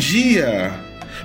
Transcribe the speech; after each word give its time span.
dia! 0.00 0.72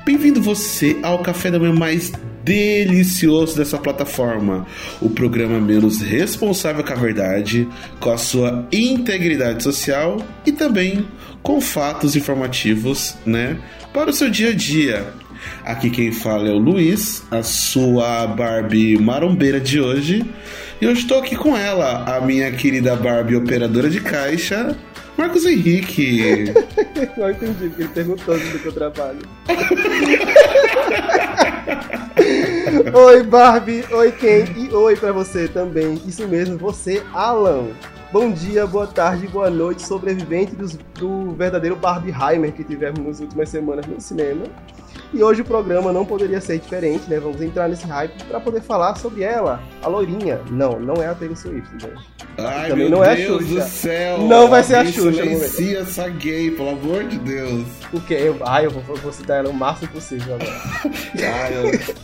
Bem-vindo 0.05 0.41
você 0.41 0.99
ao 1.01 1.19
café 1.19 1.49
da 1.49 1.57
manhã 1.57 1.73
mais 1.73 2.11
delicioso 2.43 3.55
dessa 3.55 3.77
plataforma, 3.77 4.67
o 5.01 5.09
programa 5.09 5.61
menos 5.61 6.01
responsável 6.01 6.83
com 6.83 6.91
a 6.91 6.97
verdade, 6.97 7.65
com 8.01 8.11
a 8.11 8.17
sua 8.17 8.67
integridade 8.73 9.63
social 9.63 10.17
e 10.45 10.51
também 10.51 11.07
com 11.41 11.61
fatos 11.61 12.17
informativos, 12.17 13.15
né, 13.25 13.57
para 13.93 14.09
o 14.09 14.13
seu 14.13 14.29
dia 14.29 14.49
a 14.49 14.53
dia. 14.53 15.07
Aqui 15.63 15.89
quem 15.89 16.11
fala 16.11 16.49
é 16.49 16.51
o 16.51 16.57
Luiz, 16.57 17.23
a 17.31 17.43
sua 17.43 18.27
Barbie 18.27 18.97
marombeira 18.97 19.59
de 19.59 19.79
hoje. 19.79 20.25
E 20.81 20.85
eu 20.85 20.91
estou 20.91 21.19
aqui 21.19 21.37
com 21.37 21.55
ela, 21.55 22.03
a 22.13 22.19
minha 22.19 22.51
querida 22.51 22.93
Barbie 22.93 23.37
operadora 23.37 23.89
de 23.89 24.01
caixa, 24.01 24.75
Marcos 25.17 25.45
Henrique. 25.45 26.53
Não 27.17 27.31
entendi, 27.31 27.69
porque 27.69 27.83
ele 27.83 27.89
perguntou 27.89 28.37
do 28.37 28.59
que 28.59 28.65
eu 28.65 28.73
trabalho. 28.73 29.19
oi, 32.93 33.23
Barbie. 33.23 33.85
Oi, 33.91 34.11
Ken. 34.11 34.45
E 34.57 34.69
oi 34.73 34.95
pra 34.95 35.11
você 35.11 35.47
também. 35.47 36.01
Isso 36.05 36.27
mesmo, 36.27 36.57
você, 36.57 37.01
Alan. 37.13 37.67
Bom 38.11 38.31
dia, 38.31 38.67
boa 38.67 38.87
tarde, 38.87 39.27
boa 39.27 39.49
noite, 39.49 39.81
sobrevivente 39.81 40.55
dos, 40.55 40.77
do 40.93 41.31
verdadeiro 41.31 41.75
Barbieheimer 41.75 42.53
que 42.53 42.63
tivemos 42.63 42.99
nas 42.99 43.19
últimas 43.19 43.49
semanas 43.49 43.85
no 43.87 43.99
cinema. 43.99 44.45
E 45.15 45.23
hoje 45.23 45.41
o 45.41 45.45
programa 45.45 45.93
não 45.93 46.05
poderia 46.05 46.41
ser 46.41 46.59
diferente, 46.59 47.09
né? 47.09 47.17
Vamos 47.21 47.41
entrar 47.41 47.69
nesse 47.69 47.87
hype 47.87 48.21
para 48.25 48.37
poder 48.37 48.59
falar 48.59 48.95
sobre 48.97 49.23
ela, 49.23 49.63
a 49.81 49.87
loirinha. 49.87 50.41
Não, 50.51 50.77
não 50.77 51.01
é 51.01 51.07
a 51.07 51.15
Taylor 51.15 51.37
Swift, 51.37 51.69
gente. 51.79 52.05
Ai, 52.37 52.67
Também 52.67 52.89
meu 52.89 52.97
não 52.97 53.03
é 53.03 53.11
a 53.13 53.15
Deus 53.15 53.43
Xuxa. 53.43 53.55
do 53.55 53.61
céu! 53.61 54.17
Não 54.17 54.49
vai 54.49 54.61
ser 54.61 54.75
a 54.75 54.85
Xuxa, 54.85 55.23
Silencia 55.23 55.79
essa 55.79 56.09
gay, 56.09 56.51
pelo 56.51 56.71
amor 56.71 57.05
de 57.05 57.17
Deus. 57.19 57.65
O 57.93 58.01
quê? 58.01 58.15
Eu, 58.19 58.37
ai, 58.41 58.65
eu 58.65 58.71
vou, 58.71 58.83
eu 58.89 59.01
vou 59.01 59.13
citar 59.13 59.37
ela 59.37 59.49
o 59.49 59.53
máximo 59.53 59.89
possível 59.93 60.35
agora. 60.35 60.51
Ai, 61.33 61.53
eu... 61.55 61.95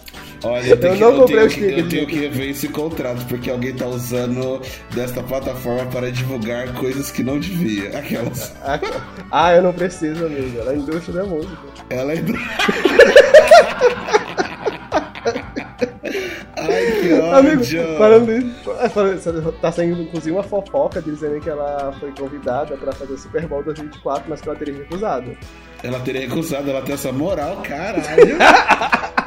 Olha, 0.44 0.66
eu, 0.66 0.76
Eu 0.76 0.80
que, 0.80 1.00
não 1.00 1.12
eu 1.12 1.20
comprei 1.20 1.48
tenho 1.48 1.48
o 1.48 1.50
que, 1.50 1.80
eu 1.80 1.90
tenho 1.90 2.08
que 2.08 2.20
rever 2.20 2.50
esse 2.50 2.68
contrato, 2.68 3.26
porque 3.28 3.50
alguém 3.50 3.76
tá 3.76 3.86
usando 3.86 4.62
desta 4.94 5.22
plataforma 5.22 5.86
para 5.92 6.12
divulgar 6.12 6.74
coisas 6.74 7.12
que 7.12 7.24
não 7.24 7.40
devia. 7.40 7.98
Aquelas. 7.98 8.54
ah, 9.32 9.54
eu 9.54 9.62
não 9.62 9.74
preciso, 9.74 10.26
amigo. 10.26 10.60
Ela 10.60 10.74
é 10.74 10.78
indústria 10.78 11.22
da 11.22 11.26
música. 11.26 11.58
Ela 11.90 12.14
é. 12.14 12.18
Ai, 16.58 16.92
que 17.02 17.14
Amigo, 17.14 17.62
ódio! 17.62 17.98
falando 17.98 18.32
isso, 18.32 18.72
é, 18.80 18.90
falando 18.90 19.18
isso, 19.18 19.52
tá 19.62 19.72
saindo 19.72 20.02
inclusive 20.02 20.32
uma 20.32 20.44
fofoca 20.44 21.02
dizendo 21.02 21.40
que 21.40 21.50
ela 21.50 21.92
foi 22.00 22.12
convidada 22.12 22.78
pra 22.78 22.92
fazer 22.92 23.14
o 23.14 23.18
Super 23.18 23.48
Bowl 23.48 23.64
2024, 23.64 24.26
mas 24.30 24.42
que 24.42 24.50
ela 24.50 24.58
teria 24.58 24.76
recusado. 24.76 25.36
Ela 25.84 26.00
teria 26.02 26.22
recusado, 26.22 26.70
ela 26.70 26.82
tem 26.82 26.94
essa 26.94 27.12
moral, 27.12 27.58
caralho. 27.64 28.38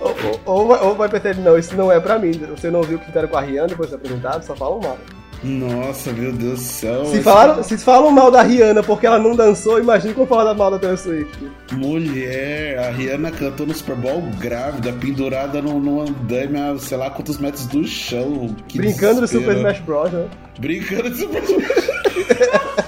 Ou, 0.00 0.14
ou, 0.44 0.88
ou 0.88 0.94
vai- 0.94 1.08
perceber, 1.08 1.40
não, 1.40 1.58
isso 1.58 1.74
não 1.76 1.90
é 1.90 1.98
pra 2.00 2.18
mim. 2.18 2.32
Você 2.50 2.70
não 2.70 2.82
viu 2.82 2.96
o 2.96 3.00
que 3.00 3.06
fizeram 3.06 3.28
com 3.28 3.36
a 3.36 3.40
Rihanna 3.40 3.68
depois 3.68 3.88
de 3.88 3.94
apresentado? 3.96 4.44
Só 4.44 4.54
falam 4.54 4.80
mal. 4.80 4.98
Nossa, 5.44 6.12
meu 6.12 6.32
Deus 6.32 6.60
do 6.60 6.64
céu. 6.64 7.04
Se, 7.06 7.20
falaram, 7.20 7.62
se 7.64 7.76
falam 7.76 8.12
mal 8.12 8.30
da 8.30 8.42
Rihanna 8.42 8.80
porque 8.80 9.08
ela 9.08 9.18
não 9.18 9.34
dançou, 9.34 9.80
imagina 9.80 10.14
como 10.14 10.24
falar 10.24 10.54
mal 10.54 10.70
da 10.70 10.78
Taylor 10.78 10.96
Swift. 10.96 11.36
Mulher, 11.72 12.78
a 12.78 12.90
Rihanna 12.90 13.32
cantou 13.32 13.66
no 13.66 13.74
Super 13.74 13.96
Bowl 13.96 14.22
grávida, 14.38 14.92
pendurada 14.92 15.60
no, 15.60 15.80
no 15.80 16.00
andaime 16.02 16.60
a 16.60 16.78
sei 16.78 16.96
lá 16.96 17.10
quantos 17.10 17.38
metros 17.38 17.66
do 17.66 17.84
chão. 17.84 18.54
Brincando 18.72 19.20
do 19.22 19.26
desespero. 19.26 19.42
Super 19.42 19.56
Smash 19.56 19.80
Bros, 19.80 20.12
né? 20.12 20.28
Brincando 20.60 21.10
de 21.10 21.16
Super 21.16 21.42
Smash 21.42 21.88
Ok. 22.06 22.36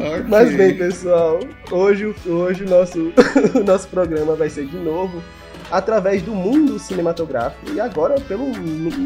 É 0.00 0.06
isso. 0.08 0.14
ok. 0.20 0.24
Mas 0.28 0.54
bem, 0.56 0.74
pessoal, 0.76 1.40
hoje, 1.70 2.06
o- 2.06 2.30
hoje 2.32 2.64
o, 2.64 2.68
nosso, 2.70 3.12
o 3.54 3.64
nosso 3.64 3.88
programa 3.88 4.34
vai 4.34 4.48
ser 4.50 4.66
de 4.66 4.76
novo 4.76 5.22
através 5.70 6.22
do 6.22 6.32
mundo 6.32 6.78
cinematográfico 6.78 7.72
e 7.72 7.80
agora 7.80 8.14
pelo, 8.20 8.46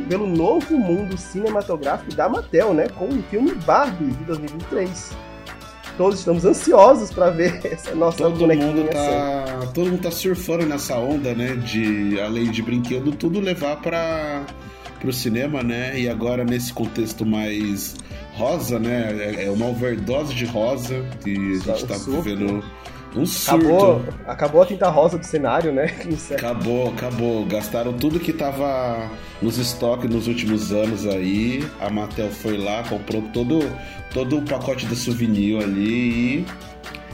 pelo 0.08 0.26
novo 0.26 0.76
mundo 0.76 1.16
cinematográfico 1.16 2.14
da 2.14 2.28
Mattel, 2.28 2.74
né? 2.74 2.86
Com 2.88 3.06
o 3.08 3.22
filme 3.30 3.52
Barbie 3.66 4.06
de 4.12 4.24
2023. 4.24 5.10
Todos 5.96 6.18
estamos 6.18 6.44
ansiosos 6.44 7.10
para 7.10 7.30
ver 7.30 7.60
essa 7.66 7.94
nossa 7.94 8.18
Todo 8.18 8.38
bonequinha 8.38 8.66
mundo 8.68 8.88
assim. 8.88 8.92
tá. 8.92 9.66
Todo 9.74 9.90
mundo 9.90 10.02
tá 10.02 10.10
surfando 10.10 10.66
nessa 10.66 10.96
onda, 10.96 11.34
né? 11.34 11.54
De 11.56 12.20
além 12.20 12.50
de 12.50 12.62
brinquedo, 12.62 13.12
tudo 13.12 13.40
levar 13.40 13.76
para 13.76 14.42
pro 15.00 15.12
cinema, 15.12 15.62
né? 15.62 15.98
E 15.98 16.08
agora 16.10 16.44
nesse 16.44 16.72
contexto 16.74 17.24
mais 17.24 17.96
rosa, 18.40 18.78
né? 18.78 19.14
É- 19.18 19.44
É 19.46 19.50
uma 19.50 19.66
overdose 19.66 20.34
de 20.34 20.44
rosa 20.44 21.04
que 21.22 21.30
a 21.30 21.74
gente 21.76 21.84
um 21.84 21.86
tá 21.86 21.96
vivendo 21.96 22.64
um 23.16 23.26
surto. 23.26 23.66
Acabou, 23.66 24.04
acabou 24.26 24.62
a 24.62 24.66
tinta 24.66 24.88
rosa 24.88 25.18
do 25.18 25.24
cenário, 25.26 25.72
né? 25.72 25.92
Encerra. 26.06 26.50
Acabou, 26.50 26.88
acabou. 26.88 27.44
Gastaram 27.46 27.92
tudo 27.92 28.20
que 28.20 28.32
tava 28.32 29.10
nos 29.42 29.58
estoques 29.58 30.08
nos 30.08 30.28
últimos 30.28 30.72
anos 30.72 31.06
aí. 31.06 31.64
A 31.80 31.90
Mattel 31.90 32.30
foi 32.30 32.56
lá, 32.56 32.82
comprou 32.88 33.22
todo, 33.32 33.58
todo 34.12 34.38
o 34.38 34.42
pacote 34.42 34.86
de 34.86 34.94
souvenir 34.96 35.60
ali 35.62 36.38
e 36.40 36.46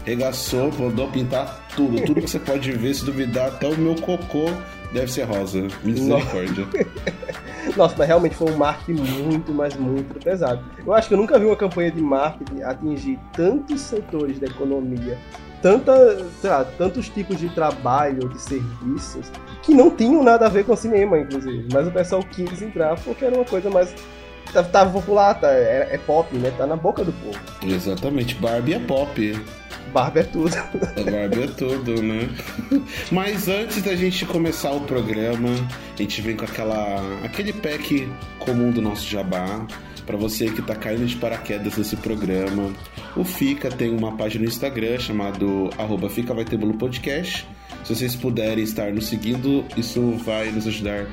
regaçou, 0.05 0.71
mandou 0.79 1.09
pintar 1.09 1.67
tudo. 1.75 2.01
Tudo 2.03 2.21
que 2.21 2.31
você 2.31 2.39
pode 2.39 2.71
ver, 2.73 2.95
se 2.95 3.05
duvidar, 3.05 3.49
até 3.49 3.67
o 3.67 3.77
meu 3.77 3.95
cocô 3.97 4.51
deve 4.93 5.11
ser 5.11 5.25
rosa. 5.25 5.67
Misericórdia. 5.83 6.67
Nossa, 7.77 7.95
mas 7.99 8.07
realmente 8.07 8.35
foi 8.37 8.51
um 8.53 8.57
marketing 8.57 9.01
muito, 9.23 9.53
mas 9.53 9.75
muito 9.77 10.19
pesado. 10.23 10.63
Eu 10.85 10.93
acho 10.93 11.09
que 11.09 11.15
eu 11.15 11.19
nunca 11.19 11.39
vi 11.39 11.47
uma 11.47 11.57
campanha 11.57 11.91
de 11.91 12.01
marketing 12.03 12.63
atingir 12.63 13.19
tantos 13.33 13.81
setores 13.81 14.39
da 14.39 14.47
economia, 14.47 15.19
tanta, 15.63 15.93
lá, 16.45 16.65
tantos 16.79 17.09
tipos 17.09 17.39
de 17.39 17.49
trabalho, 17.49 18.29
de 18.29 18.41
serviços, 18.41 19.31
que 19.63 19.75
não 19.75 19.91
tinham 19.91 20.23
nada 20.23 20.47
a 20.47 20.49
ver 20.49 20.65
com 20.65 20.77
cinema, 20.77 21.19
inclusive. 21.19 21.67
Mas 21.73 21.87
o 21.89 21.91
pessoal 21.91 22.23
quis 22.23 22.63
entrar 22.63 22.95
porque 23.01 23.25
era 23.25 23.35
uma 23.35 23.45
coisa 23.45 23.69
mais. 23.71 23.93
tá- 24.53 24.63
Tava 24.63 24.91
popular, 24.93 25.35
tá, 25.35 25.49
é, 25.51 25.89
é 25.93 25.99
pop, 25.99 26.35
né? 26.37 26.53
Tá 26.57 26.67
na 26.67 26.77
boca 26.77 27.03
do 27.05 27.13
povo. 27.13 27.39
Exatamente. 27.65 28.35
Barbie 28.37 28.75
é 28.75 28.79
pop. 28.79 29.33
Barba 29.97 30.21
é 30.21 30.25
tudo. 30.25 30.55
A 30.55 31.11
Barbie 31.11 31.45
é 31.45 31.47
tudo, 31.47 32.03
né? 32.03 32.29
Mas 33.11 33.49
antes 33.49 33.83
da 33.83 33.97
gente 33.97 34.27
começar 34.27 34.73
o 34.73 34.83
programa, 34.83 35.49
a 35.95 36.03
gente 36.03 36.21
vem 36.21 36.37
com 36.37 36.45
aquela 36.45 37.01
aquele 37.25 37.51
pack 37.51 38.07
comum 38.39 38.71
do 38.71 38.83
nosso 38.83 39.09
jabá. 39.09 39.67
Pra 40.05 40.19
você 40.19 40.51
que 40.51 40.61
tá 40.61 40.75
caindo 40.75 41.07
de 41.07 41.17
paraquedas 41.17 41.79
nesse 41.79 41.97
programa, 41.97 42.75
o 43.17 43.25
Fica 43.25 43.71
tem 43.71 43.89
uma 43.89 44.15
página 44.15 44.45
no 44.45 44.51
Instagram 44.51 44.99
chamado 44.99 45.71
arroba 45.79 46.11
Fica 46.11 46.35
Vai 46.35 46.45
Ter 46.45 46.59
Podcast. 46.59 47.49
Se 47.83 47.95
vocês 47.95 48.15
puderem 48.15 48.63
estar 48.63 48.93
nos 48.93 49.07
seguindo, 49.07 49.65
isso 49.79 50.13
vai 50.27 50.51
nos 50.51 50.67
ajudar 50.67 51.07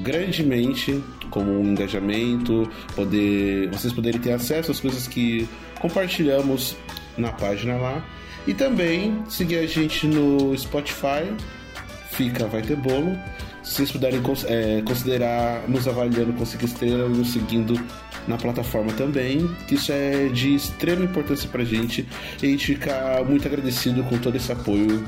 grandemente 0.00 1.02
como 1.28 1.50
um 1.50 1.72
engajamento, 1.72 2.70
poder 2.94 3.68
vocês 3.70 3.92
poderem 3.92 4.20
ter 4.20 4.30
acesso 4.30 4.70
às 4.70 4.78
coisas 4.78 5.08
que 5.08 5.48
compartilhamos 5.80 6.76
na 7.16 7.32
página 7.32 7.76
lá. 7.76 8.04
E 8.48 8.54
também 8.54 9.22
seguir 9.28 9.58
a 9.58 9.66
gente 9.66 10.06
no 10.06 10.56
Spotify, 10.56 11.30
fica, 12.12 12.46
vai 12.46 12.62
ter 12.62 12.76
bolo. 12.76 13.14
Se 13.62 13.74
vocês 13.74 13.92
puderem 13.92 14.22
é, 14.46 14.80
considerar 14.80 15.68
nos 15.68 15.86
avaliando 15.86 16.32
com 16.32 16.46
5 16.46 16.64
estrelas, 16.64 17.14
nos 17.14 17.30
seguindo 17.30 17.78
na 18.26 18.38
plataforma 18.38 18.90
também, 18.94 19.54
isso 19.70 19.92
é 19.92 20.28
de 20.28 20.54
extrema 20.54 21.04
importância 21.04 21.46
pra 21.50 21.62
gente. 21.62 22.08
E 22.42 22.46
a 22.46 22.48
gente 22.48 22.66
fica 22.68 23.22
muito 23.28 23.46
agradecido 23.46 24.02
com 24.04 24.16
todo 24.16 24.34
esse 24.34 24.50
apoio 24.50 25.06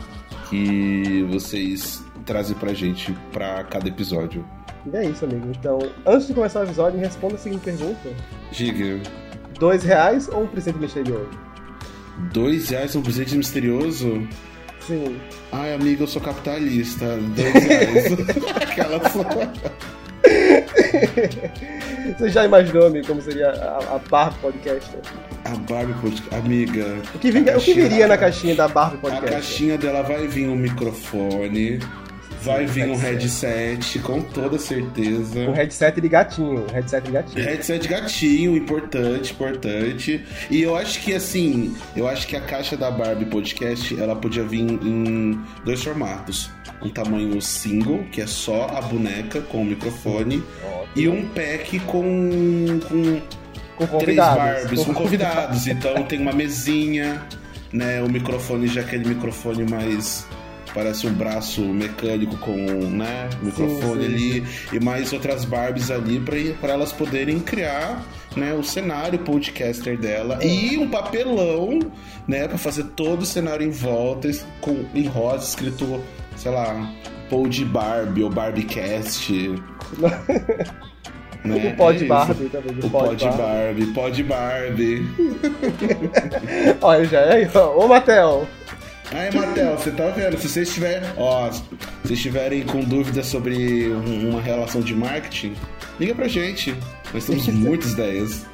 que 0.50 1.26
vocês 1.30 2.04
trazem 2.26 2.54
pra 2.58 2.74
gente 2.74 3.10
pra 3.32 3.64
cada 3.64 3.88
episódio. 3.88 4.44
E 4.92 4.94
é 4.94 5.06
isso, 5.06 5.24
amigo. 5.24 5.50
Então, 5.58 5.78
antes 6.04 6.26
de 6.26 6.34
começar 6.34 6.60
o 6.60 6.64
episódio, 6.64 6.98
me 6.98 7.06
responda 7.06 7.36
a 7.36 7.38
seguinte 7.38 7.62
pergunta: 7.64 8.10
Diga, 8.52 9.00
dois 9.58 9.82
reais 9.82 10.28
ou 10.28 10.42
um 10.42 10.46
presente 10.46 10.78
misterioso? 10.78 11.49
Dois 12.32 12.68
reais 12.70 12.94
um 12.96 13.02
presente 13.02 13.36
misterioso? 13.36 14.26
Sim. 14.86 15.16
Ai, 15.52 15.74
amigo, 15.74 16.04
eu 16.04 16.06
sou 16.06 16.20
capitalista. 16.22 17.04
Dois 17.36 17.64
reais. 17.64 18.12
Aquela 18.62 19.08
só. 19.10 19.24
Você 22.18 22.28
já 22.30 22.44
imaginou, 22.44 22.86
amigo, 22.86 23.06
como 23.06 23.20
seria 23.22 23.50
a, 23.50 23.96
a 23.96 23.98
Barbie 24.10 24.38
Podcast? 24.40 24.90
A 25.44 25.50
Barbie 25.70 25.94
Podcast. 26.00 26.34
Amiga. 26.34 26.96
O 27.14 27.18
que, 27.18 27.30
vinga- 27.30 27.54
a 27.54 27.58
o 27.58 27.60
que 27.60 27.66
caixinha- 27.74 27.88
viria 27.88 28.08
na 28.08 28.18
caixinha 28.18 28.54
da 28.54 28.68
Barbie 28.68 28.96
A 28.96 29.00
Podcast? 29.00 29.30
caixinha 29.30 29.78
dela 29.78 30.02
vai 30.02 30.26
vir 30.26 30.48
um 30.48 30.56
microfone, 30.56 31.78
vai 32.42 32.66
vir 32.66 32.88
um 32.88 32.96
headset, 32.96 33.98
com 34.00 34.20
toda 34.22 34.58
certeza. 34.58 35.40
Um 35.40 35.52
headset 35.52 36.00
de 36.00 36.08
gatinho, 36.08 36.66
headset 36.72 37.04
de 37.04 37.12
gatinho. 37.12 37.44
Headset 37.44 37.88
gatinho, 37.88 38.56
importante, 38.56 39.32
importante. 39.32 40.24
E 40.50 40.62
eu 40.62 40.76
acho 40.76 41.00
que 41.00 41.14
assim, 41.14 41.76
eu 41.94 42.08
acho 42.08 42.26
que 42.26 42.36
a 42.36 42.40
caixa 42.40 42.76
da 42.76 42.90
Barbie 42.90 43.26
Podcast, 43.26 44.00
ela 44.00 44.16
podia 44.16 44.44
vir 44.44 44.60
em 44.60 45.38
dois 45.64 45.82
formatos. 45.82 46.50
Um 46.82 46.88
tamanho 46.88 47.40
single, 47.42 48.04
que 48.10 48.22
é 48.22 48.26
só 48.26 48.66
a 48.68 48.80
boneca 48.80 49.42
com 49.42 49.60
o 49.60 49.64
microfone, 49.64 50.42
e 50.96 51.08
um 51.08 51.28
pack 51.28 51.78
com, 51.80 52.80
com, 52.88 53.20
Com 53.76 53.98
três 53.98 54.18
convidados. 54.18 54.62
Barbies 54.62 54.84
com 54.84 54.94
convidados. 54.94 55.66
Então 55.66 56.02
tem 56.04 56.20
uma 56.20 56.32
mesinha, 56.32 57.22
né? 57.70 58.02
O 58.02 58.08
microfone 58.08 58.66
já 58.66 58.80
é 58.80 58.84
aquele 58.84 59.08
microfone 59.08 59.70
mais 59.70 60.26
parece 60.74 61.06
um 61.06 61.12
braço 61.12 61.62
mecânico 61.62 62.36
com 62.38 62.56
né, 62.56 63.28
microfone 63.42 64.04
sim, 64.04 64.14
ali 64.14 64.46
e 64.72 64.80
mais 64.80 65.12
outras 65.12 65.44
Barbies 65.44 65.90
ali 65.90 66.20
para 66.60 66.72
elas 66.72 66.92
poderem 66.92 67.40
criar 67.40 68.04
né, 68.36 68.54
o 68.54 68.62
cenário 68.62 69.18
podcaster 69.20 69.98
dela 69.98 70.38
e 70.44 70.76
um 70.78 70.88
papelão 70.88 71.80
né, 72.26 72.46
para 72.46 72.58
fazer 72.58 72.84
todo 72.96 73.22
o 73.22 73.26
cenário 73.26 73.66
em 73.66 73.70
volta 73.70 74.30
com 74.60 74.84
em 74.94 75.06
rosa 75.06 75.44
escrito, 75.44 76.00
sei 76.36 76.52
lá, 76.52 76.90
Pod 77.28 77.64
Barbie 77.64 78.22
ou 78.22 78.30
Barbiecast. 78.30 79.32
né? 81.44 81.72
O 81.72 81.76
Pod 81.76 82.04
é 82.04 82.06
Barbie 82.06 82.48
também. 82.48 82.78
O 82.82 82.90
Pod 82.90 83.24
Barbie, 83.24 83.86
Pod 83.86 84.22
Barbie. 84.24 85.06
Olha, 86.82 87.04
já 87.04 87.20
é 87.20 87.32
aí, 87.34 87.48
Ô, 87.54 87.86
Matel, 87.86 88.46
Aí, 89.12 89.34
Matheus, 89.34 89.80
você 89.82 89.90
tá 89.90 90.08
vendo? 90.10 90.38
Se 90.38 90.48
vocês 90.48 90.72
tiverem, 90.72 91.08
ó, 91.16 91.50
se 91.50 91.62
vocês 92.02 92.18
estiverem 92.18 92.62
com 92.62 92.80
dúvidas 92.80 93.26
sobre 93.26 93.88
uma 93.88 94.40
relação 94.40 94.80
de 94.80 94.94
marketing, 94.94 95.54
liga 95.98 96.14
pra 96.14 96.28
gente. 96.28 96.74
Nós 97.12 97.24
temos 97.24 97.46
muitas 97.48 97.92
ideias. 97.92 98.46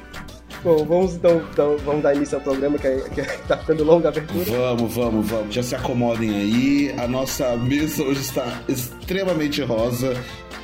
Bom, 0.63 0.83
vamos 0.83 1.13
então, 1.13 1.43
então, 1.51 1.77
vamos 1.85 2.01
dar 2.01 2.15
início 2.15 2.37
ao 2.37 2.43
programa 2.43 2.79
que, 2.79 2.87
é, 2.87 2.99
que 3.09 3.21
tá 3.47 3.57
ficando 3.57 3.83
longa 3.83 4.07
a 4.07 4.11
abertura. 4.11 4.45
Vamos, 4.45 4.93
vamos, 4.93 5.29
vamos. 5.29 5.53
Já 5.53 5.61
se 5.61 5.75
acomodem 5.75 6.29
aí. 6.29 6.95
A 6.97 7.07
nossa 7.07 7.55
mesa 7.55 8.03
hoje 8.03 8.21
está 8.21 8.61
extremamente 8.67 9.61
rosa. 9.61 10.15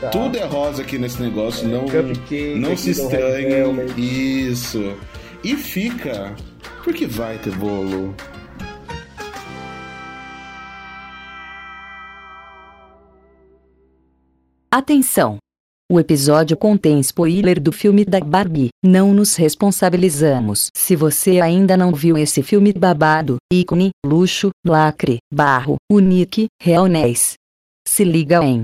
Tá. 0.01 0.09
Tudo 0.09 0.37
é 0.37 0.43
rosa 0.43 0.81
aqui 0.81 0.97
nesse 0.97 1.21
negócio. 1.21 1.67
É, 1.67 1.71
não 1.71 2.69
não 2.69 2.75
se 2.75 2.91
estranhem. 2.91 3.85
Isso. 3.95 4.93
E 5.43 5.55
fica, 5.55 6.33
porque 6.83 7.05
vai 7.05 7.37
ter 7.37 7.55
bolo. 7.55 8.15
Atenção! 14.75 15.37
O 15.87 15.99
episódio 15.99 16.57
contém 16.57 16.99
spoiler 16.99 17.61
do 17.61 17.71
filme 17.71 18.03
da 18.03 18.19
Barbie. 18.19 18.69
Não 18.83 19.13
nos 19.13 19.35
responsabilizamos. 19.35 20.69
Se 20.75 20.95
você 20.95 21.39
ainda 21.39 21.77
não 21.77 21.93
viu 21.93 22.17
esse 22.17 22.41
filme 22.41 22.73
babado, 22.73 23.37
ícone, 23.53 23.91
luxo, 24.03 24.49
lacre, 24.65 25.19
barro, 25.31 25.75
unique, 25.91 26.47
realness. 26.59 27.35
Se 27.87 28.03
liga 28.03 28.43
em. 28.43 28.63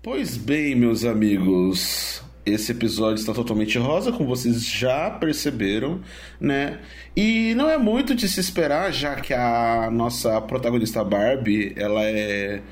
Pois 0.00 0.36
bem, 0.36 0.76
meus 0.76 1.04
amigos. 1.04 2.22
Esse 2.46 2.70
episódio 2.70 3.16
está 3.20 3.34
totalmente 3.34 3.76
rosa, 3.78 4.12
como 4.12 4.28
vocês 4.28 4.64
já 4.64 5.10
perceberam, 5.10 6.00
né? 6.40 6.78
E 7.16 7.52
não 7.56 7.68
é 7.68 7.76
muito 7.76 8.14
de 8.14 8.28
se 8.28 8.38
esperar, 8.38 8.92
já 8.92 9.16
que 9.16 9.34
a 9.34 9.90
nossa 9.90 10.40
protagonista 10.40 11.02
Barbie, 11.02 11.72
ela 11.76 12.04
é 12.04 12.62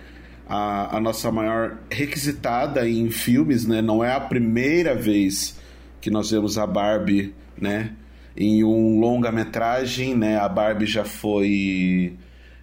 a, 0.50 0.96
a 0.96 1.00
nossa 1.00 1.30
maior 1.30 1.78
requisitada 1.88 2.88
em 2.88 3.08
filmes, 3.08 3.64
né? 3.64 3.80
Não 3.80 4.02
é 4.02 4.12
a 4.12 4.18
primeira 4.18 4.96
vez 4.96 5.56
que 6.00 6.10
nós 6.10 6.32
vemos 6.32 6.58
a 6.58 6.66
Barbie, 6.66 7.32
né? 7.56 7.92
Em 8.36 8.64
um 8.64 8.98
longa-metragem, 8.98 10.16
né? 10.16 10.36
A 10.38 10.48
Barbie 10.48 10.86
já 10.86 11.04
foi... 11.04 12.16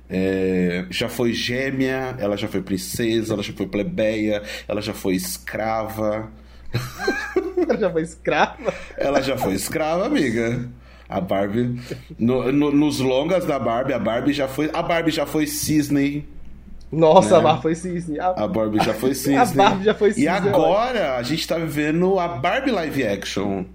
É, 0.10 0.86
já 0.90 1.10
foi 1.10 1.34
gêmea, 1.34 2.16
ela 2.20 2.38
já 2.38 2.48
foi 2.48 2.62
princesa, 2.62 3.34
ela 3.34 3.44
já 3.44 3.54
foi 3.54 3.68
plebeia, 3.68 4.42
ela 4.68 4.82
já 4.82 4.94
foi 4.94 5.16
escrava. 5.16 6.30
ela 7.58 7.78
já 7.78 7.90
foi 7.90 8.02
escrava? 8.02 8.74
ela 8.98 9.22
já 9.22 9.38
foi 9.38 9.54
escrava, 9.54 10.06
amiga. 10.06 10.70
A 11.08 11.22
Barbie. 11.22 11.80
No, 12.20 12.52
no, 12.52 12.72
nos 12.72 13.00
longas 13.00 13.46
da 13.46 13.58
Barbie, 13.58 13.94
a 13.94 14.00
Barbie 14.00 14.34
já 14.34 14.48
foi. 14.48 14.70
A 14.74 14.82
Barbie 14.82 15.12
já 15.12 15.26
foi 15.26 15.48
cisne. 15.48 16.28
Nossa, 16.92 17.32
né? 17.32 17.38
a 17.38 17.42
Barbie 17.42 17.62
foi 17.62 17.76
cisne. 17.76 18.20
A... 18.20 18.28
a 18.28 18.48
Barbie 18.48 18.84
já 18.84 18.94
foi 18.94 19.14
cisne. 19.16 19.36
a 19.36 19.46
Barbie 19.46 19.86
já 19.86 19.94
foi 19.94 20.10
cisne. 20.10 20.24
E 20.24 20.28
agora 20.28 21.18
a 21.18 21.24
gente 21.24 21.48
tá 21.48 21.58
vivendo 21.58 22.20
a 22.20 22.28
Barbie 22.28 22.72
live 22.72 23.06
action, 23.06 23.66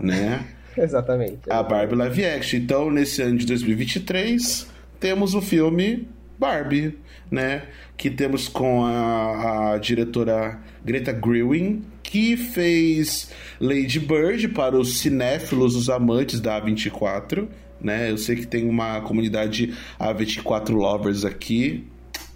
né? 0.00 0.44
Exatamente. 0.76 1.50
A 1.50 1.62
Barbie 1.62 1.94
live 1.94 2.24
action. 2.24 2.58
Então, 2.58 2.90
nesse 2.90 3.20
ano 3.20 3.36
de 3.36 3.46
2023, 3.46 4.66
temos 4.98 5.34
o 5.34 5.42
filme 5.42 6.08
Barbie, 6.38 6.98
né? 7.30 7.64
Que 7.96 8.10
temos 8.10 8.48
com 8.48 8.84
a, 8.84 9.74
a 9.74 9.78
diretora 9.78 10.58
Greta 10.84 11.12
Gerwig, 11.12 11.82
que 12.02 12.36
fez 12.36 13.30
Lady 13.60 14.00
Bird 14.00 14.48
para 14.48 14.76
os 14.76 14.98
cinéfilos, 14.98 15.76
os 15.76 15.88
amantes 15.88 16.40
da 16.40 16.60
A24, 16.60 17.48
né? 17.80 18.10
Eu 18.10 18.16
sei 18.16 18.36
que 18.36 18.46
tem 18.46 18.68
uma 18.68 19.00
comunidade 19.02 19.74
A24 20.00 20.70
lovers 20.70 21.24
aqui, 21.24 21.86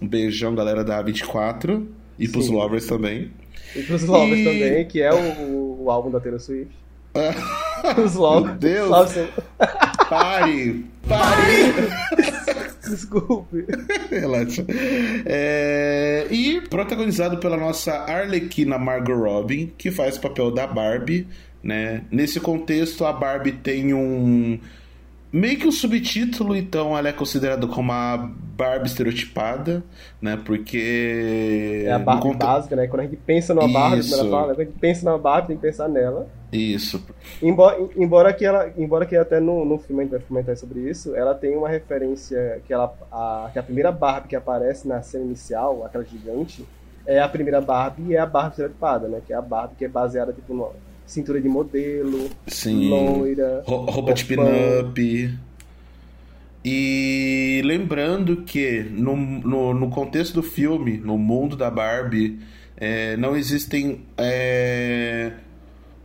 um 0.01 0.07
beijão, 0.07 0.55
galera 0.55 0.83
da 0.83 1.03
A24. 1.03 1.85
E 2.19 2.27
pros 2.27 2.47
Sim. 2.47 2.53
Lovers 2.53 2.87
também. 2.87 3.31
E 3.75 3.83
pros 3.83 4.03
Lovers 4.03 4.39
e... 4.39 4.43
também, 4.43 4.85
que 4.87 5.01
é 5.01 5.13
o, 5.13 5.83
o 5.83 5.91
álbum 5.91 6.09
da 6.09 6.19
Taylor 6.19 6.39
Swift. 6.39 6.71
Os 8.03 8.15
Lovers. 8.15 8.49
Meu 8.49 8.55
Deus! 8.57 8.89
Lovers. 8.89 9.29
Pare! 10.09 10.85
Pare! 11.07 11.73
Desculpe. 12.87 13.65
Relaxa. 14.09 14.65
É... 15.25 16.27
E 16.29 16.61
protagonizado 16.61 17.37
pela 17.37 17.57
nossa 17.57 17.93
Arlequina 17.93 18.77
Margot 18.77 19.15
Robin, 19.15 19.71
que 19.77 19.91
faz 19.91 20.17
o 20.17 20.21
papel 20.21 20.51
da 20.51 20.65
Barbie. 20.65 21.27
Né? 21.61 22.03
Nesse 22.09 22.39
contexto, 22.39 23.05
a 23.05 23.11
Barbie 23.11 23.51
tem 23.51 23.93
um 23.93 24.59
meio 25.31 25.57
que 25.57 25.67
um 25.67 25.71
subtítulo, 25.71 26.55
então 26.55 26.97
ela 26.97 27.09
é 27.09 27.13
considerada 27.13 27.67
como 27.67 27.91
a 27.91 28.17
Barbie 28.57 28.87
estereotipada, 28.87 29.83
né? 30.21 30.37
Porque. 30.43 31.83
É 31.85 31.91
a 31.91 31.99
Barbie 31.99 32.23
conto... 32.23 32.37
básica, 32.37 32.75
né? 32.75 32.87
Quando 32.87 33.01
a 33.01 33.03
gente 33.03 33.17
pensa 33.17 33.53
numa 33.53 33.67
Barbie, 33.67 33.99
Isso. 33.99 34.13
ela 34.15 34.29
fala, 34.29 34.47
quando 34.47 34.61
a 34.61 34.63
gente 34.63 34.79
pensa 34.79 35.05
numa 35.05 35.17
Barbie, 35.19 35.47
tem 35.47 35.55
que 35.57 35.61
pensar 35.61 35.87
nela. 35.87 36.27
Isso. 36.51 37.03
Embora, 37.41 37.77
embora 37.95 38.33
que 38.33 38.45
ela, 38.45 38.71
embora 38.77 39.05
que 39.05 39.15
até 39.15 39.39
no, 39.39 39.65
no 39.65 39.77
filme 39.77 40.01
a 40.01 40.05
gente 40.05 40.11
vai 40.11 40.21
comentar 40.21 40.55
sobre 40.57 40.79
isso, 40.79 41.15
ela 41.15 41.35
tem 41.35 41.55
uma 41.55 41.67
referência 41.67 42.61
que 42.65 42.73
ela, 42.73 42.93
a, 43.11 43.49
que 43.51 43.59
a 43.59 43.63
primeira 43.63 43.91
Barbie 43.91 44.29
que 44.29 44.35
aparece 44.35 44.87
na 44.87 45.01
cena 45.01 45.25
inicial, 45.25 45.85
aquela 45.85 46.05
gigante, 46.05 46.65
é 47.05 47.19
a 47.19 47.27
primeira 47.27 47.61
Barbie 47.61 48.11
e 48.11 48.15
é 48.15 48.19
a 48.19 48.25
Barbie 48.25 48.51
estereotipada, 48.51 49.07
né? 49.07 49.21
Que 49.25 49.33
é 49.33 49.35
a 49.35 49.41
Barbie 49.41 49.75
que 49.77 49.85
é 49.85 49.89
baseada 49.89 50.31
tipo 50.31 50.53
no 50.53 50.71
cintura 51.07 51.41
de 51.41 51.47
modelo, 51.47 52.29
Sim. 52.45 52.89
loira, 52.89 53.63
roupa 53.65 54.13
de 54.13 54.25
pin-up. 54.25 55.37
E 56.63 57.61
lembrando 57.63 58.43
que 58.43 58.83
no, 58.83 59.15
no, 59.15 59.73
no, 59.73 59.89
contexto 59.89 60.33
do 60.33 60.43
filme, 60.43 60.97
no 60.97 61.17
mundo 61.17 61.55
da 61.55 61.71
Barbie, 61.71 62.39
é, 62.75 63.15
não 63.15 63.37
existem 63.37 64.01
é, 64.17 65.31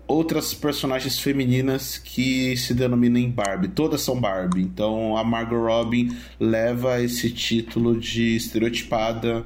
outras 0.06 0.54
personagens 0.54 1.18
femininas 1.18 1.98
que 1.98 2.56
se 2.56 2.74
denominam 2.74 3.28
Barbie. 3.28 3.68
Todas 3.68 4.02
são 4.02 4.20
Barbie. 4.20 4.62
Então 4.62 5.16
a 5.16 5.24
Margot 5.24 5.58
Robbie 5.58 6.16
leva 6.38 7.02
esse 7.02 7.28
título 7.30 7.98
de 7.98 8.36
estereotipada 8.36 9.44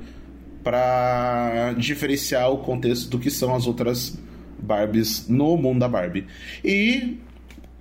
para 0.63 1.73
diferenciar 1.79 2.51
o 2.51 2.59
contexto 2.59 3.09
do 3.09 3.19
que 3.19 3.31
são 3.31 3.55
as 3.55 3.67
outras 3.67 4.19
Barbies 4.67 5.29
no 5.29 5.57
mundo 5.57 5.81
da 5.81 5.89
Barbie. 5.89 6.27
E 6.65 7.19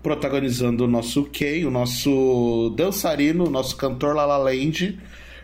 protagonizando 0.05 0.85
o 0.85 0.87
nosso 0.87 1.23
Ken, 1.25 1.65
o 1.65 1.71
nosso 1.71 2.71
dançarino, 2.77 3.47
o 3.47 3.49
nosso 3.49 3.75
cantor 3.75 4.15
Lala 4.15 4.37
Land, 4.37 4.99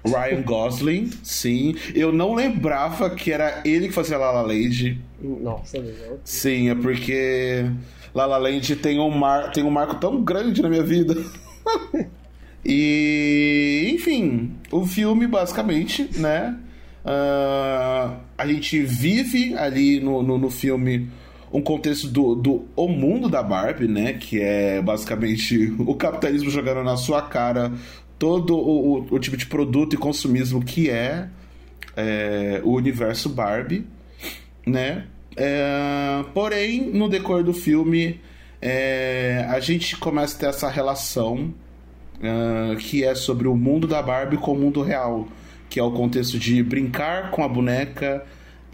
Ryan 0.06 0.42
Gosling, 0.44 1.10
sim. 1.24 1.76
Eu 1.96 2.12
não 2.12 2.36
lembrava 2.36 3.10
que 3.10 3.32
era 3.32 3.62
ele 3.66 3.88
que 3.88 3.94
fazia 3.94 4.20
Lala 4.20 4.44
Land. 4.44 5.02
Nossa, 5.20 5.80
legal. 5.80 6.20
Sim, 6.24 6.70
é 6.70 6.76
porque 6.76 7.66
Lala 8.14 8.38
Land 8.38 8.76
tem 8.76 9.00
um, 9.00 9.10
mar... 9.10 9.52
tem 9.52 9.64
um 9.64 9.72
marco 9.72 9.96
tão 9.96 10.24
grande 10.24 10.62
na 10.62 10.70
minha 10.70 10.84
vida. 10.84 11.16
e, 12.64 13.92
enfim, 13.96 14.54
o 14.72 14.86
filme 14.86 15.26
basicamente, 15.26 16.08
né? 16.18 16.56
Uh, 17.04 18.16
a 18.38 18.46
gente 18.46 18.80
vive 18.84 19.56
ali 19.56 20.00
no, 20.00 20.22
no, 20.22 20.38
no 20.38 20.52
filme 20.52 21.10
um 21.52 21.62
contexto 21.62 22.08
do, 22.08 22.36
do 22.36 22.66
o 22.76 22.88
mundo 22.88 23.30
da 23.30 23.44
Barbie, 23.44 23.88
né? 23.88 24.14
Que 24.14 24.42
é 24.42 24.82
basicamente 24.82 25.74
o 25.80 25.96
capitalismo 25.96 26.50
jogando 26.50 26.84
na 26.84 26.98
sua 26.98 27.22
cara 27.22 27.72
todo 28.18 28.56
o, 28.56 29.00
o, 29.00 29.16
o 29.16 29.20
tipo 29.20 29.36
de 29.36 29.48
produto 29.48 29.96
e 29.96 29.98
consumismo 29.98 30.64
que 30.64 30.90
é, 30.90 31.28
é 31.98 32.62
o 32.64 32.74
universo 32.74 33.30
Barbie, 33.30 33.86
né? 34.66 35.06
É, 35.36 36.24
porém, 36.34 36.92
no 36.92 37.10
decorrer 37.10 37.44
do 37.44 37.54
filme, 37.54 38.20
é, 38.62 39.46
a 39.50 39.60
gente 39.60 39.98
começa 39.98 40.36
a 40.36 40.40
ter 40.40 40.46
essa 40.48 40.70
relação 40.70 41.54
uh, 42.22 42.76
que 42.78 43.04
é 43.04 43.16
sobre 43.16 43.48
o 43.48 43.56
mundo 43.56 43.88
da 43.88 44.02
Barbie 44.02 44.38
com 44.38 44.52
o 44.54 44.60
mundo 44.60 44.82
real, 44.82 45.28
que 45.70 45.80
é 45.80 45.84
o 45.84 45.92
contexto 45.92 46.38
de 46.38 46.62
brincar 46.62 47.32
com 47.32 47.44
a 47.44 47.48
boneca 47.48 48.24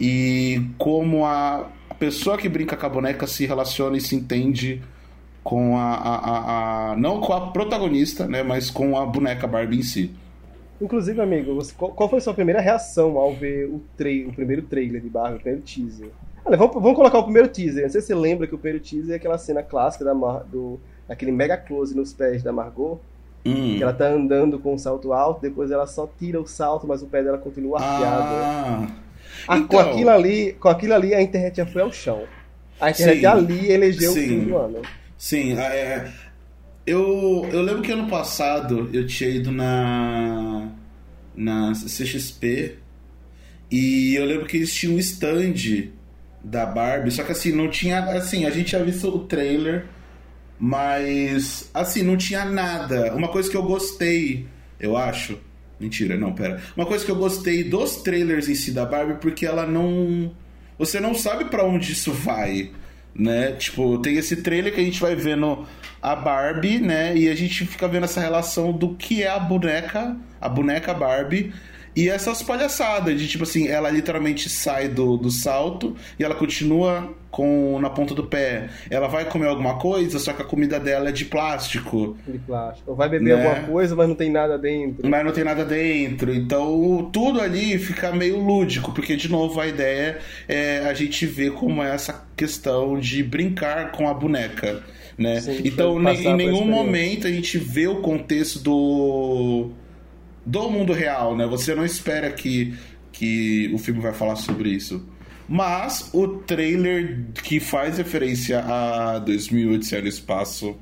e 0.00 0.60
como 0.76 1.24
a 1.24 1.70
pessoa 1.98 2.38
que 2.38 2.48
brinca 2.48 2.76
com 2.76 2.86
a 2.86 2.88
boneca 2.88 3.26
se 3.26 3.46
relaciona 3.46 3.96
e 3.96 4.00
se 4.00 4.14
entende 4.14 4.82
com 5.42 5.76
a, 5.78 5.94
a, 5.94 6.14
a, 6.16 6.92
a, 6.92 6.96
não 6.96 7.20
com 7.20 7.32
a 7.32 7.50
protagonista, 7.50 8.26
né, 8.26 8.42
mas 8.42 8.70
com 8.70 8.98
a 8.98 9.06
boneca 9.06 9.46
Barbie 9.46 9.78
em 9.78 9.82
si. 9.82 10.14
Inclusive, 10.80 11.20
amigo, 11.20 11.54
você, 11.54 11.72
qual, 11.76 11.90
qual, 11.92 12.08
foi 12.08 12.18
a 12.18 12.20
sua 12.20 12.34
primeira 12.34 12.60
reação 12.60 13.16
ao 13.16 13.34
ver 13.34 13.66
o, 13.66 13.76
o 13.76 14.32
primeiro 14.32 14.62
trailer 14.62 15.00
de 15.00 15.08
Barbie, 15.08 15.36
o 15.36 15.40
primeiro 15.40 15.64
teaser? 15.64 16.10
Olha, 16.44 16.56
vamos, 16.56 16.74
vamos, 16.74 16.94
colocar 16.94 17.18
o 17.18 17.24
primeiro 17.24 17.48
teaser. 17.48 17.84
Não 17.84 17.90
sei 17.90 18.00
se 18.00 18.08
você 18.08 18.14
lembra 18.14 18.46
que 18.46 18.54
o 18.54 18.58
primeiro 18.58 18.84
teaser 18.84 19.14
é 19.14 19.16
aquela 19.16 19.38
cena 19.38 19.62
clássica 19.62 20.04
da 20.04 20.14
Mar, 20.14 20.44
do 20.44 20.78
aquele 21.08 21.32
mega 21.32 21.56
close 21.56 21.96
nos 21.96 22.12
pés 22.12 22.42
da 22.42 22.52
Margot. 22.52 23.00
Hum. 23.44 23.76
Que 23.76 23.82
ela 23.82 23.92
tá 23.92 24.06
andando 24.06 24.58
com 24.58 24.74
um 24.74 24.78
salto 24.78 25.12
alto, 25.12 25.40
depois 25.40 25.70
ela 25.70 25.86
só 25.86 26.08
tira 26.18 26.40
o 26.40 26.46
salto, 26.46 26.86
mas 26.86 27.02
o 27.02 27.06
pé 27.06 27.22
dela 27.22 27.38
continua 27.38 27.80
arqueado. 27.80 28.34
Ah, 28.34 28.86
ah, 29.46 29.58
então... 29.58 29.68
com, 29.68 29.78
aquilo 29.78 30.10
ali, 30.10 30.52
com 30.54 30.68
aquilo 30.68 30.94
ali, 30.94 31.14
a 31.14 31.22
internet 31.22 31.56
já 31.56 31.66
foi 31.66 31.82
ao 31.82 31.92
chão. 31.92 32.24
A 32.80 32.90
internet 32.90 33.20
sim, 33.20 33.26
ali 33.26 33.72
elegeu 33.72 34.12
sim, 34.12 34.20
o 34.20 34.28
fim 34.28 34.44
do 34.44 34.56
ano. 34.56 34.82
Sim, 35.16 35.58
é, 35.58 36.10
eu, 36.86 37.48
eu 37.52 37.62
lembro 37.62 37.82
que 37.82 37.92
ano 37.92 38.08
passado 38.08 38.88
eu 38.92 39.06
tinha 39.06 39.30
ido 39.30 39.50
na, 39.50 40.68
na 41.36 41.72
CXP 41.72 42.78
e 43.70 44.14
eu 44.14 44.24
lembro 44.24 44.46
que 44.46 44.56
eles 44.56 44.72
tinham 44.72 44.94
um 44.94 44.98
stand 44.98 45.90
da 46.42 46.64
Barbie, 46.64 47.10
só 47.10 47.22
que 47.22 47.32
assim, 47.32 47.52
não 47.52 47.68
tinha. 47.68 47.98
Assim, 47.98 48.46
a 48.46 48.50
gente 48.50 48.68
tinha 48.68 48.82
visto 48.82 49.08
o 49.08 49.20
trailer, 49.26 49.86
mas 50.58 51.68
assim, 51.74 52.02
não 52.02 52.16
tinha 52.16 52.44
nada. 52.44 53.14
Uma 53.14 53.28
coisa 53.28 53.50
que 53.50 53.56
eu 53.56 53.62
gostei, 53.62 54.46
eu 54.80 54.96
acho. 54.96 55.38
Mentira, 55.80 56.16
não, 56.16 56.32
pera. 56.32 56.60
Uma 56.76 56.86
coisa 56.86 57.04
que 57.04 57.10
eu 57.10 57.16
gostei 57.16 57.64
dos 57.64 57.96
trailers 57.96 58.48
em 58.48 58.54
si 58.54 58.72
da 58.72 58.84
Barbie, 58.84 59.20
porque 59.20 59.46
ela 59.46 59.66
não. 59.66 60.32
Você 60.78 61.00
não 61.00 61.14
sabe 61.14 61.46
para 61.46 61.64
onde 61.64 61.92
isso 61.92 62.12
vai 62.12 62.70
né? 63.18 63.52
Tipo, 63.52 63.98
tem 63.98 64.16
esse 64.16 64.36
trailer 64.36 64.72
que 64.72 64.80
a 64.80 64.84
gente 64.84 65.00
vai 65.00 65.16
vendo 65.16 65.66
a 66.00 66.14
Barbie, 66.14 66.78
né? 66.78 67.16
E 67.16 67.28
a 67.28 67.34
gente 67.34 67.66
fica 67.66 67.88
vendo 67.88 68.04
essa 68.04 68.20
relação 68.20 68.72
do 68.72 68.94
que 68.94 69.24
é 69.24 69.28
a 69.28 69.38
boneca, 69.40 70.16
a 70.40 70.48
boneca 70.48 70.94
Barbie. 70.94 71.52
E 71.98 72.08
essas 72.08 72.40
palhaçadas 72.44 73.20
de 73.20 73.26
tipo 73.26 73.42
assim, 73.42 73.66
ela 73.66 73.90
literalmente 73.90 74.48
sai 74.48 74.86
do, 74.86 75.16
do 75.16 75.32
salto 75.32 75.96
e 76.16 76.22
ela 76.22 76.36
continua 76.36 77.12
com 77.28 77.76
na 77.80 77.90
ponta 77.90 78.14
do 78.14 78.22
pé. 78.22 78.68
Ela 78.88 79.08
vai 79.08 79.24
comer 79.24 79.48
alguma 79.48 79.80
coisa, 79.80 80.16
só 80.20 80.32
que 80.32 80.40
a 80.40 80.44
comida 80.44 80.78
dela 80.78 81.08
é 81.08 81.12
de 81.12 81.24
plástico. 81.24 82.16
De 82.24 82.38
plástico. 82.38 82.88
Ou 82.88 82.96
vai 82.96 83.08
beber 83.08 83.36
né? 83.36 83.44
alguma 83.44 83.66
coisa, 83.66 83.96
mas 83.96 84.08
não 84.08 84.14
tem 84.14 84.30
nada 84.30 84.56
dentro. 84.56 85.10
Mas 85.10 85.24
não 85.24 85.32
tem 85.32 85.42
nada 85.42 85.64
dentro. 85.64 86.32
Então 86.32 87.10
tudo 87.12 87.40
ali 87.40 87.76
fica 87.78 88.12
meio 88.12 88.38
lúdico, 88.38 88.92
porque 88.92 89.16
de 89.16 89.28
novo 89.28 89.60
a 89.60 89.66
ideia 89.66 90.18
é 90.46 90.86
a 90.88 90.94
gente 90.94 91.26
ver 91.26 91.54
como 91.54 91.82
é 91.82 91.92
essa 91.92 92.28
questão 92.36 92.96
de 92.96 93.24
brincar 93.24 93.90
com 93.90 94.08
a 94.08 94.14
boneca. 94.14 94.84
Né? 95.18 95.40
Sim, 95.40 95.62
então, 95.64 96.00
em 96.12 96.36
nenhum 96.36 96.64
momento 96.64 97.26
a 97.26 97.30
gente 97.32 97.58
vê 97.58 97.88
o 97.88 97.96
contexto 97.96 98.60
do 98.60 99.72
do 100.48 100.70
mundo 100.70 100.94
real, 100.94 101.36
né? 101.36 101.46
Você 101.46 101.74
não 101.74 101.84
espera 101.84 102.30
que, 102.30 102.74
que 103.12 103.70
o 103.74 103.78
filme 103.78 104.00
vai 104.00 104.14
falar 104.14 104.36
sobre 104.36 104.70
isso. 104.70 105.06
Mas 105.46 106.10
o 106.12 106.26
trailer 106.38 107.26
que 107.42 107.60
faz 107.60 107.98
referência 107.98 108.60
a 108.60 109.18
2008 109.18 110.02
no 110.02 110.08
espaço, 110.08 110.76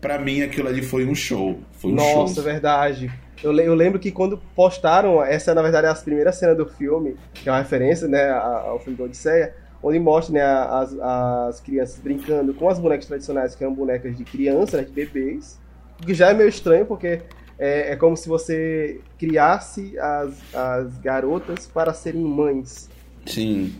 para 0.00 0.18
mim 0.18 0.42
aquilo 0.42 0.68
ali 0.68 0.82
foi 0.82 1.04
um 1.04 1.14
show. 1.14 1.58
Foi 1.72 1.90
um 1.90 1.94
Nossa, 1.96 2.34
show. 2.36 2.44
verdade. 2.44 3.12
Eu, 3.42 3.52
eu, 3.58 3.74
lembro 3.74 3.98
que 3.98 4.12
quando 4.12 4.40
postaram, 4.54 5.22
essa 5.22 5.52
na 5.52 5.60
verdade 5.60 5.88
é 5.88 5.90
a 5.90 5.94
primeira 5.94 6.32
cena 6.32 6.54
do 6.54 6.66
filme, 6.66 7.16
que 7.34 7.48
é 7.48 7.52
uma 7.52 7.58
referência 7.58 8.06
né, 8.06 8.30
ao 8.30 8.78
filme 8.78 8.96
do 8.96 9.04
Odisseia, 9.04 9.52
onde 9.82 9.98
mostra 9.98 10.32
né, 10.32 10.42
as, 10.42 10.96
as 11.00 11.60
crianças 11.60 11.98
brincando 11.98 12.54
com 12.54 12.68
as 12.68 12.78
bonecas 12.78 13.06
tradicionais, 13.06 13.54
que 13.54 13.64
eram 13.64 13.74
bonecas 13.74 14.16
de 14.16 14.24
criança, 14.24 14.76
né, 14.76 14.84
de 14.84 14.92
bebês, 14.92 15.58
que 16.04 16.14
já 16.14 16.30
é 16.30 16.34
meio 16.34 16.48
estranho, 16.48 16.86
porque 16.86 17.20
é, 17.58 17.92
é 17.92 17.96
como 17.96 18.16
se 18.16 18.28
você 18.28 19.00
criasse 19.18 19.98
as, 19.98 20.54
as 20.54 20.98
garotas 20.98 21.66
para 21.66 21.92
serem 21.92 22.22
mães. 22.22 22.88
Sim. 23.26 23.74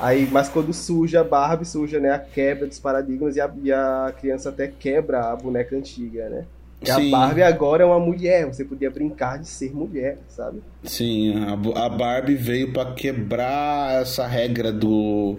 Aí, 0.00 0.26
mas 0.32 0.48
quando 0.48 0.72
suja 0.72 1.20
a 1.20 1.24
Barbie, 1.24 1.66
suja 1.66 2.00
né, 2.00 2.10
a 2.10 2.18
quebra 2.18 2.66
dos 2.66 2.78
paradigmas 2.78 3.36
e 3.36 3.40
a, 3.40 3.50
e 3.62 3.70
a 3.70 4.14
criança 4.18 4.48
até 4.48 4.66
quebra 4.66 5.30
a 5.30 5.36
boneca 5.36 5.76
antiga, 5.76 6.28
né? 6.28 6.44
E 6.80 6.86
Sim. 6.86 7.08
a 7.08 7.18
Barbie 7.18 7.42
agora 7.42 7.82
é 7.82 7.86
uma 7.86 8.00
mulher, 8.00 8.46
você 8.46 8.64
podia 8.64 8.90
brincar 8.90 9.38
de 9.38 9.46
ser 9.46 9.74
mulher, 9.74 10.16
sabe? 10.28 10.62
Sim, 10.82 11.34
a, 11.44 11.84
a 11.84 11.88
Barbie 11.90 12.34
veio 12.34 12.72
para 12.72 12.94
quebrar 12.94 14.00
essa 14.00 14.26
regra 14.26 14.72
do 14.72 15.38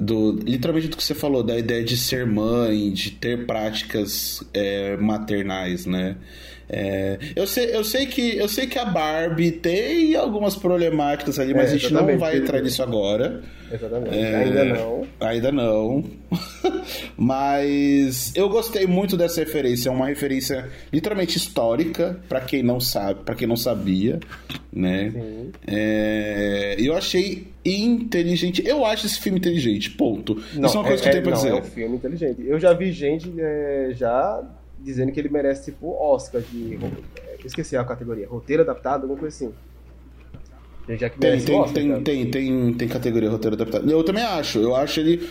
do 0.00 0.32
literalmente 0.32 0.88
do 0.88 0.96
que 0.96 1.02
você 1.02 1.14
falou 1.14 1.42
da 1.42 1.58
ideia 1.58 1.82
de 1.82 1.96
ser 1.96 2.24
mãe 2.24 2.92
de 2.92 3.10
ter 3.10 3.46
práticas 3.46 4.44
é, 4.54 4.96
maternais 4.96 5.86
né 5.86 6.16
é, 6.68 7.18
eu, 7.34 7.46
sei, 7.46 7.74
eu, 7.74 7.82
sei 7.82 8.06
que, 8.06 8.36
eu 8.36 8.48
sei 8.48 8.66
que 8.66 8.78
a 8.78 8.84
Barbie 8.84 9.52
tem 9.52 10.14
algumas 10.14 10.54
problemáticas 10.54 11.38
ali, 11.38 11.54
mas 11.54 11.70
é, 11.70 11.74
a 11.74 11.78
gente 11.78 11.92
não 11.92 12.18
vai 12.18 12.36
entrar 12.36 12.60
nisso 12.60 12.82
agora. 12.82 13.42
Exatamente. 13.72 14.16
É, 14.16 14.36
ainda 14.36 14.64
não. 14.64 15.06
Ainda 15.20 15.52
não. 15.52 16.04
mas 17.16 18.32
eu 18.34 18.48
gostei 18.48 18.86
muito 18.86 19.16
dessa 19.16 19.40
referência. 19.40 19.88
É 19.88 19.92
uma 19.92 20.06
referência 20.06 20.68
literalmente 20.92 21.38
histórica, 21.38 22.18
para 22.28 22.40
quem 22.40 22.62
não 22.62 22.80
sabe, 22.80 23.20
para 23.24 23.34
quem 23.34 23.48
não 23.48 23.56
sabia, 23.56 24.20
né? 24.72 25.12
É, 25.66 26.76
eu 26.78 26.94
achei 26.94 27.48
inteligente. 27.64 28.62
Eu 28.66 28.84
acho 28.84 29.06
esse 29.06 29.20
filme 29.20 29.38
inteligente, 29.38 29.90
ponto. 29.90 30.34
Não, 30.54 30.68
Isso 30.68 30.76
é 30.76 30.80
uma 30.80 30.88
coisa 30.88 31.02
que 31.02 31.08
eu 31.08 31.12
tenho 31.12 31.24
pra 31.24 31.32
não, 31.32 31.38
dizer. 31.38 31.50
É 31.50 31.54
um 31.54 31.62
filme 31.62 31.96
inteligente. 31.96 32.42
Eu 32.46 32.58
já 32.58 32.72
vi 32.72 32.92
gente 32.92 33.32
já 33.92 34.42
dizendo 34.80 35.12
que 35.12 35.20
ele 35.20 35.28
merece, 35.28 35.70
tipo, 35.70 35.94
Oscar 36.00 36.40
de. 36.40 36.78
Eu 36.82 37.46
esqueci 37.46 37.76
a 37.76 37.84
categoria. 37.84 38.26
Roteiro 38.28 38.62
adaptado, 38.62 39.02
alguma 39.02 39.18
coisa 39.18 39.34
assim. 39.34 39.52
Já 40.96 41.10
que 41.10 41.18
tem, 41.18 41.38
tem, 41.38 41.54
Oscar, 41.54 41.74
tem, 41.74 42.02
tem, 42.02 42.30
tem, 42.30 42.74
tem, 42.74 42.88
categoria 42.88 43.30
roteiro 43.30 43.54
adaptado. 43.54 43.90
Eu 43.90 44.02
também 44.02 44.24
acho. 44.24 44.58
Eu 44.58 44.74
acho 44.74 45.00
ele 45.00 45.28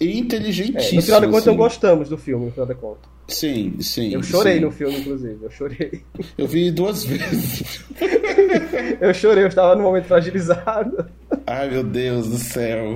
inteligentíssimo. 0.00 0.92
É, 0.92 0.96
no 0.96 1.02
final 1.02 1.20
de 1.20 1.26
contas, 1.26 1.48
assim. 1.48 1.56
gostamos 1.56 2.08
do 2.08 2.16
filme, 2.16 2.46
no 2.46 2.52
final 2.52 2.66
de 2.66 2.74
contas. 2.74 3.16
Sim, 3.28 3.76
sim. 3.80 4.14
Eu 4.14 4.22
chorei 4.22 4.54
sim. 4.54 4.60
no 4.60 4.70
filme, 4.70 4.98
inclusive. 4.98 5.38
Eu 5.42 5.50
chorei. 5.50 6.02
Eu 6.38 6.46
vi 6.46 6.70
duas 6.70 7.04
vezes. 7.04 7.84
eu 9.00 9.12
chorei, 9.12 9.44
eu 9.44 9.48
estava 9.48 9.74
num 9.74 9.82
momento 9.82 10.04
fragilizado. 10.04 11.06
Ai, 11.46 11.68
meu 11.70 11.82
Deus 11.82 12.28
do 12.28 12.38
céu. 12.38 12.94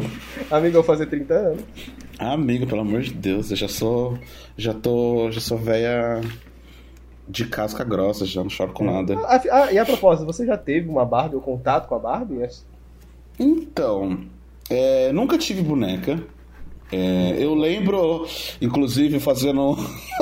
Amigo, 0.50 0.68
eu 0.76 0.82
vou 0.82 0.84
fazer 0.84 1.06
30 1.06 1.34
anos. 1.34 1.64
Amigo, 2.20 2.66
pelo 2.66 2.82
amor 2.82 3.00
de 3.00 3.14
Deus, 3.14 3.50
eu 3.50 3.56
já 3.56 3.66
sou. 3.66 4.18
Já 4.54 4.74
tô. 4.74 5.32
Já 5.32 5.40
sou 5.40 5.56
velha 5.56 6.20
de 7.26 7.46
casca 7.46 7.82
grossa, 7.82 8.26
já 8.26 8.42
não 8.42 8.50
choro 8.50 8.74
com 8.74 8.84
nada. 8.84 9.16
Ah, 9.24 9.40
ah, 9.50 9.72
e 9.72 9.78
a 9.78 9.86
propósito, 9.86 10.26
você 10.26 10.44
já 10.44 10.58
teve 10.58 10.86
uma 10.86 11.06
Barbie 11.06 11.36
ou 11.36 11.40
contato 11.40 11.88
com 11.88 11.94
a 11.94 11.98
Barbie? 11.98 12.46
Então, 13.38 14.20
é, 14.68 15.10
nunca 15.12 15.38
tive 15.38 15.62
boneca. 15.62 16.22
É, 16.92 17.36
eu 17.38 17.54
lembro, 17.54 18.26
inclusive, 18.60 19.18
fazendo. 19.18 19.78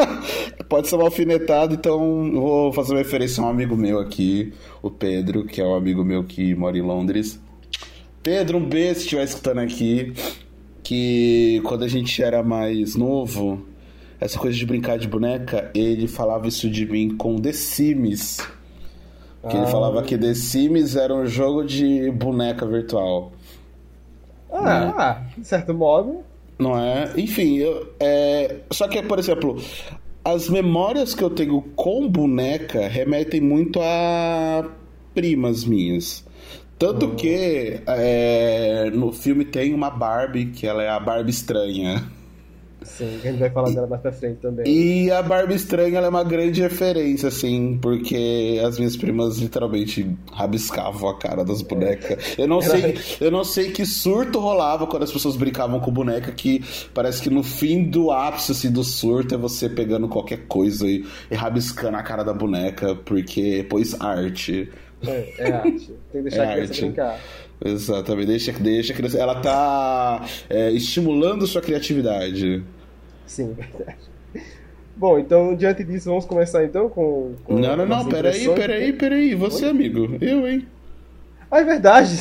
Pode 0.69 0.87
ser 0.87 0.95
uma 0.95 1.05
alfinetada, 1.05 1.75
então 1.75 2.31
vou 2.31 2.73
fazer 2.73 2.93
uma 2.93 2.99
referência 2.99 3.43
a 3.43 3.47
um 3.47 3.51
amigo 3.51 3.77
meu 3.77 3.99
aqui, 3.99 4.53
o 4.81 4.89
Pedro, 4.89 5.45
que 5.45 5.61
é 5.61 5.65
um 5.65 5.75
amigo 5.75 6.05
meu 6.05 6.23
que 6.23 6.55
mora 6.55 6.79
em 6.79 6.83
Londres. 6.83 7.41
Pedro, 8.23 8.59
um 8.59 8.65
beijo 8.65 8.97
se 8.97 9.01
estiver 9.01 9.25
escutando 9.25 9.59
aqui 9.59 10.13
que 10.89 11.61
quando 11.65 11.85
a 11.85 11.87
gente 11.87 12.23
era 12.23 12.43
mais 12.43 12.97
novo, 12.97 13.63
essa 14.19 14.39
coisa 14.39 14.57
de 14.57 14.65
brincar 14.65 14.99
de 14.99 15.07
boneca, 15.07 15.71
ele 15.75 16.09
falava 16.09 16.49
isso 16.49 16.71
de 16.71 16.87
mim 16.87 17.15
com 17.15 17.37
The 17.37 17.53
Sims. 17.53 18.39
Que 19.51 19.55
ah. 19.55 19.59
ele 19.59 19.67
falava 19.67 20.03
que 20.03 20.17
The 20.17 20.33
Sims 20.33 20.97
era 20.97 21.15
um 21.15 21.27
jogo 21.27 21.63
de 21.63 22.11
boneca 22.11 22.67
virtual. 22.67 23.33
Ah, 24.51 24.63
né? 24.63 24.95
ah 24.97 25.23
de 25.37 25.47
certo 25.47 25.75
modo. 25.75 26.21
Não 26.59 26.75
é? 26.79 27.13
Enfim, 27.19 27.59
eu, 27.59 27.93
é... 28.01 28.57
só 28.71 28.89
que, 28.89 29.03
por 29.03 29.19
exemplo, 29.19 29.63
as 30.25 30.49
memórias 30.49 31.15
que 31.15 31.23
eu 31.23 31.29
tenho 31.29 31.61
com 31.77 32.09
boneca 32.09 32.89
remetem 32.89 33.43
muito 33.43 33.79
a 33.83 34.67
primas 35.15 35.67
minhas. 35.67 36.25
Tanto 36.79 37.07
uhum. 37.07 37.17
que 37.17 37.81
é, 37.87 38.91
no 38.95 39.13
filme 39.13 39.45
tem 39.45 39.75
uma 39.75 39.91
Barbie, 39.91 40.47
que 40.47 40.67
ela 40.67 40.83
é 40.83 40.89
a 40.89 41.01
Barbie 41.01 41.31
estranha. 41.31 42.03
Sim, 42.83 43.19
a 43.23 43.27
gente 43.27 43.39
vai 43.39 43.51
falar 43.51 43.71
dela 43.71 43.87
mais 43.87 44.01
pra 44.01 44.13
frente 44.13 44.39
também. 44.39 44.67
E 44.67 45.11
a 45.11 45.21
Barbie 45.21 45.55
estranha 45.55 45.99
é 45.99 46.09
uma 46.09 46.23
grande 46.23 46.63
referência, 46.63 47.29
assim, 47.29 47.79
porque 47.81 48.61
as 48.65 48.79
minhas 48.79 48.97
primas 48.97 49.39
literalmente 49.39 50.17
rabiscavam 50.33 51.11
a 51.11 51.19
cara 51.19 51.45
das 51.45 51.61
bonecas. 51.61 52.39
Eu 52.39 52.47
não 52.47 52.63
sei, 52.63 52.97
eu 53.21 53.31
não 53.31 53.43
sei 53.43 53.73
que 53.73 53.85
surto 53.85 54.39
rolava 54.39 54.87
quando 54.87 55.03
as 55.03 55.13
pessoas 55.13 55.37
brincavam 55.37 55.81
com 55.81 55.91
boneca, 55.91 56.31
que 56.31 56.65
parece 56.95 57.21
que 57.21 57.31
no 57.31 57.43
fim 57.43 57.85
do 57.85 58.11
ápice 58.11 58.53
assim, 58.53 58.71
do 58.71 58.85
surto 58.85 59.35
é 59.35 59.39
você 59.39 59.69
pegando 59.69 60.09
qualquer 60.09 60.47
coisa 60.47 60.87
e, 60.87 61.05
e 61.31 61.35
rabiscando 61.35 61.97
a 61.97 62.03
cara 62.03 62.23
da 62.23 62.33
boneca, 62.33 62.95
porque 62.95 63.67
pôs 63.69 64.01
arte. 64.01 64.71
É, 65.07 65.35
é 65.39 65.53
arte. 65.53 65.93
Tem 66.13 66.23
que 66.23 66.29
deixar 66.29 66.45
é 66.45 66.49
a 66.49 66.53
criança 66.53 66.73
arte. 66.73 66.81
brincar. 66.81 67.21
Exatamente, 67.65 68.27
deixa, 68.27 68.53
deixa 68.53 68.93
a 68.93 68.97
criança. 68.97 69.19
Ela 69.19 69.41
tá 69.41 70.25
é, 70.49 70.71
estimulando 70.71 71.47
sua 71.47 71.61
criatividade. 71.61 72.63
Sim, 73.27 73.53
verdade. 73.53 73.99
Bom, 74.97 75.19
então, 75.19 75.55
diante 75.55 75.85
disso, 75.85 76.09
vamos 76.09 76.25
começar 76.25 76.65
então 76.65 76.89
com. 76.89 77.35
com 77.45 77.59
não, 77.59 77.77
não, 77.77 77.87
não, 77.87 78.09
peraí, 78.09 78.49
peraí, 78.55 78.93
peraí. 78.93 79.35
Você, 79.35 79.67
Oi? 79.67 79.71
amigo. 79.71 80.17
Eu, 80.21 80.47
hein? 80.47 80.67
Ah, 81.51 81.61
é 81.61 81.65
verdade. 81.65 82.19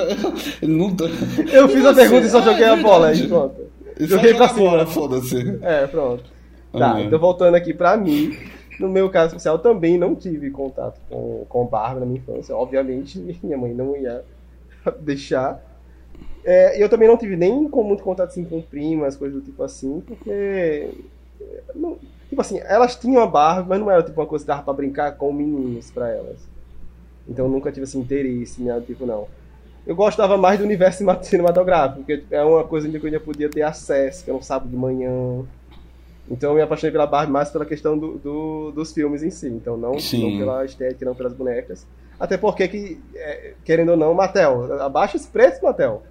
não 0.62 0.94
tô... 0.94 1.06
Eu 1.52 1.68
fiz 1.68 1.84
a 1.84 1.94
pergunta 1.94 2.26
e 2.26 2.30
só 2.30 2.42
joguei 2.42 2.64
ah, 2.64 2.68
é 2.68 2.70
a 2.72 2.76
bola 2.76 3.08
aí, 3.08 3.26
pronto. 3.26 3.56
Joguei 3.98 4.34
pra 4.34 4.48
cima. 4.48 4.86
Foda-se. 4.86 5.58
É, 5.62 5.86
pronto. 5.86 6.24
Tá, 6.72 7.00
então 7.00 7.18
voltando 7.18 7.54
aqui 7.54 7.74
pra 7.74 7.96
mim. 7.96 8.36
No 8.82 8.88
meu 8.88 9.08
caso 9.08 9.28
especial, 9.28 9.60
também 9.60 9.96
não 9.96 10.12
tive 10.16 10.50
contato 10.50 11.00
com, 11.08 11.46
com 11.48 11.64
Barbie 11.64 12.00
na 12.00 12.06
minha 12.06 12.18
infância. 12.18 12.56
Obviamente, 12.56 13.16
minha 13.40 13.56
mãe 13.56 13.72
não 13.72 13.96
ia 13.96 14.24
deixar. 15.00 15.62
É, 16.44 16.82
eu 16.82 16.88
também 16.88 17.06
não 17.06 17.16
tive 17.16 17.36
nem 17.36 17.68
com 17.68 17.84
muito 17.84 18.02
contato 18.02 18.30
assim, 18.30 18.44
com 18.44 18.60
primas, 18.60 19.16
coisas 19.16 19.40
do 19.40 19.44
tipo 19.44 19.62
assim, 19.62 20.00
porque. 20.00 20.90
Não, 21.76 21.96
tipo 22.28 22.40
assim, 22.40 22.60
elas 22.64 22.96
tinham 22.96 23.22
a 23.22 23.26
Barbie, 23.26 23.68
mas 23.68 23.78
não 23.78 23.88
era 23.88 24.02
tipo 24.02 24.20
uma 24.20 24.26
coisa 24.26 24.44
que 24.44 24.48
dava 24.48 24.64
pra 24.64 24.72
brincar 24.72 25.12
com 25.12 25.32
meninos 25.32 25.92
pra 25.92 26.08
elas. 26.08 26.48
Então 27.28 27.44
eu 27.44 27.50
nunca 27.50 27.70
tive 27.70 27.84
esse 27.84 27.96
interesse, 27.96 28.60
né, 28.60 28.82
tipo, 28.84 29.06
não. 29.06 29.28
Eu 29.86 29.94
gostava 29.94 30.36
mais 30.36 30.58
do 30.58 30.64
universo 30.64 31.04
cinematográfico, 31.22 32.04
porque 32.04 32.24
é 32.32 32.42
uma 32.42 32.64
coisa 32.64 32.88
que 32.88 32.96
eu 32.96 33.04
ainda 33.04 33.20
podia 33.20 33.48
ter 33.48 33.62
acesso, 33.62 34.24
que 34.24 34.30
era 34.30 34.38
um 34.38 34.42
sábado 34.42 34.68
de 34.68 34.76
manhã, 34.76 35.44
então 36.32 36.50
eu 36.50 36.56
me 36.56 36.62
apaixonei 36.62 36.90
pela 36.90 37.06
Barbie 37.06 37.30
mais 37.30 37.50
pela 37.50 37.66
questão 37.66 37.98
do, 37.98 38.16
do 38.16 38.72
dos 38.72 38.90
filmes 38.90 39.22
em 39.22 39.30
si. 39.30 39.48
Então 39.48 39.76
não, 39.76 39.92
não, 39.92 40.38
pela 40.38 40.64
estética, 40.64 41.04
não 41.04 41.14
pelas 41.14 41.34
bonecas. 41.34 41.86
Até 42.18 42.38
porque, 42.38 42.66
que, 42.68 43.00
é, 43.14 43.52
querendo 43.62 43.90
ou 43.90 43.96
não, 43.98 44.14
Mattel, 44.14 44.80
abaixa 44.80 45.18
esse 45.18 45.28
preço, 45.28 45.62
Mattel. 45.62 46.02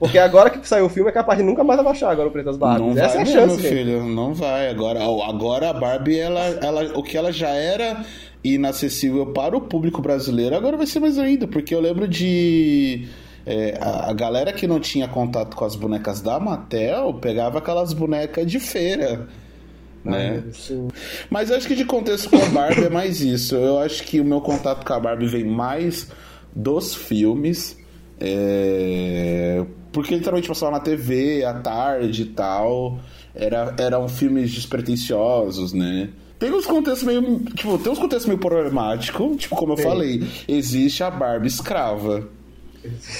Porque 0.00 0.18
agora 0.18 0.50
que 0.50 0.66
saiu 0.66 0.86
o 0.86 0.88
filme 0.88 1.10
é 1.10 1.12
capaz 1.12 1.38
de 1.38 1.44
nunca 1.44 1.62
mais 1.62 1.78
abaixar 1.78 2.10
agora 2.10 2.28
o 2.28 2.32
preço 2.32 2.46
das 2.46 2.56
Barbies. 2.56 2.96
Não 2.96 3.04
Essa 3.04 3.16
vai 3.16 3.18
é 3.18 3.22
a 3.22 3.26
chance, 3.26 3.60
meu 3.60 3.70
filho. 3.70 4.04
Não 4.04 4.34
vai. 4.34 4.68
Agora, 4.68 4.98
agora 5.28 5.70
a 5.70 5.72
Barbie, 5.74 6.18
ela, 6.18 6.40
ela, 6.40 6.98
o 6.98 7.02
que 7.02 7.16
ela 7.16 7.30
já 7.30 7.50
era 7.50 8.04
inacessível 8.42 9.26
para 9.26 9.56
o 9.56 9.60
público 9.60 10.00
brasileiro, 10.00 10.56
agora 10.56 10.76
vai 10.76 10.86
ser 10.86 10.98
mais 10.98 11.18
ainda. 11.18 11.46
Porque 11.46 11.74
eu 11.74 11.80
lembro 11.80 12.08
de 12.08 13.06
é, 13.46 13.78
a, 13.80 14.10
a, 14.10 14.12
galera 14.12 14.52
que 14.52 14.66
não 14.66 14.78
tinha 14.78 15.08
contato 15.08 15.56
com 15.56 15.64
as 15.64 15.74
bonecas 15.74 16.20
da 16.20 16.38
Mattel 16.38 17.14
pegava 17.14 17.58
aquelas 17.58 17.92
bonecas 17.92 18.50
de 18.50 18.60
feira. 18.60 19.28
Né? 20.04 20.42
Mas 21.28 21.50
eu 21.50 21.56
acho 21.56 21.66
que 21.66 21.74
de 21.74 21.84
contexto 21.84 22.30
com 22.30 22.36
a 22.36 22.48
Barbie 22.48 22.84
é 22.84 22.90
mais 22.90 23.20
isso. 23.20 23.54
Eu 23.54 23.78
acho 23.78 24.02
que 24.04 24.20
o 24.20 24.24
meu 24.24 24.40
contato 24.40 24.84
com 24.84 24.92
a 24.92 25.00
Barbie 25.00 25.26
vem 25.26 25.44
mais 25.44 26.08
dos 26.54 26.94
filmes. 26.94 27.76
É... 28.18 29.64
Porque 29.92 30.14
literalmente 30.14 30.48
passava 30.48 30.72
na 30.72 30.80
TV 30.80 31.44
à 31.44 31.54
tarde 31.54 32.22
e 32.22 32.26
tal. 32.26 32.98
Era, 33.34 33.74
eram 33.78 34.08
filmes 34.08 34.52
despretensiosos, 34.52 35.72
né? 35.72 36.10
Tem 36.38 36.50
uns 36.50 36.64
contextos 36.64 37.02
meio. 37.06 37.40
Tipo, 37.54 37.76
tem 37.78 37.92
uns 37.92 37.98
contextos 37.98 38.26
meio 38.26 38.38
problemáticos. 38.38 39.36
Tipo, 39.36 39.56
como 39.56 39.74
eu 39.74 39.76
Sim. 39.76 39.82
falei, 39.82 40.22
existe 40.48 41.02
a 41.02 41.10
Barbie 41.10 41.48
escrava. 41.48 42.26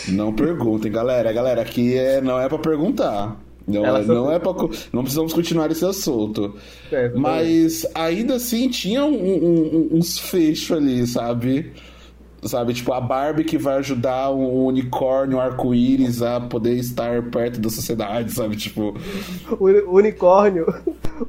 Não 0.09 0.33
perguntem, 0.33 0.91
galera. 0.91 1.33
Galera, 1.33 1.63
aqui 1.63 1.97
é, 1.97 2.21
não 2.21 2.39
é 2.39 2.49
para 2.49 2.59
perguntar. 2.59 3.37
Não, 3.67 3.85
é, 3.85 4.05
não 4.05 4.33
é 4.33 4.39
pra, 4.39 4.53
não 4.93 5.03
precisamos 5.03 5.33
continuar 5.33 5.71
esse 5.71 5.85
assunto. 5.85 6.57
É, 6.91 7.11
Mas 7.11 7.87
ainda 7.95 8.35
assim 8.37 8.69
tinha 8.69 9.05
um, 9.05 9.15
um, 9.15 9.89
uns 9.93 10.19
fechos 10.19 10.77
ali, 10.77 11.07
sabe? 11.07 11.73
Sabe, 12.43 12.73
tipo, 12.73 12.91
a 12.95 13.01
Barbie 13.01 13.45
que 13.45 13.59
vai 13.59 13.77
ajudar 13.77 14.31
um 14.31 14.65
unicórnio 14.65 15.39
arco-íris 15.39 16.23
a 16.23 16.41
poder 16.41 16.75
estar 16.75 17.23
perto 17.25 17.61
da 17.61 17.69
sociedade, 17.69 18.33
sabe? 18.33 18.57
Tipo. 18.57 18.97
O 19.59 19.97
unicórnio. 19.97 20.67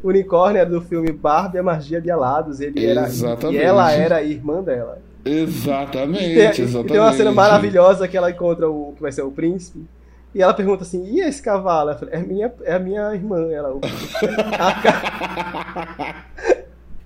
O 0.02 0.08
unicórnio 0.08 0.62
era 0.62 0.70
do 0.70 0.80
filme 0.80 1.12
Barbie 1.12 1.58
a 1.58 1.64
Magia 1.64 2.00
de 2.00 2.10
Alados. 2.10 2.62
Ele 2.62 2.80
Exatamente. 2.80 3.58
era. 3.58 3.66
E 3.66 3.68
ela 3.68 3.92
era 3.92 4.16
a 4.18 4.24
irmã 4.24 4.64
dela. 4.64 5.00
Exatamente, 5.24 6.34
tem, 6.34 6.66
exatamente. 6.66 6.92
Tem 6.92 7.00
uma 7.00 7.14
cena 7.14 7.32
maravilhosa 7.32 8.08
que 8.08 8.18
ela 8.18 8.32
encontra 8.32 8.70
o 8.70 8.94
que 8.96 9.02
vai 9.02 9.12
ser 9.12 9.22
o 9.22 9.32
príncipe. 9.32 9.86
E 10.34 10.42
ela 10.42 10.54
pergunta 10.54 10.84
assim: 10.84 11.06
e 11.06 11.20
esse 11.20 11.42
cavalo? 11.42 11.94
Falei, 11.96 12.16
é, 12.16 12.20
minha, 12.20 12.54
é 12.64 12.74
a 12.74 12.80
minha 12.80 13.14
irmã. 13.14 13.52
Ela, 13.52 13.74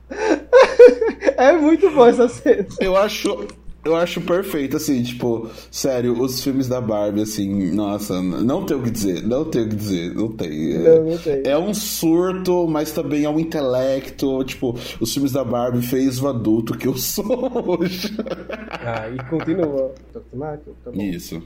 é 1.38 1.51
muito 1.54 1.89
boa 1.91 2.10
essa 2.10 2.28
cena. 2.28 2.65
Eu 2.80 2.95
acho, 2.95 3.47
eu 3.86 3.95
acho 3.95 4.19
perfeito, 4.19 4.76
assim, 4.78 5.04
tipo, 5.04 5.48
sério, 5.69 6.19
os 6.19 6.43
filmes 6.43 6.67
da 6.67 6.82
Barbie, 6.82 7.21
assim, 7.21 7.71
nossa, 7.71 8.19
não 8.19 8.65
tem 8.65 8.76
o 8.76 8.82
que 8.82 8.89
dizer, 8.89 9.21
não 9.21 9.45
tem 9.45 9.62
o 9.62 9.69
que 9.69 9.76
dizer, 9.76 10.15
não 10.15 10.32
tem. 10.36 10.74
É, 10.74 10.78
não, 10.80 11.12
não 11.12 11.17
tem. 11.19 11.43
É 11.45 11.56
um 11.56 11.71
surto, 11.71 12.67
mas 12.67 12.91
também 12.91 13.26
é 13.26 13.30
um 13.30 13.39
intelecto, 13.39 14.43
tipo, 14.43 14.76
os 15.00 15.13
filmes 15.13 15.32
da 15.32 15.43
Barbie 15.43 15.84
fez 15.84 16.19
o 16.19 16.28
adulto 16.28 16.76
que 16.76 16.88
eu 16.88 16.98
sou 16.98 17.26
hoje. 17.80 18.12
Ah, 18.71 19.08
e 19.08 19.24
continua. 19.30 19.93
Tá 20.12 20.19
Isso. 20.95 21.43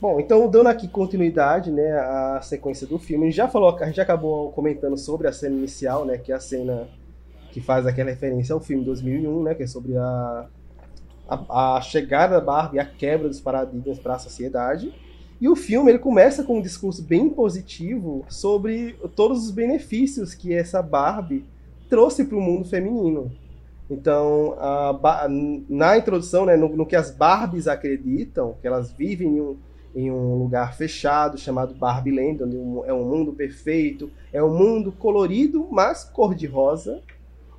Bom, 0.00 0.18
então 0.18 0.48
dando 0.48 0.68
aqui 0.68 0.88
continuidade, 0.88 1.70
né, 1.70 1.92
à 1.92 2.40
sequência 2.42 2.86
do 2.86 2.98
filme, 2.98 3.26
a 3.26 3.28
gente 3.28 3.36
já 3.36 3.46
falou, 3.46 3.76
a 3.78 3.86
gente 3.86 4.00
acabou 4.00 4.50
comentando 4.52 4.96
sobre 4.96 5.28
a 5.28 5.32
cena 5.32 5.54
inicial, 5.54 6.06
né, 6.06 6.16
que 6.16 6.32
é 6.32 6.34
a 6.34 6.40
cena 6.40 6.88
que 7.52 7.60
faz 7.60 7.86
aquela 7.86 8.08
referência 8.08 8.54
ao 8.54 8.60
filme 8.60 8.82
2001, 8.82 9.42
né, 9.42 9.54
que 9.54 9.62
é 9.62 9.66
sobre 9.66 9.96
a 9.96 10.48
a, 11.28 11.76
a 11.76 11.80
chegada 11.80 12.34
da 12.34 12.40
Barbie, 12.40 12.78
a 12.78 12.84
quebra 12.84 13.28
dos 13.28 13.40
paradigmas 13.40 13.98
para 13.98 14.14
a 14.14 14.18
sociedade. 14.18 14.92
E 15.40 15.48
o 15.48 15.56
filme 15.56 15.90
ele 15.90 15.98
começa 15.98 16.44
com 16.44 16.58
um 16.58 16.62
discurso 16.62 17.02
bem 17.02 17.28
positivo 17.28 18.24
sobre 18.28 18.94
todos 19.16 19.44
os 19.44 19.50
benefícios 19.50 20.34
que 20.34 20.54
essa 20.54 20.80
Barbie 20.80 21.44
trouxe 21.88 22.24
para 22.24 22.38
o 22.38 22.40
mundo 22.40 22.64
feminino. 22.64 23.30
Então, 23.90 24.56
a, 24.58 25.26
na 25.68 25.98
introdução, 25.98 26.46
né, 26.46 26.56
no, 26.56 26.74
no, 26.74 26.86
que 26.86 26.96
as 26.96 27.10
Barbies 27.10 27.68
acreditam, 27.68 28.54
que 28.60 28.66
elas 28.66 28.92
vivem 28.92 29.36
em 29.36 29.40
um, 29.40 29.56
em 29.94 30.10
um 30.10 30.38
lugar 30.38 30.74
fechado 30.74 31.36
chamado 31.36 31.74
Barbie 31.74 32.10
Land, 32.10 32.44
onde 32.44 32.56
é 32.88 32.94
um 32.94 33.04
mundo 33.04 33.32
perfeito, 33.32 34.10
é 34.32 34.42
um 34.42 34.56
mundo 34.56 34.92
colorido, 34.92 35.68
mas 35.70 36.04
cor-de-rosa, 36.04 37.02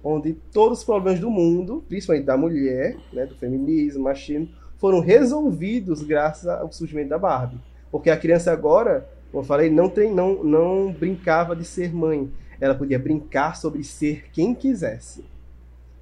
onde 0.04 0.34
todos 0.52 0.80
os 0.80 0.84
problemas 0.84 1.20
do 1.20 1.32
mundo, 1.32 1.84
principalmente 1.88 2.26
da 2.26 2.36
mulher, 2.36 2.98
né, 3.12 3.26
do 3.26 3.36
feminismo, 3.36 4.04
machismo, 4.04 4.50
foram 4.78 5.00
resolvidos 5.00 6.04
graças 6.04 6.48
ao 6.48 6.72
surgimento 6.72 7.10
da 7.10 7.18
Barbie. 7.18 7.58
Porque 7.90 8.10
a 8.10 8.18
criança 8.18 8.52
agora, 8.52 9.08
como 9.32 9.44
eu 9.44 9.48
falei, 9.48 9.70
não, 9.70 9.88
tem, 9.88 10.14
não, 10.14 10.44
não 10.44 10.92
brincava 10.92 11.56
de 11.56 11.64
ser 11.64 11.94
mãe. 11.94 12.30
Ela 12.60 12.76
podia 12.76 13.00
brincar 13.00 13.56
sobre 13.56 13.84
ser 13.84 14.26
quem 14.34 14.54
quisesse. 14.54 15.24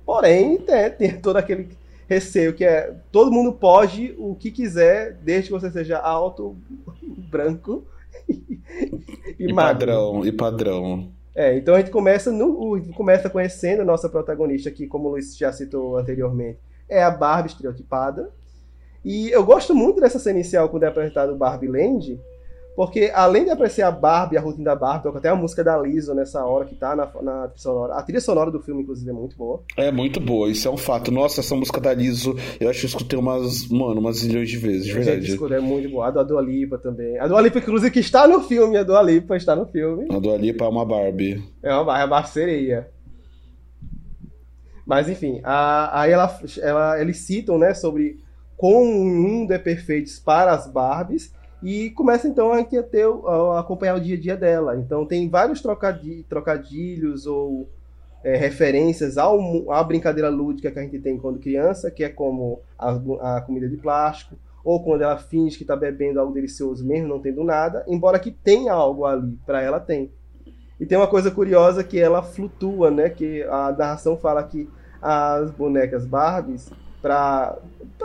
Porém, 0.04 0.58
tem, 0.58 0.90
tem 0.98 1.22
todo 1.22 1.38
aquele 1.38 1.68
receio 2.10 2.54
que 2.54 2.66
é 2.66 2.94
todo 3.12 3.32
mundo 3.32 3.54
pode 3.54 4.16
o 4.18 4.36
que 4.36 4.52
quiser, 4.52 5.14
desde 5.14 5.48
que 5.48 5.54
você 5.54 5.72
seja 5.72 5.98
alto, 5.98 6.58
branco 7.30 7.86
e, 8.28 8.60
e, 9.40 9.46
e 9.46 9.54
padrão. 9.54 10.26
E 10.26 10.32
padrão. 10.32 11.12
É, 11.34 11.56
então 11.58 11.76
a 11.76 11.80
gente 11.80 11.92
começa 11.92 12.32
no, 12.32 12.82
começa 12.94 13.30
conhecendo 13.30 13.82
a 13.82 13.86
nossa 13.86 14.10
protagonista 14.10 14.70
aqui, 14.70 14.88
como 14.88 15.08
o 15.08 15.12
Luiz 15.12 15.38
já 15.38 15.52
citou 15.52 15.98
anteriormente, 15.98 16.60
é 16.90 17.02
a 17.02 17.10
Barbie 17.10 17.50
estereotipada. 17.50 18.30
E 19.04 19.30
eu 19.32 19.44
gosto 19.44 19.74
muito 19.74 20.00
dessa 20.00 20.20
cena 20.20 20.40
inicial 20.40 20.70
quando 20.70 20.84
é 20.84 20.88
apresentado 20.88 21.34
o 21.34 21.38
Barbie 21.38 21.68
Land, 21.68 22.20
porque 22.76 23.12
além 23.14 23.44
de 23.44 23.50
apreciar 23.50 23.90
a 23.90 23.92
Barbie, 23.92 24.38
a 24.38 24.42
rotina 24.42 24.66
da 24.66 24.76
Barbie, 24.76 25.04
toca 25.04 25.18
até 25.18 25.30
a 25.30 25.36
música 25.36 25.64
da 25.64 25.78
Lizzo 25.78 26.16
nessa 26.16 26.44
hora 26.46 26.66
que 26.66 26.76
tá 26.76 26.96
na, 26.96 27.06
na 27.22 27.48
trilha 27.48 27.58
sonora. 27.58 27.94
A 27.96 28.04
trilha 28.04 28.22
sonora 28.22 28.50
do 28.50 28.62
filme, 28.62 28.82
inclusive, 28.82 29.10
é 29.10 29.14
muito 29.14 29.36
boa. 29.36 29.62
É 29.76 29.92
muito 29.92 30.20
boa, 30.20 30.50
isso 30.50 30.68
é 30.68 30.72
um 30.72 30.78
fato. 30.78 31.12
Nossa, 31.12 31.42
essa 31.42 31.56
música 31.56 31.82
da 31.82 31.94
Lizzo, 31.94 32.36
eu 32.60 32.70
acho 32.70 32.80
que 32.80 32.86
eu 32.86 32.90
escutei 32.90 33.20
umas, 33.20 33.68
mano, 33.68 34.00
umas 34.00 34.24
milhões 34.24 34.50
de 34.50 34.58
vezes, 34.58 34.86
de 34.86 34.94
verdade. 34.94 35.26
Gente, 35.26 35.54
é 35.54 35.60
muito 35.60 35.90
boa. 35.90 36.08
A 36.08 36.12
do 36.12 36.24
Dua 36.24 36.42
Lipa 36.42 36.78
também. 36.78 37.20
A 37.20 37.28
Dua 37.28 37.42
Lipa, 37.42 37.60
inclusive, 37.60 37.92
que 37.92 38.00
está 38.00 38.28
no 38.28 38.42
filme, 38.42 38.78
a 38.78 38.84
Dua 38.84 39.02
Lipa 39.02 39.36
está 39.36 39.56
no 39.56 39.66
filme. 39.66 40.08
A 40.10 40.20
Dua 40.20 40.38
Lipa 40.38 40.64
é 40.66 40.68
uma 40.68 40.86
Barbie. 40.86 41.44
É 41.62 41.74
uma 41.74 41.84
Barbie, 41.84 42.04
é 42.04 42.06
uma 42.06 42.24
sereia. 42.24 42.88
Mas 44.86 45.08
enfim, 45.08 45.40
a, 45.44 46.02
aí 46.02 46.12
ela, 46.12 46.40
ela, 46.62 47.02
eles 47.02 47.18
citam, 47.18 47.58
né, 47.58 47.74
sobre 47.74 48.20
como 48.58 48.92
o 48.92 49.06
mundo 49.06 49.52
é 49.52 49.58
perfeito 49.58 50.12
para 50.24 50.52
as 50.52 50.68
Barbies, 50.72 51.34
e 51.62 51.92
começa 51.92 52.28
então 52.28 52.52
a, 52.52 52.64
ter, 52.64 53.06
a 53.06 53.60
acompanhar 53.60 53.96
o 53.96 54.00
dia 54.00 54.16
a 54.16 54.20
dia 54.20 54.38
dela. 54.38 54.76
Então 54.78 55.06
tem 55.06 55.30
vários 55.30 55.62
trocadilhos 55.62 57.28
ou 57.28 57.70
é, 58.24 58.36
referências 58.36 59.18
ao, 59.18 59.72
à 59.72 59.84
brincadeira 59.84 60.30
lúdica 60.30 60.72
que 60.72 60.80
a 60.80 60.82
gente 60.84 61.00
tem 61.00 61.18
quando 61.18 61.40
criança, 61.40 61.92
que 61.92 62.04
é 62.04 62.10
como 62.10 62.62
a, 62.78 63.38
a 63.38 63.42
comida 63.42 63.68
de 63.68 63.78
plástico, 63.78 64.36
ou 64.64 64.84
quando 64.84 65.02
ela 65.02 65.18
finge 65.18 65.58
que 65.58 65.64
está 65.64 65.76
bebendo 65.76 66.20
algo 66.20 66.34
delicioso 66.34 66.86
mesmo 66.86 67.08
não 67.08 67.20
tendo 67.20 67.44
nada, 67.44 67.84
embora 67.88 68.20
que 68.20 68.32
tenha 68.32 68.74
algo 68.74 69.06
ali, 69.06 69.38
para 69.46 69.62
ela 69.62 69.80
tem. 69.80 70.12
E 70.80 70.86
tem 70.86 70.98
uma 70.98 71.08
coisa 71.08 71.30
curiosa 71.30 71.84
que 71.84 72.00
ela 72.00 72.24
flutua, 72.24 72.90
né? 72.90 73.08
Que 73.08 73.44
a 73.44 73.72
narração 73.72 74.18
fala 74.18 74.44
que 74.44 74.68
as 75.00 75.52
bonecas 75.52 76.08
Barbies, 76.08 76.72
para 77.02 77.58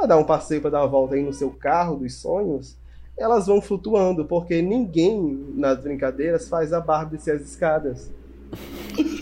dar 0.06 0.18
um 0.18 0.24
passeio, 0.24 0.60
para 0.60 0.70
dar 0.70 0.82
uma 0.82 0.88
volta 0.88 1.14
aí 1.14 1.22
no 1.22 1.32
seu 1.32 1.50
carro 1.50 1.96
dos 1.96 2.20
sonhos, 2.20 2.76
elas 3.18 3.46
vão 3.46 3.60
flutuando, 3.60 4.24
porque 4.24 4.60
ninguém 4.60 5.52
nas 5.54 5.78
brincadeiras 5.78 6.48
faz 6.48 6.72
a 6.72 6.80
Barbie 6.80 7.16
descer 7.16 7.36
as 7.36 7.42
escadas. 7.42 8.10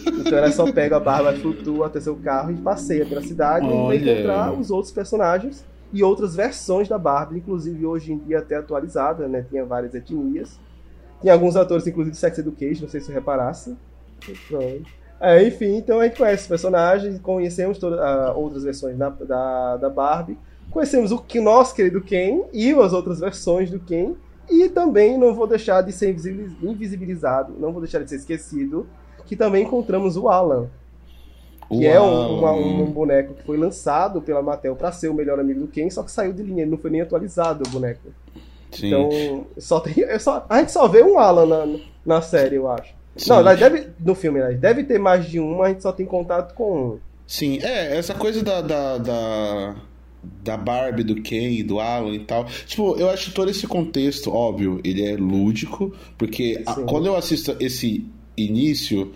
Então 0.07 0.39
ela 0.39 0.51
só 0.51 0.71
pega 0.73 0.97
a 0.97 1.01
Barbie, 1.01 1.41
flutua 1.41 1.87
até 1.87 2.01
seu 2.01 2.17
carro 2.17 2.51
e 2.51 2.57
passeia 2.57 3.07
pela 3.07 3.23
cidade 3.23 3.67
Olha. 3.67 3.95
e 3.95 4.05
vai 4.05 4.13
encontrar 4.15 4.53
os 4.53 4.71
outros 4.71 4.93
personagens 4.93 5.65
e 5.93 6.03
outras 6.03 6.35
versões 6.35 6.89
da 6.89 6.99
Barbie, 6.99 7.39
inclusive 7.39 7.87
hoje 7.87 8.13
em 8.13 8.19
dia 8.19 8.41
até 8.41 8.57
atualizada, 8.57 9.29
né? 9.29 9.47
Tinha 9.49 9.65
várias 9.65 9.95
etnias. 9.95 10.59
Tinha 11.21 11.33
alguns 11.33 11.57
atores, 11.57 11.87
inclusive 11.87 12.13
de 12.13 12.19
Sex 12.19 12.39
Education, 12.39 12.83
não 12.83 12.89
sei 12.89 13.01
se 13.01 13.07
você 13.07 13.13
reparasse. 13.13 13.77
Pronto. 14.49 14.91
É, 15.21 15.47
enfim, 15.47 15.77
então 15.77 16.01
a 16.01 16.05
gente 16.05 16.19
conhece 16.19 16.43
os 16.43 16.49
personagens, 16.49 17.19
conhecemos 17.21 17.79
todas, 17.79 18.01
ah, 18.01 18.33
outras 18.35 18.65
versões 18.65 18.97
da, 18.99 19.09
da, 19.09 19.77
da 19.77 19.89
Barbie, 19.89 20.37
conhecemos 20.71 21.13
o 21.13 21.19
que 21.19 21.41
nosso 21.41 21.75
querido 21.75 22.01
Ken 22.01 22.43
e 22.53 22.73
as 22.73 22.93
outras 22.93 23.21
versões 23.21 23.71
do 23.71 23.79
Ken, 23.79 24.15
e 24.51 24.69
também 24.69 25.17
não 25.17 25.35
vou 25.35 25.47
deixar 25.47 25.81
de 25.83 25.93
ser 25.93 26.11
invisibiliz- 26.11 26.53
invisibilizado, 26.63 27.55
não 27.59 27.73
vou 27.73 27.81
deixar 27.81 28.01
de 28.03 28.11
ser 28.11 28.17
esquecido, 28.17 28.87
que 29.27 29.35
também 29.37 29.65
encontramos 29.65 30.17
o 30.17 30.29
Alan, 30.29 30.67
que 31.69 31.87
é 31.87 31.99
um, 32.01 32.05
Uau. 32.05 32.39
uma- 32.39 32.53
um 32.53 32.85
boneco 32.85 33.35
que 33.35 33.43
foi 33.43 33.57
lançado 33.57 34.21
pela 34.21 34.43
Mattel 34.43 34.77
para 34.77 34.93
ser 34.93 35.09
o 35.09 35.15
melhor 35.15 35.41
amigo 35.41 35.61
do 35.61 35.67
Ken, 35.69 35.89
só 35.89 36.03
que 36.03 36.11
saiu 36.11 36.33
de 36.33 36.43
linha, 36.43 36.63
ele 36.63 36.71
não 36.71 36.79
foi 36.79 36.91
nem 36.91 37.01
atualizado 37.01 37.63
o 37.67 37.71
boneco. 37.71 38.01
Sim. 38.71 38.89
Então, 38.89 39.47
só 39.57 39.81
tem, 39.81 40.05
é 40.05 40.19
só, 40.19 40.45
a 40.49 40.59
gente 40.59 40.73
só 40.73 40.87
vê 40.89 41.03
um 41.03 41.19
Alan 41.19 41.47
na, 41.47 41.79
na 42.05 42.21
série, 42.21 42.57
eu 42.57 42.69
acho. 42.69 42.93
Sim. 43.17 43.31
Não, 43.31 43.43
deve, 43.45 43.89
no 44.01 44.15
filme, 44.15 44.41
né, 44.41 44.53
deve 44.55 44.83
ter 44.85 44.99
mais 44.99 45.25
de 45.25 45.39
um, 45.41 45.57
mas 45.57 45.67
a 45.67 45.69
gente 45.71 45.83
só 45.83 45.93
tem 45.93 46.05
contato 46.05 46.53
com 46.55 46.77
um. 46.77 46.99
Sim, 47.27 47.61
é, 47.63 47.97
essa 47.97 48.13
coisa 48.13 48.43
da, 48.43 48.61
da, 48.61 48.99
da, 48.99 49.77
da 50.43 50.57
Barbie, 50.57 51.03
do 51.05 51.17
Ken, 51.23 51.65
do 51.65 51.81
Alan 51.81 52.15
e 52.15 52.21
tal. 52.21 52.45
Tipo, 52.67 52.97
eu 52.99 53.11
acho 53.11 53.33
todo 53.33 53.51
esse 53.51 53.67
contexto, 53.67 54.31
óbvio, 54.33 54.81
ele 54.85 55.05
é 55.05 55.17
lúdico, 55.17 55.93
porque 56.19 56.63
a- 56.67 56.75
Sim. 56.75 56.87
quando 56.87 57.07
eu 57.07 57.17
assisto 57.17 57.57
esse 57.61 58.05
início, 58.37 59.13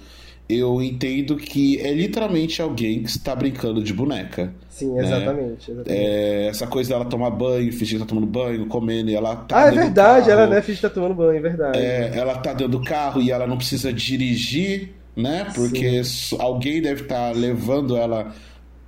eu 0.48 0.80
entendo 0.82 1.36
que 1.36 1.78
é 1.80 1.92
literalmente 1.92 2.62
alguém 2.62 3.02
que 3.02 3.10
está 3.10 3.34
brincando 3.36 3.82
de 3.82 3.92
boneca. 3.92 4.54
Sim, 4.70 4.98
exatamente. 4.98 5.70
exatamente. 5.70 5.90
É, 5.90 6.46
essa 6.46 6.66
coisa 6.66 6.88
dela 6.90 7.04
tomar 7.04 7.30
banho, 7.30 7.70
fingir 7.72 7.98
que 7.98 8.04
tá 8.04 8.08
tomando 8.08 8.26
banho, 8.26 8.64
comendo, 8.66 9.10
e 9.10 9.14
ela 9.14 9.36
tá 9.36 9.64
ah, 9.64 9.66
é 9.68 9.70
verdade, 9.72 10.30
ela 10.30 10.46
né, 10.46 10.62
finge 10.62 10.76
que 10.76 10.82
tá 10.82 10.90
tomando 10.90 11.14
banho, 11.14 11.36
é 11.36 11.40
verdade. 11.40 11.78
É, 11.78 12.12
ela 12.16 12.38
tá 12.38 12.52
dentro 12.54 12.78
do 12.78 12.82
carro 12.82 13.20
e 13.20 13.30
ela 13.30 13.46
não 13.46 13.58
precisa 13.58 13.92
dirigir, 13.92 14.90
né? 15.16 15.48
Porque 15.54 15.84
s- 15.98 16.34
alguém 16.38 16.80
deve 16.80 17.02
estar 17.02 17.34
levando 17.34 17.96
ela, 17.96 18.32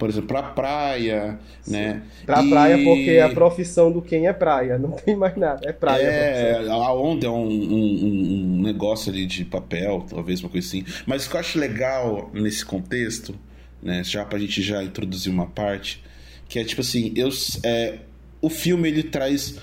por 0.00 0.08
exemplo, 0.08 0.28
pra 0.28 0.42
praia, 0.42 1.38
né? 1.68 2.02
Pra 2.26 2.42
E- 2.42 2.48
praia, 2.50 2.78
porque 2.82 3.18
a 3.22 3.28
profissão 3.28 3.92
do 3.92 4.00
Ken 4.02 4.26
é 4.26 4.32
praia, 4.32 4.78
não 4.78 4.90
tem 4.92 5.14
mais 5.14 5.36
nada, 5.36 5.60
é 5.68 5.72
praia. 5.72 6.08
a. 6.08 6.10
É, 6.10 6.68
a 6.68 6.92
onda 6.92 7.26
é 7.26 7.30
um, 7.30 7.34
um- 7.46 8.04
um- 8.04 8.54
um 8.58 8.62
negócio 8.62 9.12
ali 9.12 9.26
de 9.26 9.44
papel, 9.44 10.04
talvez 10.08 10.40
uma 10.40 10.48
coisa 10.48 10.66
assim. 10.66 10.84
Mas 11.06 11.26
o 11.26 11.30
que 11.30 11.36
eu 11.36 11.40
acho 11.40 11.58
legal 11.58 12.30
nesse 12.32 12.64
contexto, 12.64 13.34
né? 13.82 14.02
Já 14.02 14.24
pra 14.24 14.38
gente 14.38 14.62
já 14.62 14.82
introduzir 14.82 15.30
uma 15.30 15.46
parte, 15.46 16.02
que 16.48 16.58
é 16.58 16.64
tipo 16.64 16.80
assim, 16.80 17.12
eu, 17.14 17.28
é, 17.62 17.98
o 18.40 18.48
filme 18.48 18.88
ele 18.88 19.02
traz 19.02 19.58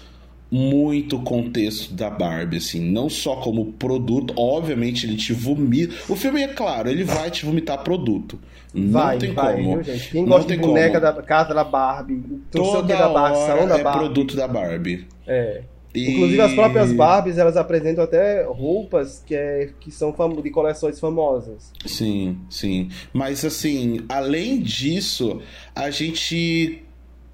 muito 0.51 1.19
contexto 1.19 1.93
da 1.93 2.09
Barbie, 2.09 2.57
assim, 2.57 2.79
não 2.79 3.09
só 3.09 3.35
como 3.37 3.73
produto, 3.73 4.33
obviamente 4.37 5.05
ele 5.05 5.17
te 5.17 5.33
vomita. 5.33 5.93
O 6.09 6.15
filme 6.15 6.41
é 6.41 6.47
claro, 6.47 6.89
ele 6.89 7.03
vai 7.03 7.29
te 7.29 7.45
vomitar 7.45 7.83
produto. 7.83 8.39
Não 8.73 8.91
Vai, 8.91 9.17
tem 9.17 9.33
vai, 9.33 9.55
como. 9.55 9.81
viu? 9.81 9.95
Quem 10.11 10.21
Não 10.21 10.29
gosta 10.29 10.55
de 10.55 10.59
boneca 10.61 10.99
como. 11.01 11.13
da 11.15 11.21
casa 11.23 11.53
da 11.53 11.63
Barbie, 11.63 12.21
Toda 12.51 12.83
da 12.83 13.09
Barbie, 13.09 13.37
hora 13.39 13.65
da 13.67 13.77
é 13.79 13.83
Barbie. 13.83 13.99
produto 13.99 14.35
da 14.35 14.47
Barbie. 14.47 15.07
É. 15.25 15.61
E- 15.95 16.11
Inclusive 16.11 16.41
as 16.41 16.53
próprias 16.53 16.91
Barbies, 16.91 17.37
elas 17.39 17.57
apresentam 17.57 18.03
até 18.03 18.43
roupas 18.43 19.23
que, 19.25 19.33
é, 19.33 19.69
que 19.79 19.89
são 19.89 20.11
de 20.43 20.51
coleções 20.51 20.99
famosas. 20.99 21.71
Sim, 21.85 22.37
sim. 22.49 22.89
Mas 23.11 23.43
assim, 23.43 24.01
além 24.07 24.59
disso, 24.59 25.41
a 25.73 25.89
gente 25.89 26.83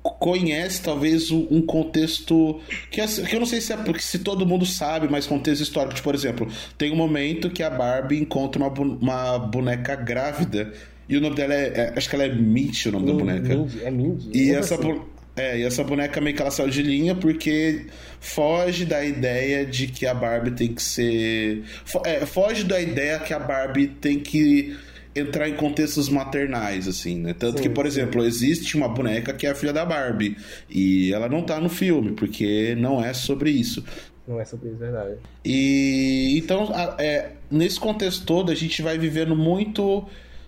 conhece 0.04 0.82
talvez 0.82 1.32
um 1.32 1.62
contexto 1.62 2.60
que, 2.92 3.00
assim, 3.00 3.24
que 3.24 3.36
eu 3.36 3.40
não 3.40 3.46
sei 3.48 3.62
se 3.62 3.72
é 3.72 3.78
porque 3.78 4.02
se 4.02 4.20
todo 4.20 4.46
mundo 4.46 4.66
sabe, 4.66 5.08
mas 5.10 5.26
contexto 5.26 5.62
histórico. 5.62 5.96
Tipo, 5.96 6.04
por 6.04 6.16
exemplo, 6.16 6.48
tem 6.78 6.92
um 6.92 6.96
momento 6.96 7.50
que 7.50 7.64
a 7.64 7.70
Barbie 7.70 8.20
encontra 8.20 8.62
uma, 8.62 8.70
uma 8.70 9.40
boneca 9.40 9.96
grávida 9.96 10.74
e 11.08 11.16
o 11.18 11.22
nome 11.22 11.36
dela 11.36 11.54
é, 11.54 11.68
é- 11.76 11.94
acho 11.96 12.10
que 12.10 12.16
ela 12.16 12.26
é 12.26 12.34
Mint, 12.34 12.86
o 12.88 12.92
nome 12.92 13.08
da 13.08 13.14
boneca. 13.14 13.56
Mindy, 13.56 13.84
é 13.84 13.92
Mindy. 13.92 14.30
E 14.34 14.48
Como 14.48 14.60
essa, 14.60 14.76
assim? 14.76 15.02
é, 15.36 15.60
e 15.60 15.64
essa 15.64 15.84
boneca 15.84 16.20
meio 16.22 16.36
que 16.36 16.42
ela 16.42 16.52
saiu 16.52 16.70
de 16.70 16.82
linha 16.84 17.16
porque 17.16 17.86
foge 18.20 18.86
da 18.86 19.04
ideia 19.04 19.66
de 19.66 19.88
que 19.88 20.06
a 20.06 20.14
Barbie 20.14 20.52
tem 20.52 20.74
que 20.74 20.82
ser. 20.82 21.64
é, 22.06 22.26
foge 22.26 22.64
da 22.66 22.80
ideia 22.80 23.20
que 23.20 23.34
a 23.34 23.40
Barbie 23.40 23.88
tem 23.88 24.20
que 24.20 24.76
entrar 25.16 25.48
em 25.50 25.56
contextos 25.56 26.10
maternais, 26.10 26.88
assim, 26.88 27.20
né? 27.20 27.34
Tanto 27.34 27.58
Sim, 27.58 27.64
que, 27.64 27.70
por 27.70 27.84
sim. 27.86 27.88
exemplo, 28.02 28.24
existe 28.26 28.76
uma 28.76 28.88
boneca 28.90 29.34
que 29.34 29.46
é 29.46 29.52
a 29.52 29.56
filha 29.56 29.72
da 29.74 29.86
Barbie. 29.86 30.38
E 30.70 31.14
ela 31.14 31.30
não 31.30 31.42
tá 31.44 31.60
no 31.60 31.70
filme, 31.70 32.14
porque 32.14 32.76
não 32.78 33.04
é 33.04 33.14
sobre 33.14 33.52
isso. 33.52 33.84
Não 34.28 34.40
é 34.40 34.46
sobre 34.46 34.70
isso, 34.70 34.78
é 34.78 34.86
verdade. 34.86 35.16
E 35.46 36.38
então, 36.38 36.72
a- 36.74 36.96
é, 36.98 37.32
nesse 37.52 37.80
contexto 37.80 38.26
todo, 38.26 38.52
a 38.52 38.56
gente 38.56 38.82
vai 38.82 38.98
vivendo 38.98 39.36
muito 39.36 40.06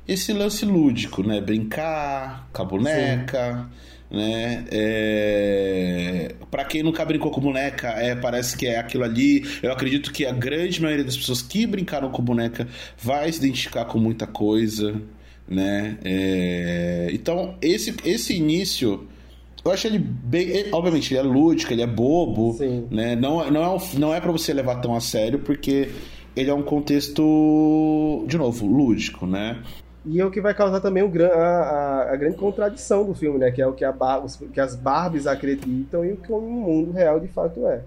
esse 0.08 0.32
lance 0.34 0.64
lúdico, 0.66 1.22
né? 1.24 1.42
Brincar 1.42 2.48
com 2.54 2.62
a 2.62 2.66
boneca, 2.66 3.70
né? 4.10 4.66
É... 4.72 6.36
Para 6.50 6.64
quem 6.66 6.84
nunca 6.84 7.04
brincou 7.04 7.32
com 7.32 7.42
boneca, 7.42 7.90
é, 7.90 8.16
parece 8.16 8.56
que 8.58 8.66
é 8.68 8.78
aquilo 8.78 9.04
ali. 9.04 9.44
Eu 9.62 9.72
acredito 9.72 10.12
que 10.12 10.26
a 10.26 10.32
grande 10.32 10.82
maioria 10.82 11.04
das 11.04 11.18
pessoas 11.18 11.42
que 11.42 11.66
brincaram 11.68 12.10
com 12.10 12.22
boneca 12.24 12.68
vai 13.02 13.32
se 13.32 13.40
identificar 13.40 13.86
com 13.86 13.98
muita 14.00 14.26
coisa, 14.28 15.02
né? 15.48 15.98
É, 16.04 17.10
Então, 17.14 17.56
esse, 17.62 17.94
esse 18.06 18.36
início. 18.36 19.08
Eu 19.64 19.72
acho 19.72 19.88
ele 19.88 19.98
bem. 19.98 20.48
ele- 20.48 20.70
obviamente, 20.72 21.12
ele 21.12 21.20
é 21.20 21.24
lúdico, 21.24 21.74
ele 21.74 21.82
é 21.82 21.88
bobo, 21.88 22.54
Sim. 22.58 22.86
né? 22.92 23.16
Não, 23.16 23.50
não 23.50 23.76
é, 23.76 23.80
não 23.98 24.14
é 24.14 24.22
para 24.22 24.32
você 24.32 24.54
levar 24.54 24.76
tão 24.76 24.96
a 24.96 25.02
sério, 25.02 25.40
porque 25.40 25.90
ele 26.36 26.50
é 26.52 26.54
um 26.54 26.62
contexto, 26.62 28.24
de 28.28 28.38
novo, 28.38 28.68
lúdico, 28.68 29.26
né? 29.26 29.58
E 30.08 30.20
é 30.22 30.26
o 30.26 30.30
que 30.32 30.40
vai 30.42 30.54
causar 30.54 30.80
também 30.82 31.08
gran- 31.10 31.30
a, 31.34 32.12
a- 32.12 32.16
grande 32.16 32.38
contradição 32.38 33.06
do 33.06 33.14
filme, 33.16 33.40
né? 33.40 33.50
Que 33.52 33.62
é 33.62 33.68
o 33.68 33.74
que, 33.74 33.84
a 33.84 33.92
Bar- 33.92 34.24
os- 34.24 34.36
que 34.54 34.60
as 34.60 34.76
Barbies 34.76 35.26
acreditam 35.28 36.06
e 36.06 36.14
o 36.14 36.18
que 36.18 36.32
o 36.32 36.40
mundo 36.40 36.92
real 36.92 37.20
de 37.20 37.28
fato 37.28 37.66
é. 37.68 37.82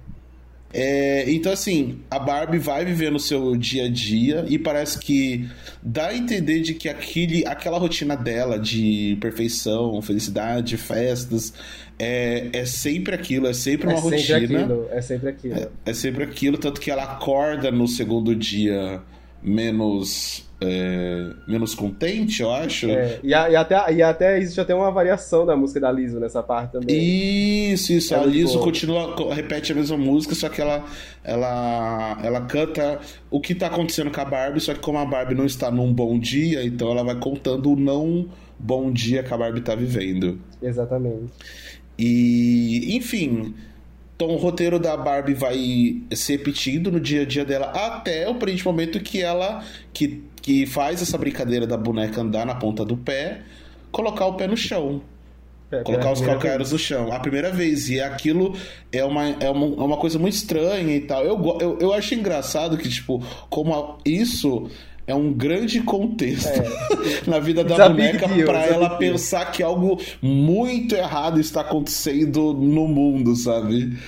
É, 0.70 1.30
então, 1.30 1.50
assim, 1.50 2.00
a 2.10 2.18
Barbie 2.18 2.58
vai 2.58 2.84
viver 2.84 3.10
no 3.10 3.18
seu 3.18 3.56
dia 3.56 3.86
a 3.86 3.88
dia 3.88 4.44
e 4.48 4.58
parece 4.58 4.98
que 4.98 5.48
dá 5.82 6.08
a 6.08 6.14
entender 6.16 6.60
de 6.60 6.74
que 6.74 6.90
aquele, 6.90 7.46
aquela 7.46 7.78
rotina 7.78 8.14
dela 8.14 8.58
de 8.58 9.16
perfeição, 9.18 10.02
felicidade, 10.02 10.76
festas, 10.76 11.54
é, 11.98 12.48
é 12.52 12.66
sempre 12.66 13.14
aquilo, 13.14 13.46
é 13.46 13.54
sempre 13.54 13.86
uma 13.86 13.94
é 13.98 14.02
sempre 14.02 14.18
rotina. 14.40 14.58
aquilo, 14.60 14.88
é 14.90 15.00
sempre 15.00 15.28
aquilo. 15.30 15.70
É 15.86 15.94
sempre 15.94 16.24
aquilo, 16.24 16.58
tanto 16.58 16.80
que 16.82 16.90
ela 16.90 17.04
acorda 17.04 17.70
no 17.70 17.88
segundo 17.88 18.36
dia 18.36 19.00
menos, 19.42 20.46
é, 20.60 21.30
menos 21.46 21.74
contente, 21.74 22.42
eu 22.42 22.52
acho. 22.52 22.90
É, 22.90 23.20
e, 23.22 23.32
a- 23.32 23.48
e 23.50 23.54
até, 23.56 23.92
e 23.92 24.02
até 24.02 24.38
existe 24.38 24.60
até 24.60 24.74
uma 24.74 24.90
variação 24.90 25.46
da 25.46 25.56
música 25.56 25.78
da 25.80 25.92
Liso 25.92 26.18
nessa 26.18 26.42
parte 26.42 26.72
também. 26.72 26.96
Isso, 27.72 27.92
isso. 27.92 28.14
É 28.14 28.18
a 28.18 28.24
Liso 28.24 28.58
continua, 28.58 29.14
co- 29.14 29.28
repete 29.30 29.70
a 29.72 29.74
mesma 29.74 29.96
música, 29.96 30.34
só 30.34 30.48
que 30.48 30.60
ela, 30.60 30.84
ela, 31.22 32.18
ela 32.22 32.40
canta 32.42 32.98
o 33.30 33.40
que 33.40 33.54
tá 33.54 33.68
acontecendo 33.68 34.10
com 34.10 34.20
a 34.20 34.24
Barbie, 34.24 34.60
só 34.60 34.74
que 34.74 34.80
como 34.80 34.98
a 34.98 35.04
Barbie 35.06 35.34
não 35.34 35.46
está 35.46 35.70
num 35.70 35.92
bom 35.92 36.18
dia, 36.18 36.64
então 36.64 36.90
ela 36.90 37.04
vai 37.04 37.14
contando 37.16 37.70
o 37.72 37.76
não 37.76 38.28
bom 38.58 38.90
dia 38.92 39.22
que 39.22 39.32
a 39.32 39.36
Barbie 39.36 39.60
tá 39.60 39.74
vivendo. 39.76 40.40
Exatamente. 40.60 41.32
E, 41.96 42.96
enfim. 42.96 43.54
Então 44.16 44.30
o 44.30 44.36
roteiro 44.36 44.80
da 44.80 44.96
Barbie 44.96 45.34
vai 45.34 46.02
se 46.12 46.32
repetindo 46.32 46.90
no 46.90 46.98
dia 46.98 47.22
a 47.22 47.24
dia 47.24 47.44
dela 47.44 47.66
até 47.66 48.28
o 48.28 48.34
prende 48.34 48.64
momento 48.64 48.98
que 48.98 49.22
ela 49.22 49.64
que, 49.92 50.24
que 50.48 50.64
faz 50.64 51.02
essa 51.02 51.18
brincadeira 51.18 51.66
da 51.66 51.76
boneca 51.76 52.22
andar 52.22 52.46
na 52.46 52.54
ponta 52.54 52.82
do 52.82 52.96
pé, 52.96 53.42
colocar 53.92 54.24
o 54.24 54.32
pé 54.32 54.46
no 54.46 54.56
chão. 54.56 55.02
É, 55.70 55.82
Colocar 55.82 56.10
os 56.12 56.22
calcanhares 56.22 56.72
no 56.72 56.78
chão. 56.78 57.12
A 57.12 57.20
primeira 57.20 57.50
vez. 57.52 57.90
E 57.90 58.00
aquilo 58.00 58.56
é 58.90 59.04
uma, 59.04 59.26
é 59.28 59.50
uma, 59.50 59.66
é 59.66 59.84
uma 59.84 59.98
coisa 59.98 60.18
muito 60.18 60.32
estranha 60.32 60.96
e 60.96 61.00
tal. 61.02 61.22
Eu, 61.22 61.58
eu, 61.60 61.78
eu 61.78 61.92
acho 61.92 62.14
engraçado 62.14 62.78
que, 62.78 62.88
tipo, 62.88 63.22
como 63.50 63.74
a- 63.74 63.98
isso 64.06 64.70
é 65.06 65.14
um 65.14 65.30
grande 65.30 65.82
contexto 65.82 66.48
na 67.28 67.38
vida 67.38 67.62
da 67.62 67.74
It's 67.74 67.86
boneca 67.88 68.28
deal, 68.28 68.46
pra 68.46 68.60
it's 68.62 68.72
a 68.72 68.74
ela 68.74 68.96
pensar 68.96 69.52
que 69.52 69.62
algo 69.62 70.00
muito 70.22 70.94
errado 70.94 71.38
está 71.38 71.60
acontecendo 71.60 72.54
no 72.54 72.88
mundo, 72.88 73.36
sabe? 73.36 73.98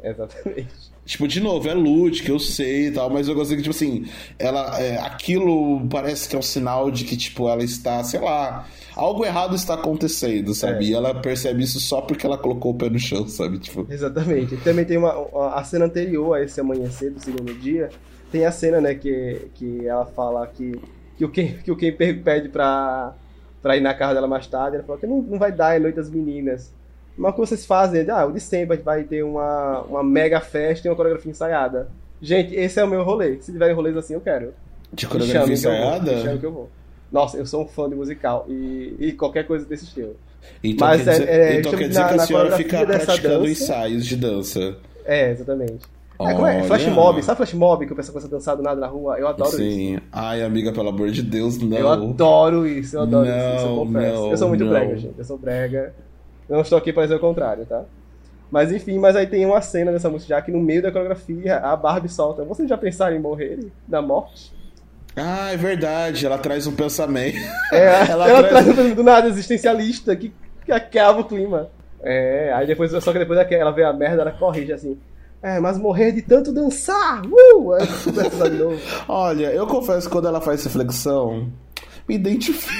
Exatamente. 0.00 0.85
Tipo, 1.06 1.26
de 1.28 1.40
novo, 1.40 1.68
é 1.68 1.72
lúdico, 1.72 2.28
eu 2.30 2.38
sei 2.38 2.88
e 2.88 2.90
tal, 2.90 3.08
mas 3.08 3.28
eu 3.28 3.34
gostei 3.34 3.56
que, 3.56 3.62
tipo 3.62 3.74
assim, 3.74 4.04
ela. 4.38 4.78
É, 4.80 4.98
aquilo 4.98 5.86
parece 5.88 6.28
que 6.28 6.34
é 6.36 6.38
um 6.38 6.42
sinal 6.42 6.90
de 6.90 7.04
que, 7.04 7.16
tipo, 7.16 7.48
ela 7.48 7.62
está, 7.62 8.02
sei 8.04 8.20
lá. 8.20 8.66
Algo 8.94 9.24
errado 9.24 9.54
está 9.54 9.74
acontecendo, 9.74 10.52
sabe? 10.54 10.86
É. 10.86 10.88
E 10.88 10.94
ela 10.94 11.14
percebe 11.14 11.62
isso 11.62 11.78
só 11.78 12.00
porque 12.00 12.26
ela 12.26 12.36
colocou 12.36 12.72
o 12.72 12.74
pé 12.74 12.90
no 12.90 12.98
chão, 12.98 13.26
sabe? 13.28 13.58
Tipo. 13.58 13.86
Exatamente. 13.88 14.56
Também 14.58 14.84
tem 14.84 14.96
uma, 14.98 15.14
a 15.54 15.62
cena 15.64 15.84
anterior 15.84 16.34
a 16.34 16.42
esse 16.42 16.60
amanhecer 16.60 17.10
do 17.12 17.20
segundo 17.20 17.54
dia. 17.54 17.88
Tem 18.32 18.44
a 18.44 18.50
cena, 18.50 18.80
né, 18.80 18.94
que, 18.94 19.48
que 19.54 19.86
ela 19.86 20.06
fala 20.06 20.44
que, 20.48 20.72
que 21.16 21.24
o 21.24 21.28
Ken, 21.28 21.58
que 21.62 21.70
o 21.70 21.76
Ken 21.76 21.92
pe- 21.92 22.14
pede 22.14 22.48
pra, 22.48 23.14
pra 23.62 23.76
ir 23.76 23.80
na 23.80 23.94
casa 23.94 24.14
dela 24.14 24.26
mais 24.26 24.46
tarde. 24.48 24.76
Ela 24.78 24.84
fala 24.84 24.98
que 24.98 25.06
não, 25.06 25.22
não 25.22 25.38
vai 25.38 25.52
dar, 25.52 25.76
é 25.76 25.78
noite 25.78 25.94
das 25.94 26.10
meninas. 26.10 26.72
Mas 27.16 27.30
o 27.30 27.34
que 27.34 27.40
vocês 27.40 27.64
fazem? 27.64 28.08
Ah, 28.10 28.26
o 28.26 28.32
de 28.32 28.40
sempre, 28.40 28.76
vai 28.78 29.02
ter 29.04 29.22
uma, 29.22 29.80
uma 29.82 30.02
mega 30.04 30.40
festa 30.40 30.86
e 30.86 30.90
uma 30.90 30.96
coreografia 30.96 31.30
ensaiada. 31.30 31.88
Gente, 32.20 32.54
esse 32.54 32.78
é 32.78 32.84
o 32.84 32.88
meu 32.88 33.02
rolê. 33.02 33.38
Se 33.40 33.52
tiverem 33.52 33.74
rolês 33.74 33.96
assim, 33.96 34.14
eu 34.14 34.20
quero. 34.20 34.52
De 34.92 35.06
coreografia 35.06 35.56
chamem 35.56 35.58
que 35.60 35.66
eu 35.66 35.70
vou, 35.70 35.80
ensaiada? 36.12 36.38
que 36.38 36.46
eu 36.46 36.52
vou. 36.52 36.68
Nossa, 37.10 37.36
eu 37.36 37.46
sou 37.46 37.62
um 37.64 37.68
fã 37.68 37.88
de 37.88 37.94
musical 37.94 38.44
e, 38.48 38.94
e 38.98 39.12
qualquer 39.12 39.46
coisa 39.46 39.64
desse 39.64 39.84
estilo. 39.84 40.16
Então 40.62 40.86
Mas 40.88 41.02
quer 41.02 41.10
dizer, 41.12 41.28
é- 41.28 41.34
é, 41.56 41.60
então 41.60 41.72
quer 41.72 41.88
dizer 41.88 42.00
na- 42.00 42.08
que 42.08 42.14
a 42.14 42.18
senhora 42.20 42.56
fica 42.56 42.86
praticando 42.86 43.38
dança. 43.38 43.50
ensaios 43.50 44.06
de 44.06 44.16
dança. 44.16 44.76
É, 45.04 45.30
exatamente. 45.30 45.84
É, 46.18 46.32
como 46.32 46.46
é? 46.46 46.62
Flash 46.62 46.86
mob, 46.86 47.22
sabe 47.22 47.36
flash 47.36 47.52
mob 47.54 47.86
que 47.86 47.92
o 47.92 47.96
pessoal 47.96 48.12
começa 48.14 48.26
a 48.26 48.30
dançar 48.30 48.56
do 48.56 48.62
nada 48.62 48.80
na 48.80 48.86
rua? 48.86 49.18
Eu 49.18 49.28
adoro 49.28 49.50
isso. 49.50 49.58
Sim. 49.58 49.98
Ai, 50.10 50.42
amiga, 50.42 50.72
pelo 50.72 50.88
amor 50.88 51.10
de 51.10 51.22
Deus, 51.22 51.58
não. 51.58 51.76
Eu 51.76 51.88
adoro 51.90 52.66
isso, 52.66 52.96
eu 52.96 53.02
adoro 53.02 53.26
isso, 53.28 53.36
isso 53.36 53.66
eu 53.66 53.68
Não, 53.70 53.76
confesso. 53.86 54.14
não, 54.14 54.30
eu 54.30 54.36
sou 54.38 54.48
muito 54.48 54.64
não. 54.64 54.70
brega, 54.70 54.96
gente. 54.96 55.14
Eu 55.18 55.24
sou 55.24 55.36
brega. 55.38 55.94
Eu 56.48 56.54
não 56.54 56.62
estou 56.62 56.78
aqui 56.78 56.92
para 56.92 57.02
dizer 57.04 57.16
o 57.16 57.20
contrário, 57.20 57.64
tá? 57.66 57.84
Mas 58.50 58.70
enfim, 58.70 58.98
mas 58.98 59.16
aí 59.16 59.26
tem 59.26 59.44
uma 59.44 59.60
cena 59.60 59.90
dessa 59.90 60.08
música 60.08 60.34
já 60.34 60.40
que 60.42 60.52
no 60.52 60.60
meio 60.60 60.80
da 60.82 60.92
coreografia 60.92 61.56
a 61.58 61.74
Barbie 61.76 62.08
solta. 62.08 62.44
Vocês 62.44 62.68
já 62.68 62.78
pensaram 62.78 63.16
em 63.16 63.20
morrer 63.20 63.58
da 63.88 64.00
morte? 64.00 64.52
Ah, 65.16 65.50
é 65.52 65.56
verdade, 65.56 66.24
ela 66.26 66.38
traz 66.38 66.66
um 66.66 66.74
pensamento. 66.76 67.38
É, 67.72 67.86
Ela 68.10 68.28
ela, 68.28 68.44
traz- 68.48 68.64
traz 68.66 68.78
um 68.78 68.94
do 68.94 69.02
nada 69.02 69.28
existencialista 69.28 70.14
que, 70.14 70.32
que 70.64 70.70
acaba 70.70 71.20
o 71.20 71.24
clima. 71.24 71.68
É, 72.02 72.52
aí 72.54 72.66
depois, 72.66 72.92
só 73.02 73.12
que 73.12 73.18
depois 73.18 73.38
ela 73.50 73.70
vê 73.72 73.82
a 73.82 73.92
merda, 73.92 74.22
ela 74.22 74.30
corrige 74.30 74.72
assim. 74.72 74.96
É, 75.42 75.58
mas 75.58 75.78
morrer 75.78 76.12
de 76.12 76.22
tanto 76.22 76.52
dançar! 76.52 77.22
Uh! 77.24 77.72
Aí 77.72 77.86
começa 78.04 78.50
de 78.50 78.56
novo. 78.58 78.80
Olha, 79.08 79.46
eu 79.52 79.66
confesso 79.66 80.06
que 80.06 80.12
quando 80.12 80.28
ela 80.28 80.40
faz 80.40 80.62
reflexão, 80.64 81.50
me 82.08 82.14
identifico. 82.14 82.72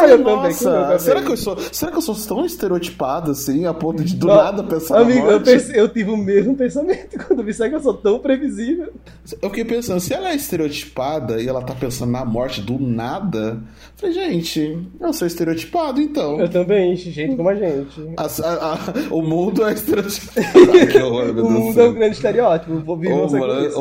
Ah, 0.00 0.08
eu 0.10 0.24
também. 0.24 0.98
será 0.98 1.22
que, 1.22 1.32
eu 1.32 1.36
sou, 1.36 1.56
será 1.72 1.90
que 1.92 1.98
eu 1.98 2.02
sou 2.02 2.14
tão 2.14 2.44
estereotipado 2.44 3.30
assim, 3.30 3.66
a 3.66 3.74
ponto 3.74 4.02
de 4.04 4.16
do 4.16 4.26
Não, 4.26 4.34
nada 4.36 4.62
pensar 4.64 4.94
na 4.96 5.00
Amigo, 5.02 5.18
eu, 5.26 5.32
morte? 5.32 5.44
pensei- 5.44 5.80
eu 5.80 5.88
tive 5.88 6.10
o 6.10 6.16
mesmo 6.16 6.54
pensamento 6.56 7.18
quando 7.26 7.42
vi, 7.44 7.52
será 7.54 7.68
que 7.68 7.74
eu 7.76 7.80
sou 7.80 7.94
tão 7.94 8.18
previsível? 8.18 8.92
Eu 9.40 9.48
fiquei 9.50 9.64
pensando, 9.64 10.00
se 10.00 10.12
ela 10.12 10.30
é 10.30 10.34
estereotipada 10.34 11.40
e 11.40 11.48
ela 11.48 11.62
tá 11.62 11.74
pensando 11.74 12.10
na 12.12 12.24
morte 12.24 12.60
do 12.60 12.78
nada, 12.78 13.58
eu 13.60 13.60
falei, 13.96 14.14
gente, 14.14 14.78
eu 15.00 15.12
sou 15.12 15.26
estereotipado, 15.26 16.00
então. 16.00 16.40
Eu 16.40 16.48
também, 16.48 16.96
gente 16.96 17.36
como 17.36 17.48
a 17.48 17.54
gente. 17.54 18.00
A- 18.16 18.24
a- 18.24 18.74
a- 18.74 18.78
o 19.14 19.22
mundo 19.22 19.64
é 19.66 19.72
estereotipado. 19.72 20.40
Ai, 20.72 21.32
meu 21.32 21.44
O 21.46 21.50
mundo 21.50 21.80
é 21.80 21.88
um 21.88 21.92
grande 21.92 22.16
estereótipo, 22.16 22.72
O 22.72 22.96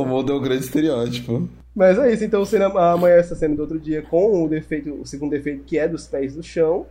o 0.02 0.06
mundo 0.06 0.32
é 0.34 0.36
um 0.36 0.42
grande 0.42 0.64
estereótipo. 0.64 1.50
Mas 1.80 1.98
é 1.98 2.12
isso, 2.12 2.26
então 2.26 2.44
cena, 2.44 2.66
amanhã 2.68 3.16
essa 3.16 3.36
cena 3.36 3.56
do 3.56 3.62
outro 3.62 3.80
dia 3.80 4.02
com 4.02 4.44
o 4.44 4.50
defeito, 4.50 4.94
o 5.02 5.06
segundo 5.06 5.30
defeito 5.30 5.64
que 5.64 5.80
é 5.80 5.88
dos 5.88 6.06
pés 6.06 6.36
do 6.36 6.44
chão. 6.44 6.86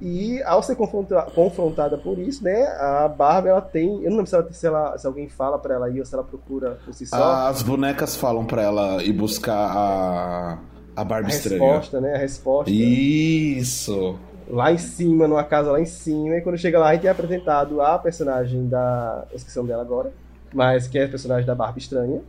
E 0.00 0.42
ao 0.42 0.60
ser 0.64 0.74
confronta- 0.74 1.28
confrontada 1.32 1.96
por 1.96 2.18
isso, 2.18 2.42
né, 2.42 2.66
a 2.80 3.06
Barbie 3.06 3.50
ela 3.50 3.60
tem. 3.60 4.02
Eu 4.02 4.10
não 4.10 4.16
lembro 4.16 4.26
se, 4.26 4.34
ela, 4.34 4.52
se, 4.52 4.66
ela- 4.66 4.98
se 4.98 5.06
alguém 5.06 5.28
fala 5.28 5.60
pra 5.60 5.74
ela 5.74 5.88
ir 5.90 6.00
ou 6.00 6.04
se 6.04 6.12
ela 6.12 6.24
procura 6.24 6.76
por 6.84 6.92
si 6.92 7.06
só. 7.06 7.46
As 7.46 7.62
bonecas 7.62 8.16
falam 8.16 8.44
pra 8.44 8.62
ela 8.62 9.00
ir 9.04 9.12
buscar 9.12 9.54
a, 9.54 10.58
a 10.96 11.04
Barbie 11.04 11.30
a 11.30 11.36
estranha. 11.36 11.62
resposta, 11.74 12.00
né? 12.00 12.14
A 12.16 12.18
resposta. 12.18 12.68
Isso. 12.72 14.16
Lá 14.50 14.72
em 14.72 14.78
cima, 14.78 15.28
numa 15.28 15.44
casa 15.44 15.70
lá 15.70 15.80
em 15.80 15.86
cima. 15.86 16.34
E 16.36 16.40
quando 16.40 16.58
chega 16.58 16.80
lá, 16.80 16.88
a 16.88 16.94
gente 16.94 17.06
é 17.06 17.10
apresentado 17.10 17.80
a 17.80 17.96
personagem 17.96 18.68
da. 18.68 19.24
Esqueci 19.32 19.56
o 19.56 19.62
nome 19.62 19.70
dela 19.70 19.82
agora. 19.82 20.12
Mas 20.52 20.88
que 20.88 20.98
é 20.98 21.04
a 21.04 21.08
personagem 21.08 21.46
da 21.46 21.54
Barbie 21.54 21.78
estranha. 21.80 22.20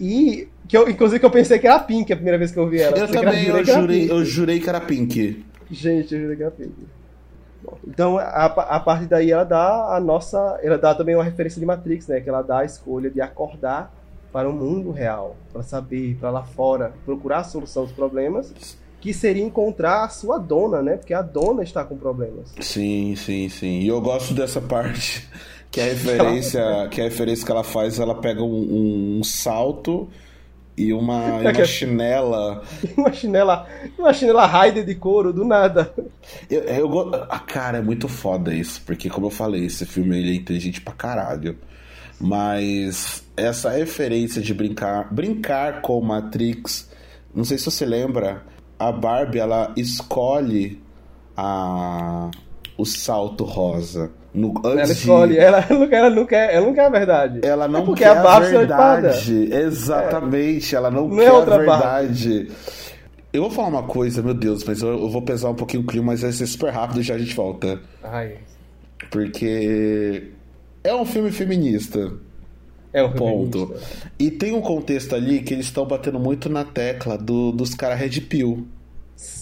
E. 0.00 0.48
Que 0.68 0.76
eu, 0.76 0.88
inclusive 0.88 1.20
que 1.20 1.26
eu 1.26 1.30
pensei 1.30 1.58
que 1.58 1.66
era 1.66 1.78
Pink 1.78 2.12
a 2.12 2.16
primeira 2.16 2.38
vez 2.38 2.50
que 2.50 2.58
eu 2.58 2.68
vi 2.68 2.80
ela. 2.80 2.96
Eu 2.96 3.06
Pensei 3.06 3.22
também, 3.22 3.46
eu 3.46 3.62
que 3.62 3.70
era 3.70 3.80
jurei, 3.80 4.10
eu 4.10 4.24
jurei 4.24 4.60
que 4.60 4.68
era 4.68 4.80
Pink. 4.80 5.44
Gente, 5.70 6.14
eu 6.14 6.20
jurei 6.22 6.36
que 6.36 6.42
era 6.42 6.50
Pink. 6.50 6.74
Então, 7.86 8.18
a, 8.18 8.44
a 8.46 8.80
partir 8.80 9.06
daí, 9.06 9.30
ela 9.30 9.44
dá 9.44 9.96
a 9.96 10.00
nossa. 10.00 10.58
Ela 10.62 10.78
dá 10.78 10.94
também 10.94 11.14
uma 11.14 11.24
referência 11.24 11.60
de 11.60 11.66
Matrix, 11.66 12.08
né? 12.08 12.20
Que 12.20 12.28
ela 12.28 12.42
dá 12.42 12.60
a 12.60 12.64
escolha 12.64 13.10
de 13.10 13.20
acordar 13.20 13.92
para 14.32 14.48
o 14.48 14.52
mundo 14.52 14.90
real, 14.90 15.36
para 15.52 15.62
saber, 15.62 16.16
para 16.20 16.30
lá 16.30 16.42
fora, 16.42 16.92
procurar 17.04 17.38
a 17.38 17.44
solução 17.44 17.84
dos 17.84 17.92
problemas, 17.92 18.52
que 19.00 19.14
seria 19.14 19.42
encontrar 19.42 20.04
a 20.04 20.08
sua 20.08 20.36
dona, 20.36 20.82
né? 20.82 20.96
Porque 20.96 21.14
a 21.14 21.22
dona 21.22 21.62
está 21.62 21.84
com 21.84 21.96
problemas. 21.96 22.52
Sim, 22.60 23.14
sim, 23.16 23.48
sim. 23.48 23.80
E 23.80 23.88
eu 23.88 24.00
gosto 24.00 24.34
dessa 24.34 24.60
parte 24.60 25.26
que 25.70 25.80
a 25.80 25.84
referência, 25.84 26.88
que 26.90 27.00
a 27.00 27.04
referência 27.04 27.44
que 27.44 27.52
ela 27.52 27.64
faz, 27.64 27.98
ela 27.98 28.14
pega 28.14 28.42
um, 28.42 29.18
um 29.18 29.24
salto 29.24 30.08
e 30.76 30.92
uma, 30.92 31.40
e 31.42 31.46
É 31.46 31.52
que- 31.52 31.58
uma 31.60 31.66
chinela. 31.66 32.62
Uma 32.96 33.12
chinela, 33.12 33.66
uma 33.98 34.12
chinela 34.12 34.46
Raider 34.46 34.84
de 34.84 34.94
couro, 34.94 35.32
do 35.32 35.44
nada. 35.44 35.92
Eu, 36.50 36.60
eu, 36.62 36.88
go- 36.88 37.10
ah, 37.14 37.38
cara, 37.40 37.78
é 37.78 37.82
muito 37.82 38.08
foda 38.08 38.52
isso, 38.54 38.82
porque 38.84 39.08
como 39.08 39.26
eu 39.26 39.30
falei, 39.30 39.64
esse 39.64 39.84
filme 39.86 40.18
ele 40.18 40.32
é 40.32 40.34
inteligente 40.34 40.80
pra 40.80 40.92
caralho. 40.94 41.56
Mas 42.20 43.22
essa 43.36 43.70
referência 43.70 44.40
de 44.40 44.52
brincar, 44.54 45.12
brincar 45.12 45.82
com 45.82 46.00
Matrix, 46.00 46.90
não 47.34 47.44
sei 47.44 47.58
se 47.58 47.66
você 47.66 47.84
lembra, 47.84 48.42
a 48.78 48.90
Barbie 48.90 49.38
ela 49.38 49.72
escolhe 49.76 50.80
a 51.36 52.30
o 52.78 52.84
salto 52.84 53.44
rosa 53.44 54.10
no, 54.36 54.54
Ela 54.64 54.84
de- 54.84 54.92
escolhe, 54.92 55.36
ela, 55.38 55.58
ela 55.68 55.78
não 55.80 55.86
quer, 55.88 55.96
ela 55.98 56.10
não 56.14 56.26
quer, 56.26 56.54
ela 56.54 56.66
não 56.66 56.74
quer 56.74 56.84
a 56.86 56.90
verdade. 56.90 57.40
ela 57.42 57.66
não 57.68 57.80
é 57.80 57.84
porque 57.84 58.02
quer 58.04 58.10
a 58.16 58.36
a, 58.36 58.36
é 58.36 58.40
verdade. 58.50 59.48
Exatamente, 59.52 60.76
ela 60.76 60.90
não, 60.90 61.08
Não 61.08 61.20
é 61.20 61.24
quer 61.24 61.52
a 61.52 61.56
verdade. 61.58 62.50
Eu 63.32 63.42
vou 63.42 63.50
falar 63.50 63.68
uma 63.68 63.82
coisa, 63.82 64.22
meu 64.22 64.32
Deus, 64.34 64.62
mas 64.64 64.80
eu, 64.80 64.88
eu 64.90 65.08
vou 65.10 65.22
pesar 65.22 65.50
um 65.50 65.54
pouquinho 65.54 65.82
o 65.82 65.86
clima, 65.86 66.06
mas 66.06 66.22
vai 66.22 66.32
ser 66.32 66.46
super 66.46 66.70
rápido 66.72 67.00
e 67.00 67.02
já 67.02 67.14
a 67.14 67.18
gente 67.18 67.34
volta. 67.34 67.80
Ai, 68.02 68.36
Porque 69.10 70.28
é 70.82 70.94
um 70.94 71.04
filme 71.04 71.30
feminista. 71.30 72.12
é 72.92 73.02
um 73.02 73.12
Ponto. 73.12 73.66
feminista. 73.68 73.88
E 74.18 74.30
tem 74.30 74.52
um 74.54 74.60
contexto 74.60 75.14
ali 75.14 75.40
que 75.40 75.52
eles 75.54 75.66
estão 75.66 75.84
batendo 75.86 76.18
muito 76.18 76.48
na 76.48 76.64
tecla 76.64 77.18
do, 77.18 77.52
dos 77.52 77.74
caras 77.74 77.98
Red 77.98 78.20
Pill. 78.22 78.66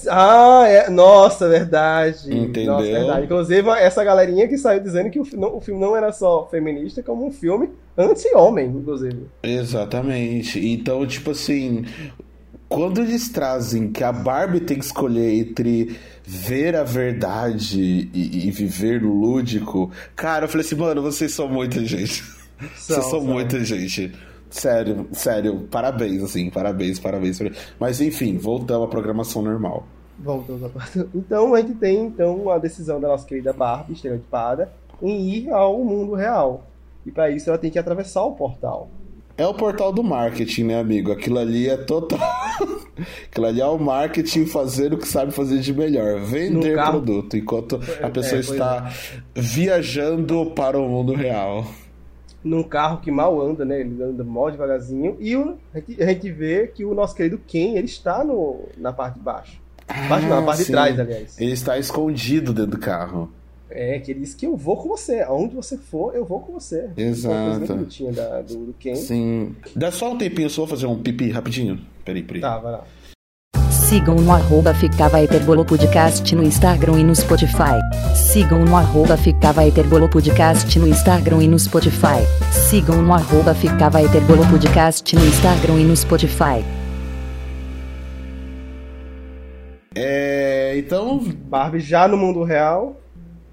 Ah, 0.08 0.64
é, 0.68 0.88
nossa, 0.90 1.48
verdade. 1.48 2.32
Entendeu? 2.32 2.74
Nossa, 2.74 2.84
verdade. 2.86 3.24
Inclusive, 3.24 3.68
essa 3.70 4.04
galerinha 4.04 4.46
que 4.46 4.56
saiu 4.56 4.80
dizendo 4.80 5.10
que 5.10 5.18
o, 5.18 5.26
não- 5.34 5.56
o 5.56 5.60
filme 5.60 5.80
não 5.80 5.96
era 5.96 6.12
só 6.12 6.46
feminista, 6.48 7.02
como 7.02 7.26
um 7.26 7.32
filme 7.32 7.70
anti-homem, 7.98 8.68
inclusive. 8.68 9.26
Exatamente. 9.42 10.64
Então, 10.64 11.04
tipo 11.06 11.32
assim, 11.32 11.84
quando 12.68 13.00
eles 13.00 13.28
trazem 13.30 13.90
que 13.90 14.04
a 14.04 14.12
Barbie 14.12 14.60
tem 14.60 14.78
que 14.78 14.84
escolher 14.84 15.34
entre 15.34 15.96
ver 16.24 16.76
a 16.76 16.84
verdade 16.84 18.08
e, 18.14 18.46
e 18.46 18.50
viver 18.50 19.02
no 19.02 19.12
lúdico, 19.12 19.90
cara, 20.14 20.44
eu 20.44 20.48
falei 20.48 20.64
assim, 20.66 20.76
mano, 20.76 21.02
vocês 21.02 21.32
são 21.32 21.48
muita 21.48 21.84
gente. 21.84 22.22
São, 22.76 22.96
vocês 22.96 23.06
são, 23.06 23.10
são. 23.10 23.20
muita 23.24 23.64
gente. 23.64 24.12
Sério, 24.50 25.08
sério, 25.12 25.66
parabéns, 25.70 26.22
assim, 26.22 26.48
parabéns, 26.50 26.98
parabéns. 26.98 27.40
Mas 27.78 28.00
enfim, 28.00 28.36
voltamos 28.38 28.86
à 28.86 28.90
programação 28.90 29.42
normal. 29.42 29.84
Voltamos 30.18 30.62
à. 30.62 30.70
Então, 31.14 31.54
a 31.54 31.60
gente 31.60 31.74
tem 31.74 32.04
então 32.06 32.48
a 32.50 32.58
decisão 32.58 33.00
da 33.00 33.08
nossa 33.08 33.26
querida 33.26 33.52
Barbie, 33.52 33.94
estereotipada, 33.94 34.72
em 35.02 35.28
ir 35.28 35.50
ao 35.50 35.82
mundo 35.84 36.14
real. 36.14 36.64
E 37.04 37.10
para 37.10 37.30
isso 37.30 37.50
ela 37.50 37.58
tem 37.58 37.70
que 37.70 37.78
atravessar 37.78 38.22
o 38.22 38.32
portal. 38.32 38.88
É 39.36 39.44
o 39.44 39.52
portal 39.52 39.92
do 39.92 40.04
marketing, 40.04 40.64
né, 40.64 40.78
amigo? 40.78 41.10
Aquilo 41.10 41.38
ali 41.40 41.68
é 41.68 41.76
total. 41.76 42.20
Aquilo 43.28 43.46
ali 43.46 43.60
é 43.60 43.66
o 43.66 43.76
marketing 43.76 44.46
fazendo 44.46 44.92
o 44.92 44.98
que 44.98 45.08
sabe 45.08 45.32
fazer 45.32 45.58
de 45.58 45.74
melhor. 45.74 46.20
Vender 46.20 46.76
produto, 46.76 47.36
enquanto 47.36 47.80
a 48.00 48.06
É, 48.06 48.10
pessoa 48.10 48.40
pois 48.40 48.50
está 48.50 48.92
viajando 49.34 50.52
para 50.52 50.78
o 50.78 50.88
mundo 50.88 51.12
real. 51.14 51.66
Num 52.44 52.62
carro 52.62 53.00
que 53.00 53.10
mal 53.10 53.40
anda, 53.40 53.64
né? 53.64 53.80
Ele 53.80 54.02
anda 54.02 54.22
mó 54.22 54.50
devagarzinho. 54.50 55.16
E 55.18 55.34
o- 55.34 55.56
a, 55.74 55.78
gente, 55.80 56.30
vê 56.30 56.66
que 56.66 56.84
o 56.84 56.94
nosso 56.94 57.14
querido 57.16 57.40
Ken, 57.46 57.74
ele 57.76 57.86
está 57.86 58.22
no, 58.22 58.60
na 58.76 58.92
parte 58.92 59.14
de 59.14 59.20
baixo. 59.20 59.58
Baixo 60.08 60.26
não, 60.28 60.40
na 60.40 60.46
parte 60.46 60.50
Ah, 60.60 60.64
sim. 60.64 60.64
de 60.64 60.70
trás, 60.72 61.00
aliás. 61.00 61.40
Ele 61.40 61.52
está 61.52 61.78
escondido 61.78 62.52
dentro 62.52 62.72
do 62.72 62.78
carro. 62.78 63.30
É, 63.70 63.98
que 63.98 64.10
ele 64.12 64.20
disse 64.20 64.36
que 64.36 64.46
eu 64.46 64.56
vou 64.56 64.76
com 64.76 64.88
você. 64.90 65.20
Aonde 65.22 65.54
você 65.54 65.76
for, 65.78 66.14
eu 66.14 66.24
vou 66.24 66.38
com 66.40 66.52
você. 66.52 66.90
Exato. 66.96 67.34
Uma 67.72 67.84
coisa 67.86 68.12
da- 68.12 68.42
do, 68.42 68.66
do 68.66 68.74
Ken. 68.78 68.94
Sim. 68.94 69.56
Dá 69.74 69.90
só 69.90 70.12
um 70.12 70.18
tempinho, 70.18 70.48
só 70.50 70.62
vou 70.62 70.68
fazer 70.68 70.86
um 70.86 71.02
pipi 71.02 71.30
rapidinho. 71.30 71.80
Peraí, 72.04 72.22
peraí. 72.22 72.40
Tá, 72.42 72.58
vai 72.58 72.72
lá. 72.72 72.84
Sigam 73.94 74.16
no 74.16 74.32
arroba 74.32 74.74
Ficava 74.74 75.22
Hiperbolo 75.22 75.64
Podcast 75.64 76.34
no 76.34 76.42
Instagram 76.42 76.98
e 76.98 77.04
no 77.04 77.14
Spotify. 77.14 77.78
Sigam 78.12 78.64
no 78.64 78.74
arroba 78.74 79.16
Ficava 79.16 79.64
Hiperbolo 79.64 80.08
Podcast 80.08 80.76
no 80.80 80.88
Instagram 80.88 81.44
e 81.44 81.46
no 81.46 81.56
Spotify. 81.56 82.26
Sigam 82.68 83.00
no 83.00 83.14
arroba 83.14 83.54
Ficava 83.54 84.02
Hiperbolo 84.02 84.44
Podcast 84.50 85.14
no 85.14 85.24
Instagram 85.24 85.78
e 85.78 85.84
no 85.84 85.96
Spotify. 85.96 86.64
É, 89.94 90.76
então, 90.76 91.20
Barbie 91.46 91.78
já 91.78 92.08
no 92.08 92.16
mundo 92.16 92.42
real. 92.42 93.00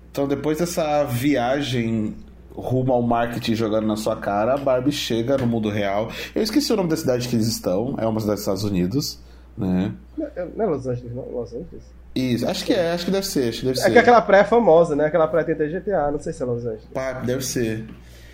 então, 0.10 0.28
depois 0.28 0.58
dessa 0.58 1.04
viagem 1.04 2.16
rumo 2.56 2.92
ao 2.92 3.04
marketing 3.04 3.54
jogando 3.54 3.86
na 3.86 3.96
sua 3.96 4.16
cara, 4.16 4.56
a 4.56 4.58
Barbie 4.58 4.92
chega 4.92 5.38
no 5.38 5.46
mundo 5.46 5.70
real. 5.70 6.10
Eu 6.34 6.42
esqueci 6.42 6.74
o 6.74 6.76
nome 6.76 6.90
da 6.90 6.98
cidade 6.98 7.28
que 7.28 7.36
eles 7.36 7.46
estão, 7.48 7.94
é 8.00 8.08
uma 8.08 8.20
cidade 8.20 8.38
dos 8.38 8.42
Estados 8.42 8.64
Unidos, 8.64 9.20
né? 9.56 9.94
Não 10.22 10.44
é 10.44 10.48
não 10.56 10.66
é 10.66 10.68
Los 10.68 10.88
Angeles, 10.88 11.14
não? 11.14 11.24
Los 11.32 11.50
Angeles? 11.54 11.84
Isso, 12.14 12.48
acho 12.48 12.66
que 12.66 12.74
é, 12.74 12.92
acho 12.92 13.06
que 13.06 13.12
deve 13.12 13.26
ser, 13.26 13.50
acho 13.50 13.60
que 13.60 13.66
deve 13.68 13.80
É 13.80 13.84
ser. 13.84 13.92
que 13.92 13.98
aquela 14.00 14.22
praia 14.22 14.42
é 14.42 14.46
famosa, 14.46 14.96
né? 14.96 15.06
Aquela 15.06 15.28
praia 15.28 15.46
tem 15.46 15.56
até 15.56 15.68
GTA, 15.68 16.12
não 16.12 16.20
sei 16.20 16.34
se 16.34 16.44
é 16.44 16.46
Los 16.46 16.66
Angeles. 16.66 16.84
Pá, 16.94 17.14
deve 17.14 17.44
ser. 17.46 17.86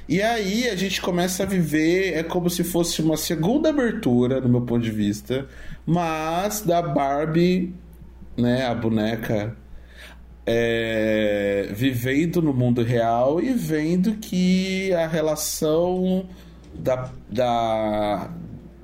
E 0.10 0.22
aí 0.22 0.70
a 0.70 0.76
gente 0.76 1.02
começa 1.02 1.44
a 1.44 1.46
viver, 1.46 2.14
é 2.14 2.24
como 2.24 2.50
se 2.50 2.64
fosse 2.64 3.02
uma 3.02 3.18
segunda 3.18 3.70
abertura, 3.70 4.40
do 4.42 4.48
meu 4.50 4.62
ponto 4.62 4.82
de 4.82 4.90
vista, 4.92 5.46
mas 5.86 6.62
da 6.62 6.82
Barbie, 6.82 7.76
né, 8.38 8.66
a 8.66 8.74
boneca, 8.74 9.56
é, 10.46 11.68
vivendo 11.74 12.42
no 12.42 12.54
mundo 12.54 12.82
real 12.84 13.42
e 13.42 13.52
vendo 13.54 14.14
que 14.16 14.94
a 14.94 15.06
relação 15.08 16.26
da, 16.74 17.10
da- 17.30 18.30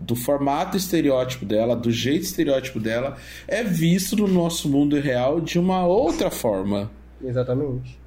do 0.05 0.15
formato 0.15 0.75
estereótipo 0.77 1.45
dela, 1.45 1.75
do 1.75 1.89
jeito 1.91 2.23
estereótipo 2.23 2.79
dela, 2.79 3.15
é 3.47 3.63
visto 3.63 4.15
no 4.15 4.27
nosso 4.27 4.69
mundo 4.69 4.99
real 4.99 5.39
de 5.39 5.57
uma 5.57 5.85
outra 5.87 6.29
forma. 6.29 6.91
Exatamente. 7.23 7.97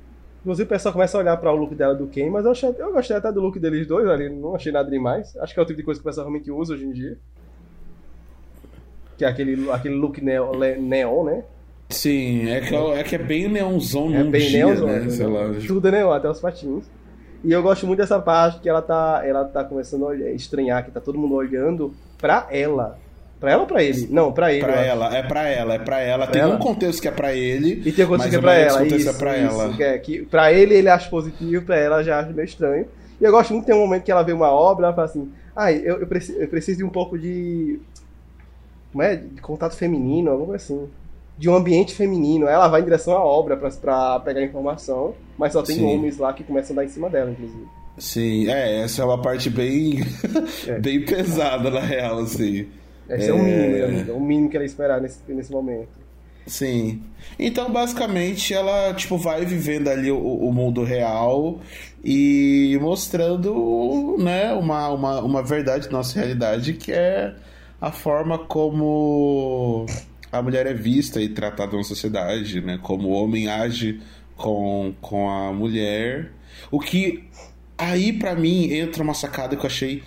Inclusive 0.43 0.67
o 0.67 0.69
pessoal 0.69 0.93
começa 0.93 1.17
a 1.17 1.21
olhar 1.21 1.37
para 1.39 1.53
o 1.53 1.57
look 1.57 1.75
dela 1.75 1.95
do 1.95 2.07
Ken, 2.07 2.31
mas 2.31 2.45
eu, 2.45 2.53
achei, 2.53 2.69
eu 2.79 2.93
gostei 2.93 3.17
até 3.17 3.33
do 3.33 3.41
look 3.41 3.59
deles 3.59 3.87
dois 3.87 4.07
ali, 4.09 4.29
não 4.29 4.55
achei 4.55 4.71
nada 4.71 4.89
demais. 4.91 5.37
Acho 5.39 5.53
que 5.55 5.59
é 5.59 5.63
o 5.63 5.67
tipo 5.67 5.79
de 5.79 5.83
coisa 5.83 6.01
que 6.01 6.07
o 6.07 6.09
pessoal 6.09 6.27
realmente 6.29 6.51
usa 6.51 6.75
hoje 6.75 6.85
em 6.85 6.93
dia. 6.93 7.19
Que 9.19 9.25
é 9.25 9.29
aquele, 9.29 9.71
aquele 9.71 9.95
look 9.95 10.21
neo- 10.23 10.53
neon, 10.81 11.25
né? 11.25 11.45
Sim, 11.89 12.49
é 12.49 12.61
que 12.61 12.75
é, 12.75 13.01
é 13.01 13.03
que 13.03 13.15
é 13.15 13.19
bem 13.19 13.49
neonzão 13.49 14.13
É 14.15 14.23
num 14.23 14.31
bem 14.31 14.47
dia, 14.49 14.67
neonzão, 14.67 14.87
né? 14.89 14.99
né? 15.01 15.11
Sei 15.11 15.27
lá. 15.27 15.41
Tudo 15.67 15.89
é 15.89 15.91
neon, 15.91 16.11
até 16.13 16.29
os 16.29 16.41
patinhos. 16.41 16.85
E 17.47 17.53
eu 17.53 17.63
gosto 17.63 17.87
muito 17.87 18.01
dessa 18.01 18.19
parte 18.19 18.59
que 18.59 18.69
ela 18.69 18.83
tá, 18.83 19.23
ela 19.25 19.45
tá 19.45 19.63
começando 19.63 20.03
a 20.05 20.09
olhar- 20.09 20.31
estranhar, 20.31 20.85
que 20.85 20.91
tá 20.91 21.01
todo 21.01 21.17
mundo 21.17 21.37
olhando 21.37 21.95
pra 22.19 22.49
ela. 22.51 22.99
Pra 23.39 23.53
ela 23.53 23.61
ou 23.63 23.69
pra 23.69 23.85
ele? 23.85 24.09
Não, 24.11 24.33
pra 24.33 24.53
ele. 24.53 24.65
Pra 24.65 24.75
acho. 24.75 24.83
ela, 24.83 25.17
é 25.17 25.23
pra 25.23 25.47
ela, 25.47 25.75
é 25.75 25.79
pra 25.79 26.01
ela. 26.01 26.27
Tem 26.27 26.43
ela? 26.43 26.57
um 26.57 26.59
contexto 26.59 27.01
que 27.01 27.07
é 27.07 27.13
pra 27.13 27.33
ele. 27.33 27.83
E 27.87 27.93
tem 27.93 28.05
coisa 28.05 28.25
mas 28.25 28.31
que 28.31 28.37
é 28.37 28.41
pra 28.41 28.55
ela. 28.55 28.85
Isso, 28.85 29.09
é 29.09 29.13
pra 29.13 29.39
isso, 29.39 29.61
ela. 29.61 29.73
Que, 29.75 29.83
é, 29.85 29.99
que 29.99 30.27
pra 30.27 30.53
ele 30.53 30.75
ele 30.75 30.89
acha 30.89 31.09
positivo, 31.09 31.65
pra 31.65 31.77
ela 31.77 32.03
já 32.03 32.19
acha 32.19 32.33
meio 32.33 32.47
estranho. 32.47 32.87
E 33.21 33.25
eu 33.25 33.31
gosto 33.31 33.53
muito 33.53 33.65
de 33.65 33.71
ter 33.73 33.79
um 33.79 33.81
momento 33.83 34.03
que 34.03 34.11
ela 34.11 34.23
vê 34.25 34.33
uma 34.33 34.51
obra, 34.51 34.87
ela 34.87 34.95
fala 34.95 35.07
assim: 35.07 35.31
ah, 35.55 35.71
eu, 35.71 36.01
eu, 36.01 36.07
preciso, 36.07 36.39
eu 36.41 36.49
preciso 36.49 36.79
de 36.79 36.85
um 36.85 36.91
pouco 36.91 37.17
de. 37.17 37.79
Como 38.91 39.05
é? 39.05 39.15
De 39.15 39.41
contato 39.41 39.77
feminino, 39.77 40.31
alguma 40.33 40.49
coisa 40.49 40.65
assim. 40.65 40.89
De 41.39 41.49
um 41.49 41.55
ambiente 41.55 41.95
feminino. 41.95 42.47
Ela 42.47 42.69
vai 42.69 42.81
em 42.81 42.85
direção 42.85 43.15
à 43.15 43.25
obra 43.25 43.57
pra, 43.57 43.71
pra 43.71 44.21
pegar 44.21 44.43
informação, 44.43 45.15
mas 45.37 45.53
só 45.53 45.63
tem 45.63 45.77
Sim. 45.77 45.85
homens 45.85 46.19
lá 46.19 46.33
que 46.33 46.43
começam 46.45 46.75
a 46.75 46.77
dar 46.79 46.85
em 46.85 46.89
cima 46.89 47.11
dela, 47.11 47.31
inclusive. 47.31 47.65
Sim, 47.99 48.49
é, 48.49 48.83
essa 48.83 49.03
é 49.03 49.05
uma 49.05 49.21
parte 49.21 49.49
bem, 49.49 50.01
É. 50.69 50.79
bem 50.79 51.05
pesada, 51.05 51.71
na 51.71 51.81
real, 51.81 52.19
assim. 52.21 52.67
Esse 53.09 53.31
é, 53.31 53.33
o 53.33 53.39
mínimo. 53.39 54.11
É 54.11 54.13
o 54.13 54.21
mínimo 54.21 54.51
que 54.51 54.57
ela 54.57 54.67
esperar 54.67 55.01
nesse, 55.01 55.19
nesse 55.29 55.51
momento. 55.53 55.89
Sim. 56.47 57.03
Então, 57.39 57.73
basicamente, 57.73 58.55
ela, 58.55 58.95
tipo, 58.95 59.17
vai 59.19 59.45
vivendo 59.45 59.89
ali 59.89 60.11
o, 60.11 60.19
o 60.19 60.53
mundo 60.53 60.85
real 60.85 61.59
e 62.05 62.79
mostrando, 62.81 64.17
né, 64.19 64.53
uma, 64.53 64.89
uma, 64.91 65.21
uma 65.21 65.43
verdade 65.43 65.87
da 65.87 65.93
nossa 65.93 66.19
realidade, 66.19 66.75
que 66.75 66.93
é 66.93 67.35
a 67.81 67.91
forma 67.91 68.39
como 68.39 69.87
a 70.39 70.43
mulher 70.43 70.67
é 70.67 70.75
vista 70.75 71.21
e 71.21 71.29
tratada 71.29 71.77
na 71.77 71.83
sociedade, 71.83 72.61
né? 72.61 72.79
Como 72.83 73.09
o 73.09 73.13
homem 73.13 73.49
age 73.49 74.01
com, 74.37 74.95
com 75.01 75.29
a 75.29 75.53
mulher. 75.53 76.33
O 76.71 76.81
que 76.81 77.25
aí, 77.77 78.13
pra 78.13 78.35
mim, 78.35 78.73
entra 78.73 79.03
uma 79.03 79.15
sacada 79.15 79.57
que 79.57 79.63
eu 79.63 79.67
achei 79.67 80.03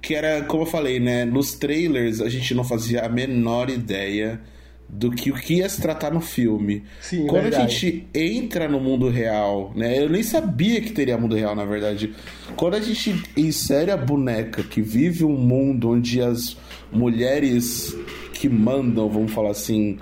que 0.00 0.14
era, 0.14 0.42
como 0.44 0.64
eu 0.64 0.66
falei, 0.66 1.00
né? 1.00 1.24
Nos 1.24 1.54
trailers 1.54 2.20
a 2.20 2.28
gente 2.28 2.54
não 2.54 2.62
fazia 2.62 3.04
a 3.04 3.08
menor 3.08 3.70
ideia 3.70 4.40
do 4.86 5.10
que 5.10 5.30
o 5.30 5.34
que 5.34 5.54
ia 5.54 5.68
se 5.68 5.80
tratar 5.80 6.12
no 6.12 6.20
filme. 6.20 6.84
Sim, 7.00 7.26
Quando 7.26 7.46
a 7.46 7.50
verdade. 7.50 7.72
gente 7.72 8.06
entra 8.14 8.68
no 8.68 8.78
mundo 8.78 9.08
real, 9.08 9.72
né? 9.74 9.98
Eu 9.98 10.10
nem 10.10 10.22
sabia 10.22 10.80
que 10.80 10.92
teria 10.92 11.16
mundo 11.16 11.34
real, 11.34 11.54
na 11.56 11.64
verdade. 11.64 12.14
Quando 12.54 12.74
a 12.74 12.80
gente 12.80 13.22
insere 13.36 13.90
a 13.90 13.96
boneca 13.96 14.62
que 14.62 14.82
vive 14.82 15.24
um 15.24 15.36
mundo 15.36 15.90
onde 15.90 16.20
as 16.20 16.56
mulheres 16.92 17.96
que 18.44 18.48
mandam, 18.48 19.08
vamos 19.08 19.32
falar 19.32 19.50
assim, 19.50 19.96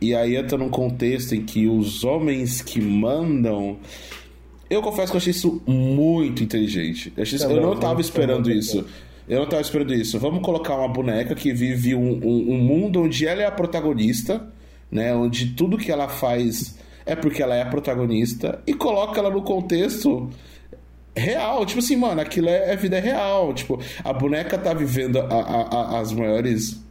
e 0.00 0.14
aí 0.14 0.34
entra 0.36 0.58
num 0.58 0.68
contexto 0.68 1.34
em 1.34 1.42
que 1.44 1.68
os 1.68 2.02
homens 2.02 2.60
que 2.60 2.80
mandam. 2.80 3.76
Eu 4.68 4.82
confesso 4.82 5.12
que 5.12 5.16
eu 5.16 5.18
achei 5.18 5.30
isso 5.30 5.62
muito 5.66 6.42
inteligente. 6.42 7.12
Eu, 7.16 7.22
isso- 7.22 7.36
eu 7.44 7.60
não 7.60 7.76
tava 7.76 7.94
muito, 7.94 8.04
esperando 8.06 8.50
isso. 8.50 8.84
Eu 9.28 9.38
não 9.40 9.46
tava 9.46 9.62
esperando 9.62 9.94
isso. 9.94 10.18
Vamos 10.18 10.42
colocar 10.42 10.74
uma 10.76 10.88
boneca 10.88 11.34
que 11.34 11.52
vive 11.52 11.94
um, 11.94 12.14
um- 12.22 12.52
um 12.54 12.58
mundo 12.58 13.02
onde 13.02 13.26
ela 13.26 13.42
é 13.42 13.46
a 13.46 13.50
protagonista, 13.52 14.46
né? 14.90 15.14
Onde 15.14 15.52
tudo 15.52 15.78
que 15.78 15.90
ela 15.92 16.08
faz 16.08 16.76
é 17.06 17.14
porque 17.14 17.42
ela 17.42 17.54
é 17.54 17.62
a 17.62 17.66
protagonista, 17.66 18.60
e 18.66 18.74
coloca 18.74 19.20
ela 19.20 19.30
no 19.30 19.42
contexto 19.42 20.28
real. 21.16 21.64
Tipo 21.64 21.78
assim, 21.80 21.96
mano, 21.96 22.20
aquilo 22.20 22.48
é, 22.48 22.72
é 22.72 22.76
vida 22.76 22.98
real. 22.98 23.54
Tipo, 23.54 23.78
a 24.02 24.12
boneca 24.12 24.58
tá 24.58 24.74
vivendo 24.74 25.18
a- 25.20 25.26
a- 25.28 25.68
a- 25.96 26.00
as 26.00 26.12
maiores 26.12 26.82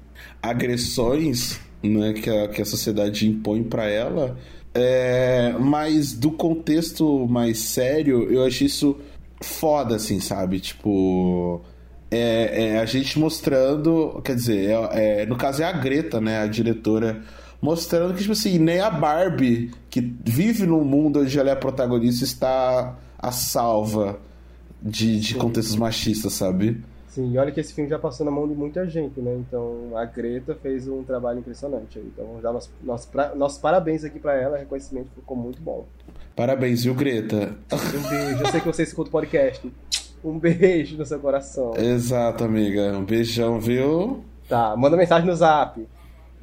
agressões 0.44 1.60
né, 1.82 2.14
que, 2.14 2.30
a, 2.30 2.48
que 2.50 2.62
a 2.62 2.66
sociedade 2.66 3.28
impõe 3.28 3.64
pra 3.64 3.86
ela. 3.86 4.38
É, 4.74 5.56
mas 5.60 6.14
do 6.14 6.32
contexto 6.32 7.28
mais 7.28 7.60
sério, 7.60 8.30
eu 8.32 8.44
achei 8.44 8.68
isso 8.68 8.98
foda, 9.42 9.96
assim, 9.96 10.20
sabe? 10.20 10.60
Tipo. 10.60 11.62
É, 12.12 12.66
é 12.74 12.80
a 12.80 12.86
gente 12.86 13.18
mostrando. 13.18 14.22
Quer 14.24 14.36
dizer, 14.36 14.70
é- 14.70 15.22
é, 15.22 15.26
no 15.26 15.36
caso 15.36 15.62
é 15.62 15.66
a 15.66 15.72
Greta, 15.72 16.20
né? 16.20 16.40
A 16.40 16.48
diretora. 16.48 17.22
Mostrando 17.62 18.14
que, 18.14 18.20
tipo 18.20 18.34
assim, 18.34 18.60
nem 18.60 18.82
a 18.82 18.90
Barbie, 18.90 19.72
que 19.90 20.02
vive 20.02 20.66
num 20.66 20.84
mundo 20.84 21.22
onde 21.22 21.40
ela 21.40 21.50
é 21.50 21.54
a 21.54 21.56
protagonista, 21.56 22.26
está 22.26 22.98
a 23.18 23.32
salva 23.32 24.20
de, 24.82 25.18
de 25.18 25.36
contextos 25.36 25.78
machistas, 25.78 26.34
sabe? 26.34 26.84
Sim, 27.14 27.32
e 27.32 27.38
olha 27.38 27.52
que 27.52 27.60
esse 27.60 27.72
filme 27.76 27.88
já 27.88 28.00
passou 28.00 28.26
na 28.26 28.32
mão 28.32 28.48
de 28.48 28.56
muita 28.56 28.90
gente, 28.90 29.20
né? 29.22 29.36
Então 29.36 29.96
a 29.96 30.04
Greta 30.04 30.56
fez 30.56 30.88
um 30.88 31.04
trabalho 31.04 31.38
impressionante 31.40 32.00
aí. 32.00 32.06
Então 32.12 32.26
vamos 32.26 32.42
dar 32.42 32.52
nossos, 32.52 32.72
nossos, 32.82 33.06
pra- 33.06 33.36
nossos 33.36 33.60
parabéns 33.60 34.04
aqui 34.04 34.20
pra 34.20 34.34
ela, 34.34 34.58
reconhecimento 34.58 35.10
ficou 35.16 35.38
muito 35.38 35.62
bom. 35.62 35.86
Parabéns, 36.36 36.84
viu, 36.84 36.96
Greta? 36.96 37.56
Um 37.72 38.10
beijo, 38.10 38.42
eu 38.44 38.48
sei 38.48 38.60
que 38.62 38.66
você 38.68 38.82
escuta 38.82 39.10
o 39.10 39.12
podcast. 39.12 39.72
Um 40.24 40.40
beijo 40.40 40.98
no 40.98 41.06
seu 41.06 41.20
coração. 41.20 41.74
Exato, 41.78 42.44
amiga. 42.46 42.98
Um 42.98 43.06
beijão, 43.06 43.60
viu? 43.60 44.24
Tá, 44.50 44.76
manda 44.76 44.98
mensagem 44.98 45.28
no 45.30 45.36
zap. 45.36 45.88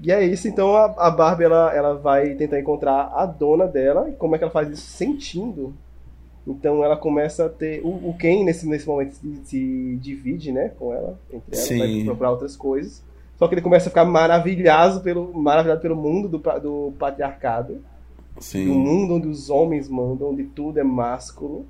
E 0.03 0.13
é 0.13 0.25
isso, 0.25 0.47
então 0.47 0.77
a, 0.77 0.85
a 0.99 1.11
Barbie 1.11 1.45
ela, 1.45 1.75
ela 1.75 1.95
vai 1.95 2.35
tentar 2.35 2.61
encontrar 2.61 3.11
a 3.15 3.27
dona 3.27 3.67
dela 3.67 4.09
e 4.09 4.13
como 4.13 4.35
é 4.35 4.39
que 4.39 4.45
ela 4.45 4.53
faz 4.53 4.71
isso 4.71 4.87
sentindo. 4.87 5.75
Então 6.47 6.83
ela 6.85 6.97
começa 6.97 7.47
a 7.47 7.49
ter. 7.49 7.81
O, 7.85 8.11
o 8.11 8.17
Ken 8.19 8.45
nesse, 8.45 8.67
nesse 8.67 8.87
momento 8.87 9.13
se, 9.13 9.41
se 9.45 9.99
divide, 10.01 10.53
né, 10.53 10.71
com 10.79 10.93
ela, 10.93 11.19
entre 11.33 11.57
ela, 11.57 11.79
vai 11.79 12.05
procurar 12.05 12.31
outras 12.31 12.57
coisas. 12.57 13.03
Só 13.39 13.49
que 13.49 13.55
ele 13.55 13.63
começa 13.63 13.89
a 13.89 13.91
ficar 13.91 14.05
maravilhado 14.05 15.01
pelo, 15.01 15.33
maravilhado 15.33 15.81
pelo 15.81 15.97
mundo 15.97 16.29
do, 16.29 16.39
do 16.39 16.93
patriarcado. 16.99 17.83
Sim. 18.39 18.67
mundo 18.67 19.15
onde 19.15 19.29
os 19.29 19.51
homens 19.51 19.89
mandam, 19.89 20.31
onde 20.31 20.45
tudo 20.45 20.81
é 20.81 20.83
másculo, 20.83 21.67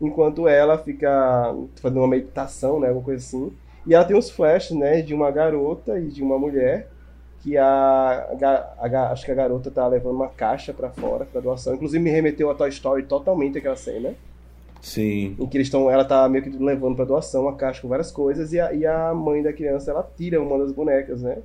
enquanto 0.00 0.46
ela 0.46 0.78
fica 0.78 1.54
fazendo 1.76 1.98
uma 1.98 2.08
meditação, 2.08 2.78
né, 2.78 2.88
alguma 2.88 3.04
coisa 3.04 3.24
assim. 3.24 3.52
E 3.84 3.94
ela 3.94 4.04
tem 4.04 4.16
uns 4.16 4.30
flashes, 4.30 4.76
né, 4.76 5.02
de 5.02 5.12
uma 5.12 5.30
garota 5.30 5.98
e 5.98 6.06
de 6.06 6.22
uma 6.22 6.38
mulher 6.38 6.88
que 7.42 7.56
a, 7.56 7.64
a 8.42 8.86
a 8.86 9.12
acho 9.12 9.24
que 9.24 9.30
a 9.30 9.34
garota 9.34 9.70
tá 9.70 9.86
levando 9.86 10.16
uma 10.16 10.28
caixa 10.28 10.72
pra 10.72 10.90
fora 10.90 11.24
pra 11.24 11.40
doação. 11.40 11.74
Inclusive 11.74 12.02
me 12.02 12.10
remeteu 12.10 12.50
a 12.50 12.54
Toy 12.54 12.68
Story 12.68 13.04
totalmente 13.04 13.58
aquela 13.58 13.76
cena, 13.76 14.14
Sim. 14.80 15.36
em 15.38 15.46
que 15.46 15.56
eles 15.56 15.66
estão, 15.68 15.90
ela 15.90 16.04
tá 16.04 16.28
meio 16.28 16.44
que 16.44 16.50
levando 16.50 16.96
pra 16.96 17.04
doação 17.04 17.42
uma 17.42 17.54
caixa 17.54 17.80
com 17.82 17.88
várias 17.88 18.10
coisas 18.10 18.52
e 18.52 18.60
a, 18.60 18.72
e 18.72 18.84
a 18.86 19.12
mãe 19.14 19.42
da 19.42 19.52
criança 19.52 19.90
ela 19.90 20.08
tira 20.16 20.40
uma 20.42 20.58
das 20.58 20.72
bonecas, 20.72 21.22
né? 21.22 21.38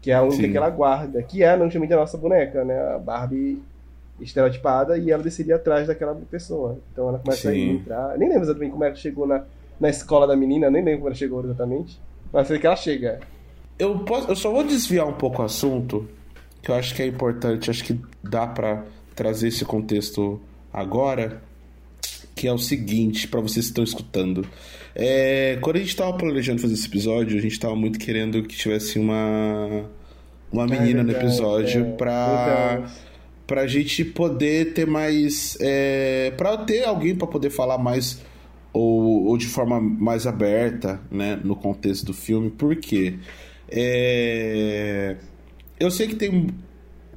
Que 0.00 0.10
é 0.10 0.14
a 0.14 0.22
única 0.22 0.42
Sim. 0.42 0.50
que 0.50 0.56
ela 0.56 0.70
guarda, 0.70 1.22
que 1.22 1.42
é 1.44 1.56
justamente 1.58 1.92
a 1.92 1.96
nossa 1.96 2.18
boneca, 2.18 2.64
né? 2.64 2.94
A 2.94 2.98
Barbie 2.98 3.62
estereotipada 4.20 4.96
e 4.98 5.10
ela 5.10 5.22
decidia 5.22 5.56
atrás 5.56 5.86
daquela 5.86 6.14
pessoa. 6.30 6.78
Então 6.92 7.08
ela 7.08 7.18
começa 7.18 7.48
a 7.48 7.52
Sim. 7.52 7.76
entrar. 7.76 8.18
Nem 8.18 8.28
lembro 8.28 8.44
exatamente 8.44 8.72
como 8.72 8.84
ela 8.84 8.94
chegou 8.94 9.26
na, 9.26 9.44
na 9.78 9.88
escola 9.88 10.26
da 10.26 10.36
menina, 10.36 10.70
nem 10.70 10.82
lembro 10.82 10.98
como 11.00 11.08
ela 11.08 11.14
chegou 11.16 11.42
exatamente. 11.44 12.00
Mas 12.32 12.48
sei 12.48 12.58
que 12.58 12.66
ela 12.66 12.76
chega. 12.76 13.20
Eu, 13.78 13.98
posso, 14.00 14.28
eu 14.28 14.36
só 14.36 14.50
vou 14.50 14.64
desviar 14.64 15.06
um 15.06 15.12
pouco 15.12 15.42
o 15.42 15.44
assunto, 15.44 16.08
que 16.62 16.70
eu 16.70 16.74
acho 16.74 16.94
que 16.94 17.02
é 17.02 17.06
importante, 17.06 17.70
acho 17.70 17.84
que 17.84 17.98
dá 18.22 18.46
para 18.46 18.84
trazer 19.14 19.48
esse 19.48 19.64
contexto 19.64 20.40
agora, 20.72 21.42
que 22.34 22.46
é 22.46 22.52
o 22.52 22.58
seguinte, 22.58 23.28
para 23.28 23.40
vocês 23.40 23.66
que 23.66 23.70
estão 23.70 23.84
escutando. 23.84 24.46
É, 24.94 25.58
quando 25.60 25.76
a 25.76 25.78
gente 25.80 25.88
estava 25.88 26.12
planejando 26.12 26.60
fazer 26.60 26.74
esse 26.74 26.86
episódio, 26.86 27.38
a 27.38 27.40
gente 27.40 27.52
estava 27.52 27.74
muito 27.74 27.98
querendo 27.98 28.42
que 28.42 28.56
tivesse 28.56 28.98
uma 28.98 29.88
uma 30.52 30.66
menina 30.66 31.00
é 31.00 31.02
no 31.02 31.10
episódio 31.10 31.86
é, 31.86 31.92
pra, 31.92 32.90
pra 33.46 33.66
gente 33.66 34.04
poder 34.04 34.74
ter 34.74 34.86
mais. 34.86 35.56
É, 35.60 36.32
pra 36.36 36.58
ter 36.58 36.84
alguém 36.84 37.14
para 37.14 37.26
poder 37.26 37.50
falar 37.50 37.78
mais 37.78 38.20
ou, 38.72 39.24
ou 39.26 39.38
de 39.38 39.46
forma 39.46 39.80
mais 39.80 40.26
aberta, 40.26 41.00
né, 41.10 41.40
no 41.42 41.56
contexto 41.56 42.04
do 42.06 42.14
filme, 42.14 42.50
porque 42.50 43.14
é, 43.74 45.16
eu 45.80 45.90
sei 45.90 46.06
que 46.06 46.14
tem, 46.14 46.48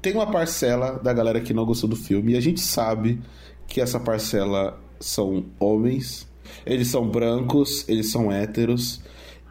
tem 0.02 0.14
uma 0.14 0.32
parcela 0.32 0.94
da 1.04 1.12
galera 1.12 1.42
que 1.42 1.54
não 1.54 1.66
gostou 1.66 1.90
do 1.90 1.96
filme 1.96 2.32
e 2.32 2.38
a 2.38 2.40
gente 2.40 2.62
sabe 2.62 3.20
que 3.68 3.82
essa 3.82 4.00
parcela 4.00 4.80
são 5.00 5.46
homens, 5.60 6.28
eles 6.66 6.88
são 6.88 7.08
brancos, 7.10 7.88
eles 7.90 8.10
são 8.10 8.32
héteros. 8.32 9.02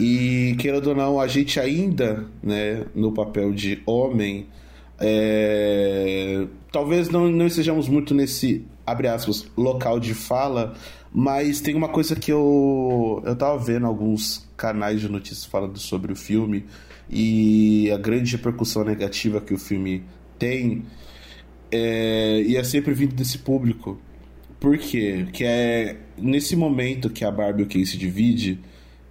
E 0.01 0.57
querendo 0.59 0.89
ou 0.89 0.95
não, 0.95 1.21
a 1.21 1.27
gente 1.27 1.61
ainda, 1.61 2.27
né, 2.43 2.87
no 2.95 3.13
papel 3.13 3.53
de 3.53 3.83
homem, 3.87 4.47
é... 4.99 6.47
talvez 6.73 7.11
não, 7.11 7.29
não 7.29 7.47
estejamos 7.47 7.87
muito 7.87 8.15
nesse, 8.15 8.65
abre 8.87 9.09
aspas, 9.09 9.47
local 9.57 10.01
de 10.01 10.15
fala, 10.15 10.75
mas 11.13 11.61
tem 11.61 11.75
uma 11.75 11.89
coisa 11.89 12.17
que 12.17 12.33
eu, 12.33 13.23
eu 13.25 13.37
tava 13.37 13.59
vendo 13.59 13.87
alguns 13.87 14.49
canais 14.57 15.01
de 15.01 15.09
notícias 15.09 15.45
falando 15.45 15.79
sobre 15.79 16.13
o 16.13 16.17
filme 16.17 16.65
e 17.09 17.91
a 17.91 17.99
grande 17.99 18.37
repercussão 18.37 18.85
negativa 18.85 19.41
que 19.41 19.55
o 19.55 19.59
filme 19.59 20.03
tem, 20.39 20.85
é... 21.71 22.43
e 22.43 22.57
é 22.57 22.65
sempre 22.65 22.95
vindo 22.95 23.15
desse 23.15 23.39
público. 23.39 23.99
Por 24.59 24.79
quê? 24.79 25.27
Que 25.33 25.45
é 25.45 25.97
nesse 26.17 26.57
momento 26.57 27.11
que 27.11 27.25
a 27.25 27.31
Barbie 27.31 27.63
e 27.63 27.65
o 27.65 27.69
Ken 27.69 27.85
se 27.85 27.99
divide 27.99 28.59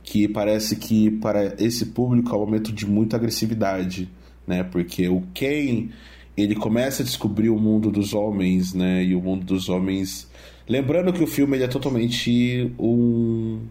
que 0.04 0.28
parece 0.28 0.76
que 0.76 1.10
para 1.10 1.56
esse 1.58 1.88
público 1.88 2.34
é 2.34 2.38
um 2.38 2.42
momento 2.42 2.72
de 2.72 2.86
muita 2.86 3.16
agressividade, 3.16 4.10
né? 4.46 4.64
Porque 4.64 5.08
o 5.08 5.24
Ken 5.34 5.90
ele 6.36 6.56
começa 6.56 7.02
a 7.02 7.06
descobrir 7.06 7.50
o 7.50 7.58
mundo 7.58 7.90
dos 7.90 8.14
homens, 8.14 8.74
né? 8.74 9.04
E 9.04 9.16
o 9.16 9.22
mundo 9.22 9.46
dos 9.46 9.70
homens, 9.70 10.30
lembrando 10.68 11.14
que 11.14 11.24
o 11.24 11.28
filme 11.28 11.58
é 11.58 11.68
totalmente 11.68 12.72
um, 12.78 13.62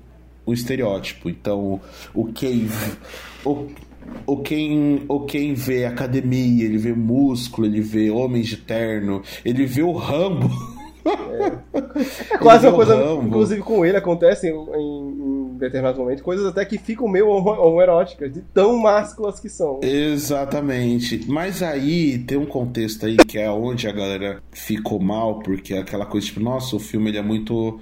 um 0.47 0.53
estereótipo. 0.53 1.29
Então, 1.29 1.81
o 2.15 2.33
Ken 2.33 2.67
o, 3.45 3.67
o 4.27 4.37
quem, 4.39 5.05
o 5.09 5.21
quem 5.21 5.55
vê 5.55 5.85
academia, 5.85 6.65
ele 6.65 6.79
vê 6.79 6.93
músculo, 6.93 7.67
ele 7.67 7.81
vê 7.81 8.11
homens 8.11 8.49
de 8.49 8.57
terno, 8.57 9.23
ele 9.45 9.67
vê 9.67 9.83
o 9.83 9.93
Rambo. 9.93 10.51
É, 11.05 12.35
é 12.35 12.39
quase 12.39 12.67
uma 12.67 12.77
coisa, 12.77 12.97
Rambo. 12.97 13.27
inclusive 13.27 13.61
com 13.63 13.85
ele 13.85 13.97
acontece 13.97 14.49
em, 14.49 14.55
em, 14.55 15.57
determinado 15.59 15.99
momento, 15.99 16.23
coisas 16.23 16.47
até 16.47 16.65
que 16.65 16.79
ficam 16.79 17.09
meio 17.09 17.29
homoeróticas, 17.29 18.33
de 18.33 18.41
tão 18.41 18.77
másculas 18.79 19.39
que 19.39 19.49
são. 19.49 19.81
Exatamente. 19.83 21.25
Mas 21.29 21.63
aí 21.63 22.19
tem 22.19 22.39
um 22.39 22.47
contexto 22.47 23.07
aí 23.07 23.17
que 23.17 23.39
é 23.39 23.51
onde 23.51 23.89
a 23.89 23.93
galera 23.93 24.43
ficou 24.51 25.01
mal, 25.01 25.39
porque 25.41 25.75
é 25.75 25.79
aquela 25.79 26.07
coisa 26.07 26.27
tipo, 26.27 26.41
nossa, 26.41 26.77
o 26.77 26.81
filme 26.81 27.11
ele 27.11 27.19
é 27.19 27.23
muito 27.23 27.81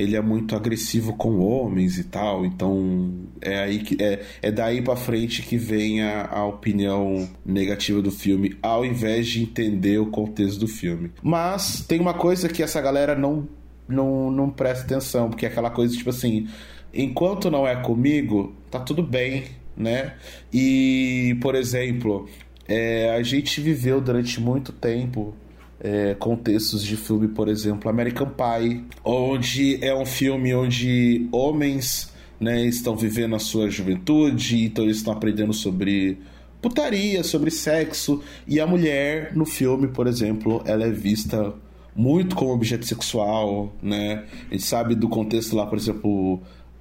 ele 0.00 0.16
é 0.16 0.20
muito 0.22 0.56
agressivo 0.56 1.14
com 1.14 1.38
homens 1.40 1.98
e 1.98 2.04
tal, 2.04 2.46
então 2.46 3.12
é 3.40 3.58
aí 3.58 3.80
que 3.80 4.02
é, 4.02 4.22
é 4.40 4.50
daí 4.50 4.80
para 4.80 4.96
frente 4.96 5.42
que 5.42 5.58
vem 5.58 6.02
a, 6.02 6.26
a, 6.26 6.46
opinião 6.46 7.28
negativa 7.44 8.00
do 8.00 8.10
filme, 8.10 8.56
ao 8.62 8.84
invés 8.84 9.28
de 9.28 9.42
entender 9.42 9.98
o 9.98 10.06
contexto 10.06 10.58
do 10.60 10.66
filme. 10.66 11.12
Mas 11.22 11.84
tem 11.86 12.00
uma 12.00 12.14
coisa 12.14 12.48
que 12.48 12.62
essa 12.62 12.80
galera 12.80 13.14
não 13.14 13.46
não, 13.86 14.30
não 14.30 14.48
presta 14.48 14.84
atenção, 14.84 15.28
porque 15.28 15.44
é 15.44 15.48
aquela 15.48 15.68
coisa 15.68 15.94
tipo 15.94 16.10
assim, 16.10 16.48
enquanto 16.94 17.50
não 17.50 17.66
é 17.66 17.76
comigo, 17.76 18.54
tá 18.70 18.78
tudo 18.80 19.02
bem, 19.02 19.44
né? 19.76 20.14
E 20.52 21.36
por 21.42 21.54
exemplo, 21.54 22.26
é, 22.66 23.10
a 23.14 23.22
gente 23.22 23.60
viveu 23.60 24.00
durante 24.00 24.40
muito 24.40 24.72
tempo 24.72 25.34
é, 25.80 26.14
contextos 26.14 26.82
de 26.84 26.96
filme, 26.96 27.28
por 27.28 27.48
exemplo, 27.48 27.90
American 27.90 28.28
Pie, 28.28 28.84
onde 29.04 29.82
é 29.84 29.94
um 29.94 30.04
filme 30.04 30.54
onde 30.54 31.26
homens 31.32 32.12
né, 32.38 32.64
estão 32.66 32.96
vivendo 32.96 33.34
a 33.34 33.38
sua 33.38 33.68
juventude, 33.70 34.64
então 34.64 34.84
eles 34.84 34.98
estão 34.98 35.12
aprendendo 35.12 35.52
sobre 35.52 36.18
putaria, 36.60 37.24
sobre 37.24 37.50
sexo, 37.50 38.22
e 38.46 38.60
a 38.60 38.66
mulher 38.66 39.34
no 39.34 39.46
filme, 39.46 39.88
por 39.88 40.06
exemplo, 40.06 40.62
ela 40.66 40.84
é 40.84 40.90
vista 40.90 41.52
muito 41.94 42.36
como 42.36 42.52
objeto 42.52 42.86
sexual, 42.86 43.74
né? 43.82 44.24
A 44.48 44.54
gente 44.54 44.62
sabe 44.62 44.94
do 44.94 45.08
contexto 45.08 45.56
lá, 45.56 45.66
por 45.66 45.76
exemplo, 45.76 46.40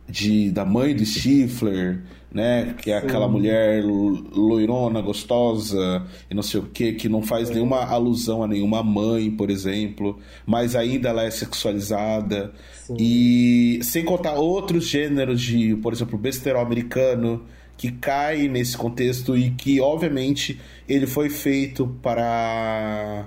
de, 0.09 0.49
da 0.51 0.65
mãe 0.65 0.95
do 0.95 1.05
Stifler, 1.05 2.01
né? 2.31 2.75
Que 2.81 2.91
é 2.91 2.99
Sim. 2.99 3.07
aquela 3.07 3.27
mulher 3.27 3.83
loirona, 3.83 5.01
gostosa 5.01 6.05
e 6.29 6.33
não 6.33 6.43
sei 6.43 6.59
o 6.59 6.63
que, 6.63 6.93
que 6.93 7.09
não 7.09 7.21
faz 7.21 7.49
nenhuma 7.49 7.83
alusão 7.85 8.43
a 8.43 8.47
nenhuma 8.47 8.83
mãe, 8.83 9.31
por 9.31 9.49
exemplo, 9.49 10.19
mas 10.45 10.75
ainda 10.75 11.09
ela 11.09 11.23
é 11.23 11.31
sexualizada. 11.31 12.51
Sim. 12.85 12.95
E 12.99 13.79
sem 13.83 14.03
contar 14.03 14.33
outros 14.33 14.87
gêneros 14.87 15.41
de, 15.41 15.75
por 15.77 15.93
exemplo, 15.93 16.17
besterol 16.17 16.61
americano, 16.61 17.43
que 17.77 17.91
cai 17.91 18.47
nesse 18.47 18.77
contexto 18.77 19.37
e 19.37 19.51
que, 19.51 19.79
obviamente, 19.79 20.59
ele 20.87 21.07
foi 21.07 21.29
feito 21.29 21.87
para 22.01 23.25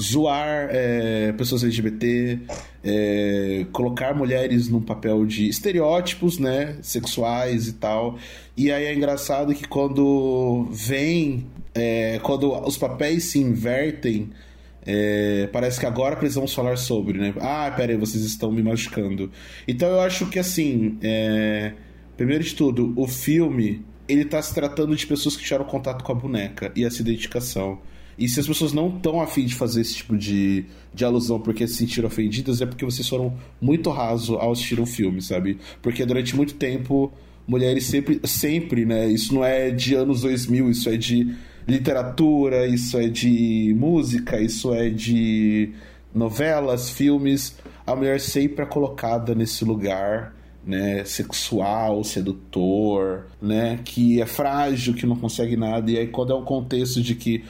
zoar 0.00 0.68
é, 0.70 1.32
pessoas 1.32 1.62
LGBT, 1.62 2.40
é, 2.82 3.66
colocar 3.72 4.14
mulheres 4.14 4.68
num 4.68 4.80
papel 4.80 5.24
de 5.24 5.48
estereótipos, 5.48 6.38
né, 6.38 6.76
sexuais 6.82 7.68
e 7.68 7.74
tal. 7.74 8.18
E 8.56 8.70
aí 8.70 8.84
é 8.84 8.94
engraçado 8.94 9.54
que 9.54 9.66
quando 9.66 10.68
vem, 10.70 11.46
é, 11.74 12.18
quando 12.22 12.52
os 12.66 12.76
papéis 12.76 13.24
se 13.24 13.38
invertem, 13.38 14.30
é, 14.86 15.48
parece 15.52 15.80
que 15.80 15.86
agora 15.86 16.16
precisamos 16.16 16.52
falar 16.52 16.76
sobre, 16.76 17.18
né? 17.18 17.32
Ah, 17.40 17.72
peraí, 17.74 17.96
vocês 17.96 18.22
estão 18.22 18.52
me 18.52 18.62
machucando. 18.62 19.30
Então 19.66 19.88
eu 19.88 20.00
acho 20.00 20.26
que 20.26 20.38
assim, 20.38 20.98
é, 21.02 21.72
primeiro 22.16 22.44
de 22.44 22.54
tudo, 22.54 22.92
o 22.96 23.08
filme 23.08 23.82
ele 24.06 24.24
tá 24.24 24.40
se 24.42 24.54
tratando 24.54 24.94
de 24.94 25.06
pessoas 25.06 25.36
que 25.36 25.42
tiveram 25.42 25.64
contato 25.64 26.04
com 26.04 26.12
a 26.12 26.14
boneca 26.14 26.70
e 26.76 26.84
essa 26.84 27.00
identificação. 27.00 27.78
E 28.18 28.28
se 28.28 28.40
as 28.40 28.46
pessoas 28.46 28.72
não 28.72 28.88
estão 28.88 29.20
afim 29.20 29.44
de 29.44 29.54
fazer 29.54 29.80
esse 29.80 29.94
tipo 29.94 30.16
de, 30.16 30.64
de 30.92 31.04
alusão 31.04 31.40
porque 31.40 31.66
se 31.66 31.74
sentiram 31.76 32.08
ofendidas, 32.08 32.60
é 32.60 32.66
porque 32.66 32.84
vocês 32.84 33.08
foram 33.08 33.36
muito 33.60 33.90
raso 33.90 34.36
ao 34.36 34.52
assistir 34.52 34.80
um 34.80 34.86
filme, 34.86 35.20
sabe? 35.20 35.58
Porque 35.82 36.04
durante 36.04 36.36
muito 36.36 36.54
tempo, 36.54 37.12
mulheres 37.46 37.84
sempre, 37.86 38.20
sempre, 38.24 38.84
né? 38.84 39.06
Isso 39.06 39.34
não 39.34 39.44
é 39.44 39.70
de 39.70 39.94
anos 39.94 40.22
2000, 40.22 40.70
isso 40.70 40.88
é 40.88 40.96
de 40.96 41.34
literatura, 41.66 42.66
isso 42.66 42.98
é 42.98 43.08
de 43.08 43.74
música, 43.76 44.40
isso 44.40 44.72
é 44.72 44.88
de 44.90 45.72
novelas, 46.14 46.90
filmes. 46.90 47.56
A 47.86 47.94
mulher 47.94 48.20
sempre 48.20 48.64
é 48.64 48.66
colocada 48.66 49.34
nesse 49.34 49.64
lugar. 49.64 50.34
Né, 50.66 51.04
sexual, 51.04 52.02
sedutor, 52.02 53.26
né, 53.38 53.80
que 53.84 54.22
é 54.22 54.24
frágil, 54.24 54.94
que 54.94 55.04
não 55.04 55.14
consegue 55.14 55.58
nada, 55.58 55.90
e 55.90 55.98
aí 55.98 56.06
quando 56.06 56.32
é 56.32 56.34
um 56.34 56.42
contexto 56.42 57.02
de 57.02 57.14
que 57.14 57.44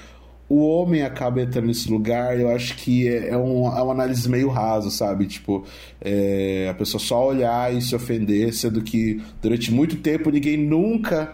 o 0.55 0.69
homem 0.69 1.03
acaba 1.03 1.43
entrando 1.43 1.67
nesse 1.67 1.91
lugar, 1.91 2.39
eu 2.39 2.49
acho 2.49 2.77
que 2.77 3.09
é, 3.09 3.31
é, 3.31 3.37
um, 3.37 3.67
é 3.67 3.83
uma 3.83 3.93
análise 3.93 4.29
meio 4.29 4.49
raso, 4.49 4.89
sabe? 4.89 5.27
Tipo, 5.27 5.65
é, 6.01 6.69
a 6.71 6.75
pessoa 6.75 7.01
só 7.01 7.27
olhar 7.27 7.75
e 7.75 7.83
se 7.83 7.95
ofender, 7.97 8.55
sendo 8.55 8.81
que 8.81 9.21
durante 9.43 9.73
muito 9.73 9.97
tempo 9.97 10.31
ninguém 10.31 10.57
nunca 10.57 11.33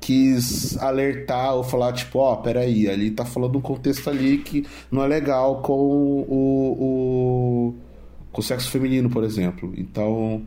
quis 0.00 0.78
alertar 0.78 1.56
ou 1.56 1.64
falar, 1.64 1.92
tipo, 1.94 2.20
ó, 2.20 2.34
oh, 2.34 2.36
peraí, 2.36 2.88
ali 2.88 3.10
tá 3.10 3.24
falando 3.24 3.58
um 3.58 3.60
contexto 3.60 4.08
ali 4.08 4.38
que 4.38 4.64
não 4.88 5.02
é 5.02 5.08
legal 5.08 5.60
com 5.60 5.72
o, 5.72 6.76
o, 6.78 7.74
com 8.30 8.40
o 8.40 8.44
sexo 8.44 8.70
feminino, 8.70 9.10
por 9.10 9.24
exemplo. 9.24 9.72
Então, 9.76 10.42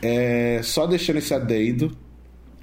é, 0.00 0.60
só 0.62 0.86
deixando 0.86 1.16
esse 1.16 1.34
adendo, 1.34 1.90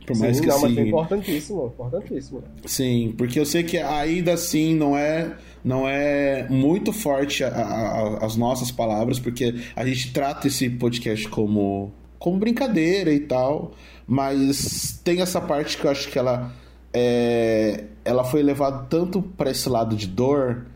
por 0.08 0.18
mais 0.18 0.38
Sim, 0.38 0.44
que 0.44 0.48
não, 0.48 0.56
assim... 0.56 0.68
mas 0.70 0.78
é 0.78 0.82
importantíssimo, 0.88 1.66
importantíssimo. 1.68 2.44
Sim, 2.66 3.14
porque 3.18 3.38
eu 3.38 3.46
sei 3.46 3.62
que 3.62 3.78
ainda 3.78 4.34
assim 4.34 4.74
não 4.74 4.98
é 4.98 5.36
não 5.64 5.86
é 5.86 6.48
muito 6.50 6.94
forte 6.94 7.44
a, 7.44 7.50
a, 7.50 8.26
as 8.26 8.38
nossas 8.38 8.72
palavras, 8.72 9.20
porque 9.20 9.54
a 9.76 9.86
gente 9.86 10.14
trata 10.14 10.48
esse 10.48 10.70
podcast 10.70 11.28
como, 11.28 11.92
como 12.18 12.40
brincadeira 12.40 13.12
e 13.12 13.20
tal, 13.20 13.74
mas 14.08 14.98
tem 15.04 15.20
essa 15.20 15.42
parte 15.42 15.78
que 15.78 15.86
eu 15.86 15.92
acho 15.92 16.10
que 16.10 16.18
ela 16.18 16.56
é, 16.94 17.84
ela 18.06 18.24
foi 18.24 18.42
levada 18.42 18.86
tanto 18.90 19.22
para 19.22 19.52
esse 19.52 19.68
lado 19.68 19.94
de 19.94 20.08
dor 20.08 20.68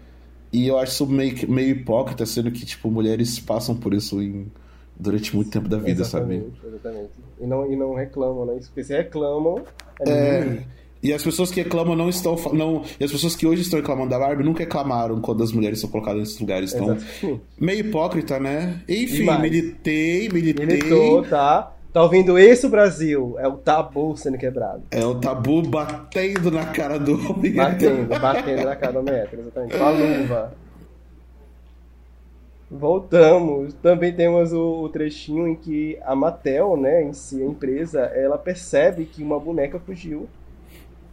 e 0.51 0.67
eu 0.67 0.77
acho 0.77 0.91
isso 0.91 1.07
meio, 1.07 1.49
meio 1.49 1.69
hipócrita, 1.69 2.25
sendo 2.25 2.51
que 2.51 2.65
tipo 2.65 2.91
mulheres 2.91 3.39
passam 3.39 3.77
por 3.77 3.93
isso 3.93 4.21
em 4.21 4.51
durante 4.99 5.33
muito 5.33 5.49
tempo 5.49 5.69
da 5.69 5.77
vida, 5.77 6.01
exatamente, 6.01 6.51
sabe? 6.61 6.75
Exatamente. 6.75 7.11
E 7.41 7.47
não, 7.47 7.71
e 7.71 7.75
não 7.75 7.95
reclamam, 7.95 8.45
né? 8.45 8.59
Porque 8.63 8.83
se 8.83 8.95
reclamam, 8.95 9.63
é, 10.05 10.11
é 10.11 10.63
E 11.01 11.11
as 11.11 11.23
pessoas 11.23 11.49
que 11.49 11.63
reclamam 11.63 11.95
não 11.95 12.07
estão. 12.07 12.35
Não, 12.53 12.83
e 12.99 13.03
as 13.03 13.11
pessoas 13.11 13.35
que 13.35 13.47
hoje 13.47 13.63
estão 13.63 13.79
reclamando 13.79 14.11
da 14.11 14.19
Barbie 14.19 14.43
nunca 14.43 14.59
reclamaram 14.59 15.19
quando 15.19 15.43
as 15.43 15.51
mulheres 15.51 15.79
são 15.79 15.89
colocadas 15.89 16.19
nesses 16.19 16.39
lugares. 16.39 16.73
Então, 16.73 16.95
meio 17.59 17.79
hipócrita, 17.79 18.39
né? 18.39 18.79
Enfim, 18.87 19.17
Demais. 19.17 19.41
militei, 19.41 20.29
militei. 20.29 20.65
Militou, 20.67 21.23
tá? 21.23 21.73
Tá 21.91 22.03
ouvindo 22.03 22.37
esse 22.37 22.67
o 22.67 22.69
Brasil? 22.69 23.35
É 23.39 23.47
o 23.47 23.57
tabu 23.57 24.15
sendo 24.15 24.37
quebrado. 24.37 24.83
É 24.91 25.03
o 25.03 25.15
tabu 25.15 25.61
batendo 25.63 26.49
na 26.51 26.67
cara 26.67 26.97
do 26.97 27.13
homem. 27.13 27.51
Batendo, 27.51 28.19
batendo 28.19 28.63
na 28.63 28.75
cara 28.75 28.93
do 28.93 29.03
metro, 29.03 29.41
exatamente. 29.41 29.77
Com 29.77 29.83
a 29.83 29.89
luva. 29.89 30.53
Voltamos. 32.71 33.73
Também 33.75 34.13
temos 34.13 34.53
o, 34.53 34.83
o 34.83 34.89
trechinho 34.89 35.45
em 35.47 35.55
que 35.55 35.99
a 36.03 36.15
Mattel, 36.15 36.77
né, 36.77 37.03
em 37.03 37.11
si, 37.11 37.41
a 37.41 37.45
empresa, 37.45 37.99
ela 38.01 38.37
percebe 38.37 39.05
que 39.05 39.21
uma 39.21 39.37
boneca 39.39 39.77
fugiu. 39.77 40.29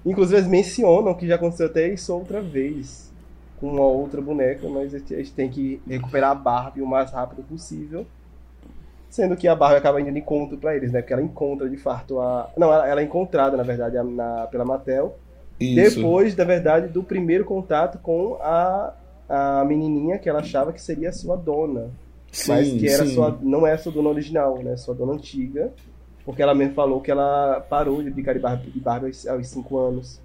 Inclusive, 0.06 0.38
eles 0.38 0.48
mencionam 0.48 1.12
que 1.14 1.26
já 1.26 1.34
aconteceu 1.34 1.66
até 1.66 1.88
isso 1.88 2.14
outra 2.14 2.40
vez 2.40 3.12
com 3.60 3.68
uma 3.72 3.84
outra 3.84 4.20
boneca, 4.22 4.68
mas 4.68 4.94
a 4.94 4.98
gente 4.98 5.32
tem 5.32 5.50
que 5.50 5.82
recuperar 5.86 6.30
a 6.30 6.34
Barbie 6.34 6.80
o 6.80 6.86
mais 6.86 7.10
rápido 7.10 7.42
possível. 7.42 8.06
Sendo 9.10 9.36
que 9.36 9.48
a 9.48 9.56
Barbie 9.56 9.78
acaba 9.78 10.00
indo 10.00 10.12
de 10.12 10.18
encontro 10.18 10.56
pra 10.58 10.76
eles, 10.76 10.92
né? 10.92 11.00
Porque 11.00 11.12
ela 11.12 11.22
encontra 11.22 11.68
de 11.68 11.76
fato 11.76 12.20
a. 12.20 12.48
Não, 12.56 12.72
ela, 12.72 12.86
ela 12.86 13.00
é 13.00 13.04
encontrada, 13.04 13.56
na 13.56 13.62
verdade, 13.64 13.96
na- 14.02 14.46
pela 14.46 14.64
Mattel. 14.64 15.16
Isso. 15.58 15.96
Depois, 15.96 16.36
na 16.36 16.44
verdade, 16.44 16.86
do 16.88 17.02
primeiro 17.02 17.44
contato 17.44 17.98
com 17.98 18.36
a, 18.40 18.92
a 19.28 19.64
menininha 19.64 20.18
que 20.18 20.28
ela 20.28 20.40
achava 20.40 20.72
que 20.72 20.80
seria 20.80 21.12
sua 21.12 21.36
dona. 21.36 21.90
mas 22.46 22.68
Sim, 22.68 22.78
que 22.78 22.88
era 22.88 23.04
sim. 23.04 23.14
sua, 23.14 23.38
não 23.42 23.66
é 23.66 23.76
sua 23.76 23.92
dona 23.92 24.08
original, 24.08 24.58
né? 24.62 24.76
Sua 24.76 24.94
dona 24.94 25.12
antiga. 25.12 25.72
Porque 26.24 26.42
ela 26.42 26.54
mesmo 26.54 26.74
falou 26.74 27.00
que 27.00 27.10
ela 27.10 27.64
parou 27.68 28.02
de 28.02 28.10
brincar 28.10 28.34
de 28.34 28.40
Barbie, 28.40 28.70
de 28.70 28.80
Barbie 28.80 29.06
aos, 29.06 29.26
aos 29.26 29.48
5 29.48 29.78
anos. 29.78 30.20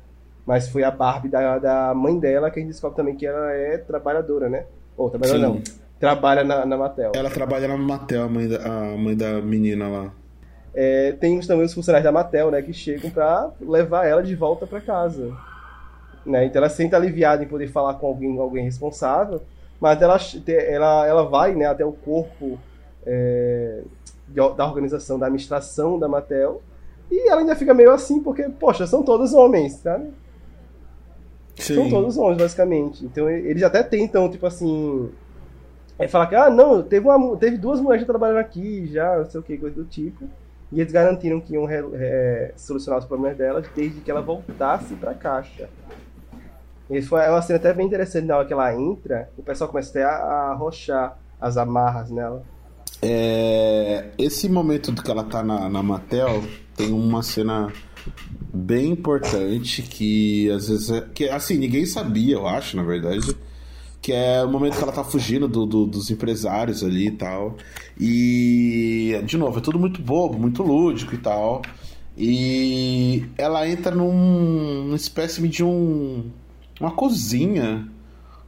Mas 0.46 0.68
foi 0.68 0.84
a 0.84 0.92
Barbie 0.92 1.30
da, 1.30 1.58
da 1.58 1.94
mãe 1.94 2.20
dela 2.20 2.52
que 2.52 2.60
a 2.60 2.62
gente 2.62 2.72
descobre 2.72 2.98
também 2.98 3.16
que 3.16 3.26
ela 3.26 3.52
é 3.54 3.78
trabalhadora, 3.78 4.50
né? 4.50 4.66
Ou 4.98 5.10
trabalhadora 5.10 5.48
Sim. 5.48 5.56
não. 5.56 5.84
Trabalha 6.00 6.44
na, 6.44 6.66
na 6.66 6.76
Mattel. 6.76 7.14
Ela 7.16 7.30
trabalha 7.30 7.68
na 7.68 7.78
Mattel, 7.78 8.24
a 8.24 8.28
mãe 8.28 8.50
da, 8.50 8.58
a 8.66 8.98
mãe 8.98 9.16
da 9.16 9.42
menina 9.42 9.88
lá. 9.88 10.12
É, 10.76 11.14
temos 11.14 11.48
também 11.48 11.66
os 11.66 11.74
funcionários 11.74 12.04
da 12.04 12.12
Mattel, 12.12 12.52
né, 12.52 12.62
que 12.62 12.74
chegam 12.74 13.10
pra 13.10 13.52
levar 13.62 14.06
ela 14.06 14.22
de 14.22 14.36
volta 14.36 14.68
pra 14.68 14.82
casa. 14.82 15.32
Né? 16.26 16.46
Então 16.46 16.62
ela 16.62 16.70
se 16.70 16.78
sente 16.78 16.96
aliviada 16.96 17.44
em 17.44 17.48
poder 17.48 17.68
falar 17.68 17.96
com 17.96 18.08
alguém, 18.08 18.38
alguém 18.40 18.64
responsável, 18.64 19.42
mas 19.80 20.02
ela, 20.02 20.18
ela, 20.48 21.08
ela 21.08 21.24
vai 21.26 21.54
né, 21.54 21.66
até 21.66 21.86
o 21.86 21.92
corpo 21.92 22.58
é, 23.06 23.82
da 24.28 24.66
organização, 24.66 25.20
da 25.20 25.26
administração 25.26 26.00
da 26.00 26.08
Mattel, 26.08 26.62
e 27.12 27.30
ela 27.30 27.42
ainda 27.42 27.56
fica 27.56 27.74
meio 27.74 27.92
assim, 27.92 28.22
porque, 28.24 28.44
poxa, 28.50 28.88
são 28.88 29.04
todos 29.04 29.34
homens, 29.34 29.74
sabe? 29.74 30.12
São 31.60 31.84
Sim. 31.84 31.90
todos 31.90 32.18
homens, 32.18 32.40
basicamente. 32.40 33.06
Então 33.06 33.30
eles 33.30 33.62
até 33.64 33.84
tentam, 33.84 34.30
tipo 34.30 34.46
assim. 34.46 35.12
É 36.00 36.08
falar 36.08 36.26
que, 36.28 36.36
ah, 36.36 36.50
não, 36.50 36.82
teve, 36.82 37.08
uma, 37.08 37.38
teve 37.38 37.58
duas 37.58 37.80
mulheres 37.80 38.06
trabalhando 38.08 38.40
aqui 38.40 38.88
já, 38.88 39.18
não 39.18 39.30
sei 39.30 39.40
o 39.40 39.44
que, 39.44 39.58
coisa 39.58 39.76
do 39.76 39.86
tipo. 39.86 40.28
E 40.72 40.82
eles 40.82 40.92
garantiram 40.92 41.40
que 41.40 41.54
iam 41.54 41.66
re- 41.66 41.86
é, 41.94 42.54
solucionar 42.58 43.00
os 43.00 43.06
problemas 43.06 43.38
delas 43.38 43.66
desde 43.76 44.02
que 44.02 44.10
ela 44.10 44.22
voltasse 44.22 44.96
pra 44.96 45.14
caixa. 45.14 45.70
Foi 47.08 47.22
é 47.22 47.30
uma 47.30 47.42
cena 47.42 47.58
até 47.58 47.74
bem 47.74 47.88
interessante 47.88 48.26
na 48.26 48.38
hora 48.38 48.46
que 48.48 48.54
ela 48.54 48.74
entra, 48.76 49.30
o 49.38 49.42
pessoal 49.44 49.70
começa 49.70 49.90
até 49.90 50.04
a, 50.04 50.52
arrochar 50.52 51.18
as 51.42 51.58
amarras 51.58 52.10
nela. 52.12 52.44
É, 53.02 54.12
esse 54.18 54.48
momento 54.48 54.94
que 54.94 55.12
ela 55.12 55.24
tá 55.24 55.44
na, 55.44 55.68
na 55.70 55.84
Mattel 55.84 56.44
tem 56.76 56.92
uma 56.94 57.22
cena 57.24 57.72
bem 58.54 58.92
importante 58.92 59.82
que 59.82 60.50
às 60.52 60.70
vezes 60.70 60.90
é, 60.90 61.02
que 61.14 61.28
assim 61.30 61.58
ninguém 61.58 61.86
sabia 61.86 62.36
eu 62.36 62.48
acho 62.48 62.78
na 62.78 62.84
verdade 62.84 63.36
que 64.02 64.12
é 64.14 64.44
o 64.44 64.50
momento 64.50 64.78
que 64.78 64.84
ela 64.84 64.92
tá 64.92 65.04
fugindo 65.04 65.48
do- 65.48 65.66
do- 65.66 65.86
dos 65.86 66.12
empresários 66.12 66.84
ali 66.84 67.08
e 67.08 67.12
tal 67.12 67.56
e 68.00 69.22
de 69.26 69.38
novo 69.38 69.58
é 69.58 69.62
tudo 69.62 69.80
muito 69.80 70.02
bobo 70.02 70.38
muito 70.38 70.62
lúdico 70.64 71.16
e 71.16 71.18
tal 71.18 71.62
e 72.18 73.26
ela 73.38 73.68
entra 73.68 73.94
num 73.96 74.86
uma 74.88 74.96
espécie 74.96 75.46
de 75.48 75.64
um 75.64 76.30
uma 76.86 76.92
cozinha 76.92 77.88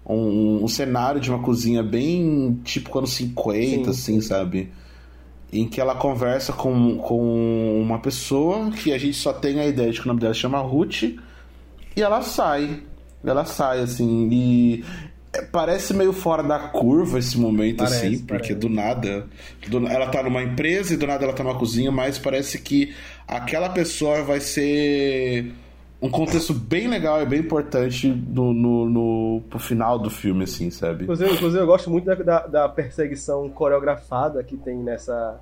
um, 0.08 0.64
um 0.64 0.68
cenário 0.68 1.20
de 1.20 1.30
uma 1.32 1.40
cozinha 1.40 1.82
bem 1.82 2.60
tipo 2.64 2.96
anos 2.98 3.14
50, 3.14 3.58
Sim, 3.86 3.90
assim, 3.90 4.22
sabe? 4.22 4.70
Em 5.52 5.68
que 5.68 5.80
ela 5.82 5.96
conversa 5.96 6.54
com, 6.54 6.98
com 6.98 7.82
uma 7.82 8.00
pessoa 8.00 8.70
que 8.72 8.92
a 8.94 8.98
gente 8.98 9.16
só 9.18 9.34
tem 9.34 9.60
a 9.60 9.66
ideia 9.66 9.92
de 9.92 10.00
que 10.00 10.06
o 10.06 10.08
nome 10.10 10.20
dela 10.20 10.34
chama 10.34 10.60
Ruth, 10.60 11.04
e 11.04 12.02
ela 12.02 12.22
sai. 12.22 12.82
Ela 13.24 13.46
sai, 13.46 13.80
assim, 13.80 14.30
e 14.32 14.84
parece 15.52 15.94
meio 15.94 16.14
fora 16.14 16.44
da 16.44 16.60
curva 16.60 17.18
esse 17.20 17.38
momento, 17.40 17.78
Parece, 17.78 18.06
assim, 18.06 18.20
porque 18.20 18.54
parece. 18.54 18.56
do 18.60 18.70
nada. 18.70 19.28
do- 19.68 19.88
ela 19.88 20.08
tá 20.08 20.22
numa 20.22 20.44
empresa 20.44 20.94
e 20.94 20.98
do 20.98 21.08
nada 21.08 21.24
ela 21.24 21.34
tá 21.34 21.44
numa 21.44 21.58
cozinha, 21.58 21.92
mas 21.92 22.20
parece 22.20 22.60
que 22.60 22.94
aquela 23.28 23.70
pessoa 23.70 24.22
vai 24.24 24.40
ser 24.40 25.52
um 26.02 26.10
contexto 26.10 26.54
bem 26.54 26.88
legal 26.88 27.22
e 27.22 27.26
bem 27.26 27.40
importante 27.40 28.08
no, 28.08 28.54
no, 28.54 28.90
no, 28.90 29.42
pro 29.50 29.58
final 29.60 29.98
do 29.98 30.10
filme, 30.10 30.44
assim, 30.44 30.70
sabe? 30.70 31.04
Inclusive, 31.04 31.34
inclusive 31.34 31.62
eu 31.62 31.66
gosto 31.68 31.90
muito 31.90 32.06
da, 32.06 32.16
da, 32.16 32.48
da 32.48 32.70
perseguição 32.70 33.50
coreografada 33.50 34.44
que 34.44 34.58
tem 34.58 34.78
nessa, 34.78 35.40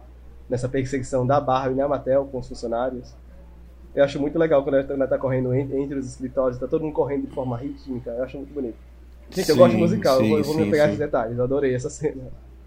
nessa 0.50 0.70
perseguição 0.70 1.26
da 1.26 1.40
Barbie 1.42 1.76
na 1.76 1.88
Mattel 1.88 2.26
com 2.32 2.40
os 2.40 2.48
funcionários. 2.48 3.14
Eu 3.96 4.04
acho 4.04 4.20
muito 4.20 4.40
legal 4.40 4.64
quando 4.64 4.76
ela 4.76 4.84
tá- 4.86 5.08
tá 5.08 5.18
correndo 5.18 5.54
en- 5.54 5.82
entre 5.82 5.96
os 5.98 6.08
escritórios, 6.08 6.60
tá 6.60 6.68
todo 6.68 6.84
mundo 6.84 6.94
correndo 6.94 7.28
de 7.28 7.34
forma 7.34 7.58
rítmica. 7.58 8.12
Eu 8.12 8.24
acho 8.24 8.38
muito 8.38 8.54
bonito. 8.54 8.76
Gente, 9.30 9.50
eu 9.50 9.56
Sim, 9.56 9.62
gosto 9.62 9.76
de 9.76 9.82
musical, 9.82 10.22
eu 10.22 10.28
vou, 10.30 10.38
eu 10.38 10.44
vou 10.44 10.54
sim, 10.56 10.62
me 10.62 10.72
pegar 10.72 10.84
sim. 10.84 10.90
esses 10.90 11.00
detalhes, 11.00 11.38
eu 11.38 11.44
adorei 11.44 11.74
essa 11.76 11.90
cena. 11.90 12.24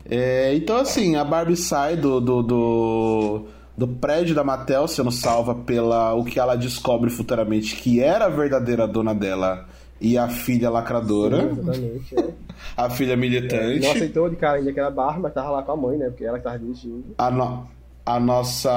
É, 0.09 0.55
então, 0.55 0.77
assim, 0.77 1.17
a 1.17 1.25
Barbie 1.25 1.57
sai 1.57 1.97
do, 1.97 2.21
do, 2.21 2.43
do, 2.43 3.47
do 3.77 3.87
prédio 3.87 4.35
da 4.35 4.43
Mattel, 4.43 4.89
sendo 4.89 5.11
salva 5.11 5.55
pela 5.55 6.15
o 6.15 6.25
que 6.25 6.39
ela 6.41 6.57
descobre 6.57 7.11
futuramente 7.11 7.77
que 7.77 8.01
era 8.01 8.25
a 8.27 8.29
verdadeira 8.29 8.87
dona 8.87 9.15
dela 9.15 9.67
e 10.01 10.17
a 10.19 10.29
filha 10.29 10.69
lacradora, 10.71 11.41
Sim, 11.41 11.51
exatamente. 11.61 12.19
é. 12.19 12.29
a 12.77 12.91
filha 12.91 13.17
militante. 13.17 13.81
Não 13.81 13.93
aceitou 13.93 14.29
de 14.29 14.37
cara 14.37 14.59
ainda 14.59 14.73
que 14.73 14.79
era 14.81 14.91
Barbie, 14.91 15.21
mas 15.23 15.33
tava 15.35 15.51
lá 15.51 15.63
com 15.63 15.73
a 15.73 15.77
mãe, 15.77 15.97
né? 15.99 16.07
Porque 16.09 16.25
ela 16.25 16.39
que 16.39 16.45
tava 16.45 16.59
dirigindo. 16.59 17.05
A, 17.19 17.31
no- 17.31 17.67
a 18.05 18.21
nossa. 18.21 18.71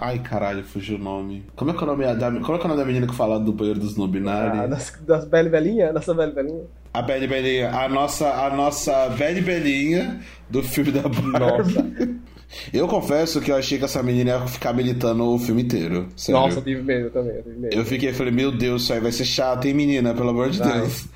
Ai, 0.00 0.18
caralho, 0.18 0.64
fugiu 0.64 0.96
o 0.96 0.98
nome. 0.98 1.44
Como 1.54 1.70
é 1.70 1.74
que 1.74 1.80
é 1.80 1.82
o 1.82 1.86
nome 1.86 2.14
da, 2.14 2.30
como 2.32 2.54
é 2.54 2.58
que 2.58 2.62
é 2.62 2.64
o 2.64 2.68
nome 2.68 2.80
da 2.80 2.84
menina 2.84 3.06
que 3.06 3.14
fala 3.14 3.38
do 3.38 3.52
banheiro 3.52 3.78
dos 3.80 3.96
não 3.96 4.10
Ah, 4.28 4.66
das, 4.66 4.98
das 5.06 5.24
Belle 5.26 5.48
Belinha, 5.48 5.92
nossa 5.94 6.12
Belle 6.12 6.32
Belinha. 6.32 6.64
A 6.94 7.02
Belle 7.02 7.26
Belinha, 7.26 7.70
a 7.70 7.88
nossa, 7.88 8.28
a 8.28 8.50
nossa 8.54 9.08
Belle 9.10 9.40
Belinha 9.40 10.20
do 10.50 10.62
filme 10.62 10.90
da 10.90 11.02
Barbie. 11.02 11.74
Nossa. 11.74 12.22
Eu 12.72 12.86
confesso 12.86 13.40
que 13.40 13.50
eu 13.50 13.56
achei 13.56 13.78
que 13.78 13.84
essa 13.84 14.02
menina 14.02 14.30
ia 14.32 14.46
ficar 14.46 14.72
militando 14.72 15.24
o 15.24 15.38
filme 15.38 15.62
inteiro. 15.62 16.08
Sério. 16.16 16.40
Nossa, 16.40 16.58
eu 16.58 16.62
tive 16.62 16.82
medo 16.82 17.10
também, 17.10 17.36
eu 17.36 17.42
tive 17.42 17.58
medo. 17.58 17.74
Eu 17.74 17.84
fiquei, 17.84 18.12
falei, 18.12 18.32
meu 18.32 18.50
Deus, 18.50 18.82
isso 18.82 18.92
aí 18.92 19.00
vai 19.00 19.12
ser 19.12 19.24
chato, 19.24 19.66
hein, 19.66 19.74
menina? 19.74 20.14
Pelo 20.14 20.30
amor 20.30 20.50
de 20.50 20.58
Vai. 20.58 20.80
Deus. 20.80 21.06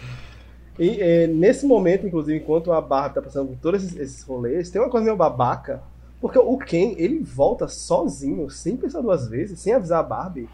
E 0.79 1.01
é, 1.01 1.27
nesse 1.27 1.67
momento, 1.67 2.07
inclusive, 2.07 2.39
enquanto 2.39 2.73
a 2.73 2.81
Barbie 2.81 3.15
tá 3.15 3.23
passando 3.23 3.49
por 3.49 3.57
todos 3.59 3.83
esses, 3.83 3.99
esses 3.99 4.23
rolês, 4.23 4.71
tem 4.71 4.81
uma 4.81 4.91
coisa 4.91 5.05
meio 5.05 5.17
babaca, 5.17 5.83
porque 6.21 6.39
o 6.39 6.59
Ken, 6.59 6.95
ele 6.99 7.21
volta 7.21 7.69
sozinho, 7.69 8.51
sem 8.51 8.77
pensar 8.77 9.01
duas 9.01 9.29
vezes, 9.29 9.59
sem 9.59 9.73
avisar 9.73 10.01
a 10.01 10.03
Barbie, 10.03 10.49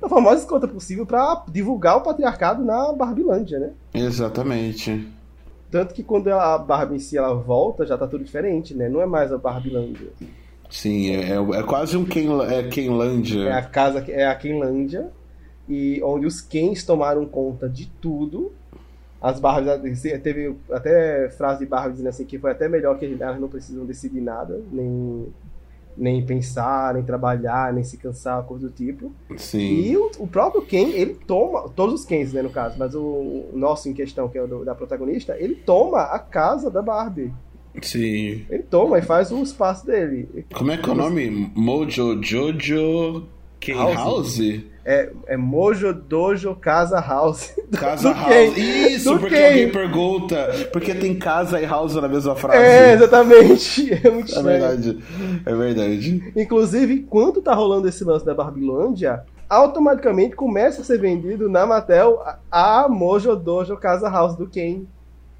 da 0.00 0.08
forma 0.08 0.30
mais 0.30 0.40
escrota 0.40 0.66
possível 0.66 1.06
pra 1.06 1.44
divulgar 1.48 1.96
o 1.98 2.02
patriarcado 2.02 2.64
na 2.64 2.92
Barbilândia, 2.92 3.58
né? 3.58 3.70
Exatamente. 3.94 5.06
Tanto 5.70 5.94
que 5.94 6.02
quando 6.02 6.28
a 6.28 6.58
Barbie 6.58 6.96
em 6.96 6.98
si 6.98 7.16
ela 7.16 7.32
volta, 7.34 7.86
já 7.86 7.96
tá 7.96 8.06
tudo 8.06 8.24
diferente, 8.24 8.74
né? 8.74 8.88
Não 8.88 9.00
é 9.00 9.06
mais 9.06 9.32
a 9.32 9.38
Barbilândia. 9.38 10.08
Sim, 10.68 11.10
é, 11.10 11.30
é- 11.32 11.60
é 11.60 11.62
quase 11.62 11.96
um 11.96 12.04
Ken, 12.04 12.28
é 12.48 12.62
Kenlândia. 12.64 13.48
É 13.48 13.52
a 13.52 13.62
casa, 13.62 14.04
é 14.08 14.26
a 14.26 14.34
Kenlândia, 14.34 15.10
e 15.68 16.00
onde 16.02 16.26
os 16.26 16.40
Kens 16.40 16.84
tomaram 16.84 17.24
conta 17.26 17.68
de 17.68 17.86
tudo. 18.00 18.52
As 19.20 19.38
Barbies, 19.38 20.00
teve 20.22 20.56
até 20.70 21.28
frase 21.30 21.60
de 21.60 21.66
Barbie 21.66 21.92
dizendo 21.92 22.08
assim 22.08 22.24
que 22.24 22.38
foi 22.38 22.52
até 22.52 22.68
melhor 22.68 22.98
que 22.98 23.16
elas 23.20 23.38
não 23.38 23.48
precisam 23.48 23.84
decidir 23.84 24.20
nada, 24.20 24.58
nem, 24.72 25.26
nem 25.96 26.24
pensar, 26.24 26.94
nem 26.94 27.02
trabalhar, 27.02 27.72
nem 27.72 27.84
se 27.84 27.96
cansar, 27.96 28.42
coisa 28.44 28.68
do 28.68 28.72
tipo. 28.72 29.12
Sim. 29.36 29.58
E 29.82 29.96
o, 29.96 30.10
o 30.18 30.26
próprio 30.26 30.62
Ken, 30.62 30.90
ele 30.90 31.14
toma, 31.26 31.68
todos 31.70 32.00
os 32.00 32.04
Kens, 32.06 32.32
né, 32.32 32.42
no 32.42 32.50
caso, 32.50 32.76
mas 32.78 32.94
o, 32.94 33.00
o 33.02 33.50
nosso 33.54 33.88
em 33.88 33.92
questão, 33.92 34.28
que 34.28 34.38
é 34.38 34.42
o 34.42 34.46
do- 34.46 34.64
da 34.64 34.74
protagonista, 34.74 35.36
ele 35.38 35.54
toma 35.54 36.00
a 36.02 36.18
casa 36.18 36.70
da 36.70 36.80
Barbie. 36.82 37.32
Sim. 37.82 38.44
Ele 38.50 38.62
toma 38.64 38.98
e 38.98 39.02
faz 39.02 39.30
o 39.30 39.42
espaço 39.42 39.86
dele. 39.86 40.44
Como 40.52 40.72
é 40.72 40.76
que 40.76 40.88
é 40.88 40.92
o 40.92 40.96
nome? 40.96 41.50
Mojo 41.54 42.20
Jojo 42.22 43.26
Ken 43.60 43.74
House. 43.74 43.94
House? 43.96 44.38
É, 44.84 45.10
é 45.26 45.36
Mojo 45.36 45.92
Dojo 45.92 46.54
Casa 46.54 46.98
House. 47.00 47.52
Casa 47.78 48.08
Do 48.08 48.14
House. 48.14 48.56
Isso, 48.56 49.12
Do 49.12 49.20
porque 49.20 49.36
Ken. 49.36 49.46
alguém 49.46 49.70
pergunta. 49.72 50.48
Porque 50.72 50.94
tem 50.94 51.14
casa 51.18 51.60
e 51.60 51.66
house 51.66 51.94
na 51.94 52.08
mesma 52.08 52.34
frase. 52.34 52.58
É, 52.58 52.94
exatamente. 52.94 53.90
É 54.02 54.10
muito 54.10 54.32
É 54.32 54.36
estranho. 54.36 54.44
verdade. 54.44 54.98
É 55.44 55.54
verdade. 55.54 56.32
Inclusive, 56.36 56.94
enquanto 56.94 57.42
tá 57.42 57.54
rolando 57.54 57.88
esse 57.88 58.02
lance 58.04 58.24
da 58.24 58.34
Barbilândia, 58.34 59.22
automaticamente 59.48 60.34
começa 60.34 60.80
a 60.80 60.84
ser 60.84 60.98
vendido 60.98 61.48
na 61.48 61.66
Mattel 61.66 62.22
a 62.50 62.88
Mojo 62.88 63.36
Dojo 63.36 63.76
Casa 63.76 64.08
House 64.08 64.36
do 64.36 64.46
Ken. 64.46 64.84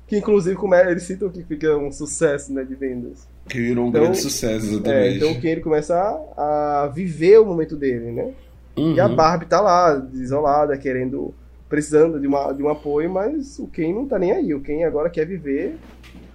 Que 0.06 0.18
inclusive 0.18 0.56
como 0.56 0.74
é, 0.74 0.90
eles 0.90 1.04
citam 1.04 1.28
que 1.30 1.44
fica 1.44 1.76
um 1.76 1.92
sucesso 1.92 2.52
né, 2.52 2.64
de 2.64 2.74
vendas. 2.74 3.28
Que 3.48 3.60
virou 3.60 3.84
um 3.84 3.88
então, 3.88 4.02
grande 4.02 4.18
sucesso, 4.18 4.66
exatamente. 4.66 4.92
É, 4.92 5.16
então 5.16 5.32
o 5.32 5.40
Ken 5.40 5.50
ele 5.50 5.60
começa 5.60 5.94
a, 6.36 6.82
a, 6.82 6.86
viver 6.88 7.38
o 7.38 7.46
momento 7.46 7.76
dele, 7.76 8.10
né? 8.10 8.32
Uhum. 8.80 8.94
E 8.94 9.00
a 9.00 9.08
Barbie 9.08 9.46
tá 9.46 9.60
lá, 9.60 10.02
isolada, 10.14 10.76
querendo, 10.78 11.34
precisando 11.68 12.18
de, 12.18 12.26
uma, 12.26 12.52
de 12.52 12.62
um 12.62 12.68
apoio, 12.68 13.10
mas 13.10 13.58
o 13.58 13.66
Ken 13.66 13.92
não 13.92 14.06
tá 14.06 14.18
nem 14.18 14.32
aí. 14.32 14.54
O 14.54 14.60
Ken 14.60 14.84
agora 14.84 15.10
quer 15.10 15.26
viver 15.26 15.76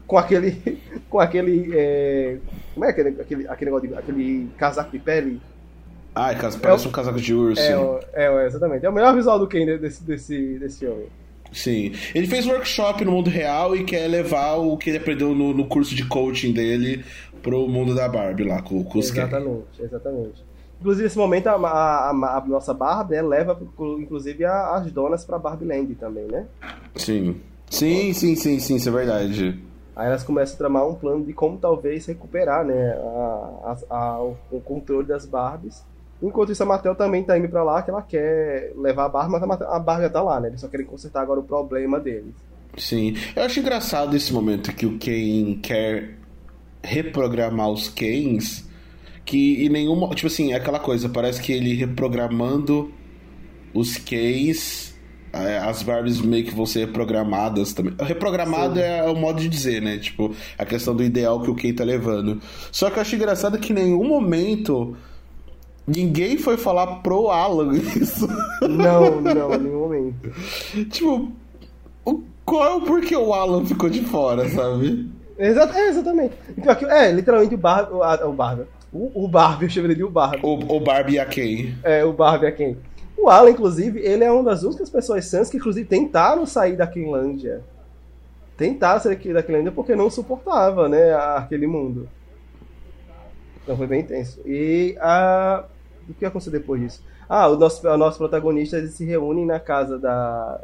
com 0.05 0.17
aquele. 0.17 0.79
com 1.09 1.19
aquele. 1.19 1.71
É, 1.73 2.37
como 2.73 2.85
é 2.85 2.89
aquele, 2.89 3.09
aquele, 3.21 3.47
aquele 3.47 3.71
negócio 3.71 3.87
de, 3.89 3.95
aquele 3.95 4.49
casaco 4.57 4.91
de 4.91 4.99
pele? 4.99 5.41
Ah, 6.13 6.31
é, 6.31 6.35
parece 6.35 6.85
é, 6.85 6.89
um 6.89 6.91
casaco 6.91 7.19
de 7.19 7.33
urso. 7.33 7.61
É, 8.13 8.25
é, 8.25 8.45
exatamente. 8.45 8.85
É 8.85 8.89
o 8.89 8.93
melhor 8.93 9.13
visual 9.15 9.39
do 9.39 9.47
Ken 9.47 9.65
desse, 9.65 10.03
desse, 10.03 10.59
desse 10.59 10.79
filme. 10.79 11.07
Sim. 11.51 11.93
Ele 12.13 12.27
fez 12.27 12.45
workshop 12.45 13.03
no 13.05 13.11
mundo 13.11 13.29
real 13.29 13.75
e 13.75 13.83
quer 13.83 14.07
levar 14.07 14.55
o 14.55 14.77
que 14.77 14.89
ele 14.89 14.97
aprendeu 14.97 15.33
no, 15.33 15.53
no 15.53 15.65
curso 15.65 15.95
de 15.95 16.05
coaching 16.05 16.51
dele 16.51 17.03
pro 17.41 17.67
mundo 17.67 17.93
da 17.93 18.07
Barbie 18.07 18.43
lá, 18.43 18.61
com, 18.61 18.83
com 18.83 18.99
os 18.99 19.09
Exatamente, 19.09 19.65
Ken. 19.77 19.83
exatamente. 19.83 20.43
Inclusive, 20.79 21.03
nesse 21.03 21.17
momento, 21.17 21.47
a, 21.47 21.55
a, 21.55 22.09
a, 22.11 22.37
a 22.37 22.45
nossa 22.45 22.73
Barbie 22.73 23.15
né, 23.15 23.21
leva, 23.21 23.59
inclusive, 23.99 24.45
as 24.45 24.91
donas 24.91 25.25
pra 25.25 25.39
Barbie 25.39 25.65
Land 25.65 25.95
também, 25.95 26.25
né? 26.27 26.45
Sim. 26.95 27.41
Sim, 27.69 28.13
sim, 28.13 28.35
sim, 28.35 28.59
sim, 28.59 28.75
isso 28.75 28.89
é 28.89 28.91
verdade. 28.91 29.59
Aí 29.95 30.07
elas 30.07 30.23
começam 30.23 30.55
a 30.55 30.57
tramar 30.57 30.87
um 30.87 30.95
plano 30.95 31.25
de 31.25 31.33
como 31.33 31.57
talvez 31.57 32.05
recuperar 32.05 32.65
né, 32.65 32.91
a, 32.91 33.77
a, 33.89 34.21
o 34.21 34.61
controle 34.63 35.07
das 35.07 35.25
Barbies 35.25 35.83
Enquanto 36.21 36.51
isso, 36.51 36.63
a 36.63 36.65
Mattel 36.65 36.95
também 36.95 37.23
tá 37.23 37.37
indo 37.37 37.49
pra 37.49 37.63
lá, 37.63 37.81
que 37.81 37.89
ela 37.89 38.01
quer 38.01 38.71
levar 38.75 39.05
a 39.05 39.09
Barbie, 39.09 39.45
mas 39.45 39.61
a 39.61 39.79
Barbie 39.79 40.09
tá 40.09 40.21
lá, 40.21 40.39
né? 40.39 40.47
Eles 40.47 40.61
só 40.61 40.67
querem 40.67 40.85
consertar 40.85 41.21
agora 41.21 41.39
o 41.39 41.43
problema 41.43 41.99
deles. 41.99 42.33
Sim. 42.77 43.15
Eu 43.35 43.43
acho 43.43 43.59
engraçado 43.59 44.15
esse 44.15 44.33
momento 44.33 44.73
que 44.73 44.85
o 44.85 44.97
Ken 44.97 45.59
quer 45.61 46.17
reprogramar 46.83 47.69
os 47.69 47.89
Kens, 47.89 48.64
que 49.25 49.65
em 49.65 49.69
nenhuma. 49.69 50.09
Tipo 50.15 50.27
assim, 50.27 50.53
é 50.53 50.55
aquela 50.55 50.79
coisa, 50.79 51.09
parece 51.09 51.41
que 51.41 51.51
ele 51.51 51.73
reprogramando 51.73 52.91
os 53.73 53.97
Kens. 53.97 54.93
É, 55.33 55.57
as 55.57 55.83
Barbies 55.83 56.21
meio 56.21 56.45
que 56.45 56.55
vão 56.55 56.65
ser 56.65 56.85
reprogramadas 56.85 57.73
também. 57.73 57.93
Reprogramado 57.99 58.75
Sim. 58.75 58.81
é 58.81 59.03
o 59.03 59.15
modo 59.15 59.41
de 59.41 59.49
dizer, 59.49 59.81
né? 59.81 59.97
Tipo, 59.97 60.33
a 60.57 60.63
questão 60.63 60.95
do 60.95 61.03
ideal 61.03 61.41
que 61.41 61.49
o 61.49 61.55
Ken 61.55 61.73
tá 61.73 61.83
levando. 61.83 62.41
Só 62.71 62.89
que 62.89 62.97
eu 62.97 63.01
acho 63.01 63.15
engraçado 63.17 63.59
que 63.59 63.73
em 63.73 63.75
nenhum 63.75 64.07
momento 64.07 64.95
Ninguém 65.87 66.37
foi 66.37 66.57
falar 66.57 66.87
pro 66.97 67.29
Alan 67.29 67.75
isso. 67.95 68.27
Não, 68.61 69.21
não, 69.21 69.53
em 69.53 69.59
nenhum 69.59 69.79
momento. 69.81 70.31
tipo, 70.89 71.31
o, 72.03 72.23
qual 72.43 72.65
é 72.65 72.73
o 72.75 72.81
porquê 72.81 73.15
o 73.15 73.33
Alan 73.33 73.63
ficou 73.65 73.89
de 73.89 74.01
fora, 74.01 74.49
sabe? 74.49 75.09
Exato, 75.37 75.77
é, 75.77 75.89
exatamente. 75.89 76.33
É, 76.89 77.11
literalmente 77.11 77.53
o 77.53 77.57
Barbie. 77.57 77.93
O, 77.93 78.29
o 78.29 78.33
Barbie. 78.33 78.65
O, 78.95 79.25
o 79.25 79.27
Barbie, 79.27 79.65
eu 79.65 79.69
chamei 79.69 79.89
ele 79.91 79.95
de 79.95 80.03
o 80.05 80.09
Barbie. 80.09 80.39
O, 80.41 80.77
o 80.77 80.79
Barbie 80.79 81.19
a 81.19 81.25
quem? 81.25 81.77
É, 81.83 82.05
o 82.05 82.13
Barbie 82.13 82.47
a 82.47 82.51
quem? 82.53 82.77
O 83.17 83.27
Alan, 83.29 83.49
inclusive, 83.49 83.99
ele 83.99 84.23
é 84.23 84.31
uma 84.31 84.43
das 84.43 84.63
únicas 84.63 84.89
pessoas 84.89 85.25
sãs 85.25 85.49
que, 85.49 85.57
inclusive, 85.57 85.85
tentaram 85.85 86.45
sair 86.45 86.77
da 86.77 86.87
Quinlândia. 86.87 87.61
Tentaram 88.55 89.01
sair 89.01 89.33
da 89.33 89.43
Quinlândia 89.43 89.73
porque 89.73 89.97
não 89.97 90.09
suportava, 90.09 90.87
né, 90.87 91.13
aquele 91.13 91.67
mundo. 91.67 92.07
Então 93.61 93.75
foi 93.75 93.85
bem 93.85 93.99
intenso. 93.99 94.39
E 94.45 94.95
a, 95.01 95.65
o 96.07 96.13
que 96.13 96.23
aconteceu 96.23 96.53
depois 96.53 96.79
disso? 96.79 97.03
Ah, 97.27 97.49
o 97.49 97.57
nosso, 97.57 97.85
o 97.85 97.97
nosso 97.97 98.17
protagonista 98.17 98.77
eles 98.77 98.93
se 98.93 99.03
reúnem 99.03 99.45
na 99.45 99.59
casa 99.59 99.99
da, 99.99 100.61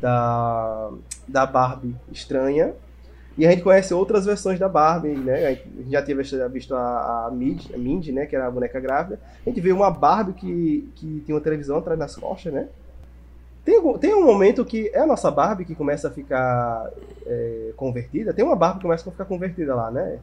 da, 0.00 0.90
da 1.28 1.44
Barbie 1.44 1.94
estranha. 2.10 2.72
E 3.36 3.46
a 3.46 3.50
gente 3.50 3.62
conhece 3.62 3.92
outras 3.92 4.24
versões 4.24 4.58
da 4.58 4.68
Barbie, 4.68 5.08
né? 5.08 5.46
A 5.46 5.50
gente 5.54 5.90
já 5.90 6.02
tinha 6.02 6.48
visto 6.48 6.74
a, 6.74 7.26
a, 7.26 7.30
Mindy, 7.32 7.74
a 7.74 7.78
Mindy, 7.78 8.12
né? 8.12 8.26
Que 8.26 8.36
era 8.36 8.46
a 8.46 8.50
boneca 8.50 8.78
grávida. 8.78 9.18
A 9.44 9.48
gente 9.48 9.60
vê 9.60 9.72
uma 9.72 9.90
Barbie 9.90 10.34
que, 10.34 10.88
que 10.94 11.22
tem 11.26 11.34
uma 11.34 11.40
televisão 11.40 11.78
atrás 11.78 11.98
das 11.98 12.14
costas, 12.14 12.52
né? 12.52 12.68
Tem, 13.64 13.80
tem 13.98 14.14
um 14.14 14.24
momento 14.24 14.64
que 14.64 14.88
é 14.92 15.00
a 15.00 15.06
nossa 15.06 15.30
Barbie 15.30 15.64
que 15.64 15.74
começa 15.74 16.08
a 16.08 16.10
ficar 16.10 16.90
é, 17.26 17.72
convertida. 17.76 18.32
Tem 18.32 18.44
uma 18.44 18.54
Barbie 18.54 18.78
que 18.78 18.84
começa 18.84 19.08
a 19.08 19.12
ficar 19.12 19.24
convertida 19.24 19.74
lá, 19.74 19.90
né? 19.90 20.18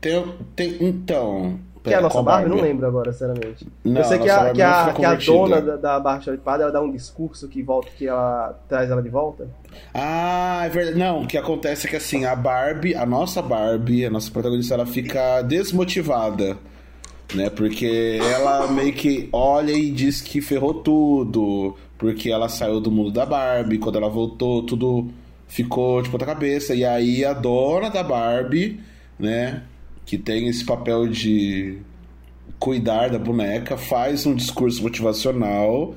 Tem, 0.00 0.34
tem, 0.56 0.84
então, 0.84 1.60
que 1.82 1.94
é 1.94 1.96
a 1.96 2.00
nossa 2.00 2.22
Barbie? 2.22 2.50
Não 2.50 2.60
lembro 2.60 2.86
agora, 2.86 3.12
sinceramente. 3.12 3.66
Não, 3.84 4.00
eu 4.00 4.04
sei 4.04 4.18
que 4.18 4.28
a, 4.28 4.52
que 4.52 4.62
a, 4.62 4.92
que 4.92 5.04
a 5.04 5.14
dona 5.14 5.60
da, 5.62 5.76
da 5.76 6.00
Barbie 6.00 6.24
Charipada, 6.24 6.64
ela 6.64 6.72
dá 6.72 6.80
um 6.80 6.92
discurso 6.92 7.48
que 7.48 7.62
volta, 7.62 7.88
que 7.96 8.06
ela 8.06 8.58
traz 8.68 8.90
ela 8.90 9.02
de 9.02 9.08
volta. 9.08 9.48
Ah, 9.94 10.62
é 10.64 10.68
verdade. 10.68 10.98
Não, 10.98 11.22
o 11.22 11.26
que 11.26 11.38
acontece 11.38 11.86
é 11.86 11.90
que 11.90 11.96
assim, 11.96 12.24
a 12.26 12.36
Barbie, 12.36 12.94
a 12.94 13.06
nossa 13.06 13.40
Barbie, 13.40 14.04
a 14.04 14.10
nossa 14.10 14.30
protagonista, 14.30 14.74
ela 14.74 14.86
fica 14.86 15.40
desmotivada. 15.42 16.58
Né? 17.34 17.48
Porque 17.48 18.18
ela 18.20 18.66
meio 18.66 18.92
que 18.92 19.28
olha 19.32 19.72
e 19.72 19.90
diz 19.90 20.20
que 20.20 20.40
ferrou 20.40 20.74
tudo. 20.74 21.76
Porque 21.96 22.30
ela 22.30 22.48
saiu 22.48 22.80
do 22.80 22.90
mundo 22.90 23.10
da 23.10 23.24
Barbie, 23.24 23.78
quando 23.78 23.96
ela 23.96 24.08
voltou, 24.08 24.62
tudo 24.64 25.08
ficou 25.46 26.02
de 26.02 26.10
ponta 26.10 26.26
cabeça. 26.26 26.74
E 26.74 26.84
aí 26.84 27.24
a 27.24 27.32
dona 27.32 27.88
da 27.88 28.02
Barbie, 28.02 28.80
né? 29.18 29.62
Que 30.10 30.18
tem 30.18 30.48
esse 30.48 30.64
papel 30.64 31.06
de 31.06 31.78
cuidar 32.58 33.10
da 33.10 33.18
boneca, 33.18 33.76
faz 33.76 34.26
um 34.26 34.34
discurso 34.34 34.82
motivacional, 34.82 35.94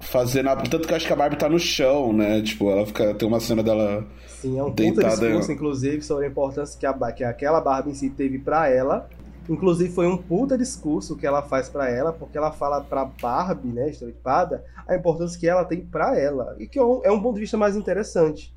fazendo. 0.00 0.48
Tanto 0.68 0.88
que 0.88 0.92
eu 0.92 0.96
acho 0.96 1.06
que 1.06 1.12
a 1.12 1.16
Barbie 1.16 1.36
tá 1.36 1.48
no 1.48 1.56
chão, 1.56 2.12
né? 2.12 2.42
Tipo, 2.42 2.68
ela 2.68 2.84
fica. 2.84 3.14
Tem 3.14 3.28
uma 3.28 3.38
cena 3.38 3.62
dela. 3.62 4.04
Sim, 4.26 4.58
é 4.58 4.64
um 4.64 4.72
deitada... 4.72 5.10
puta 5.10 5.26
discurso, 5.26 5.52
inclusive, 5.52 6.02
sobre 6.02 6.26
a 6.26 6.28
importância 6.28 6.76
que, 6.80 6.84
a, 6.84 7.12
que 7.12 7.22
aquela 7.22 7.60
Barbie 7.60 7.92
em 7.92 7.94
si 7.94 8.10
teve 8.10 8.40
para 8.40 8.68
ela. 8.68 9.08
Inclusive, 9.48 9.94
foi 9.94 10.08
um 10.08 10.16
puta 10.16 10.58
discurso 10.58 11.16
que 11.16 11.24
ela 11.24 11.40
faz 11.40 11.68
para 11.68 11.88
ela, 11.88 12.12
porque 12.12 12.36
ela 12.36 12.50
fala 12.50 12.80
pra 12.80 13.04
Barbie, 13.04 13.68
né, 13.68 13.88
estereotipada, 13.88 14.64
a 14.86 14.96
importância 14.96 15.38
que 15.38 15.48
ela 15.48 15.64
tem 15.64 15.80
para 15.80 16.18
ela. 16.18 16.56
E 16.58 16.66
que 16.66 16.76
é 16.76 16.84
um, 16.84 17.00
é 17.04 17.12
um 17.12 17.22
ponto 17.22 17.36
de 17.36 17.42
vista 17.42 17.56
mais 17.56 17.76
interessante. 17.76 18.52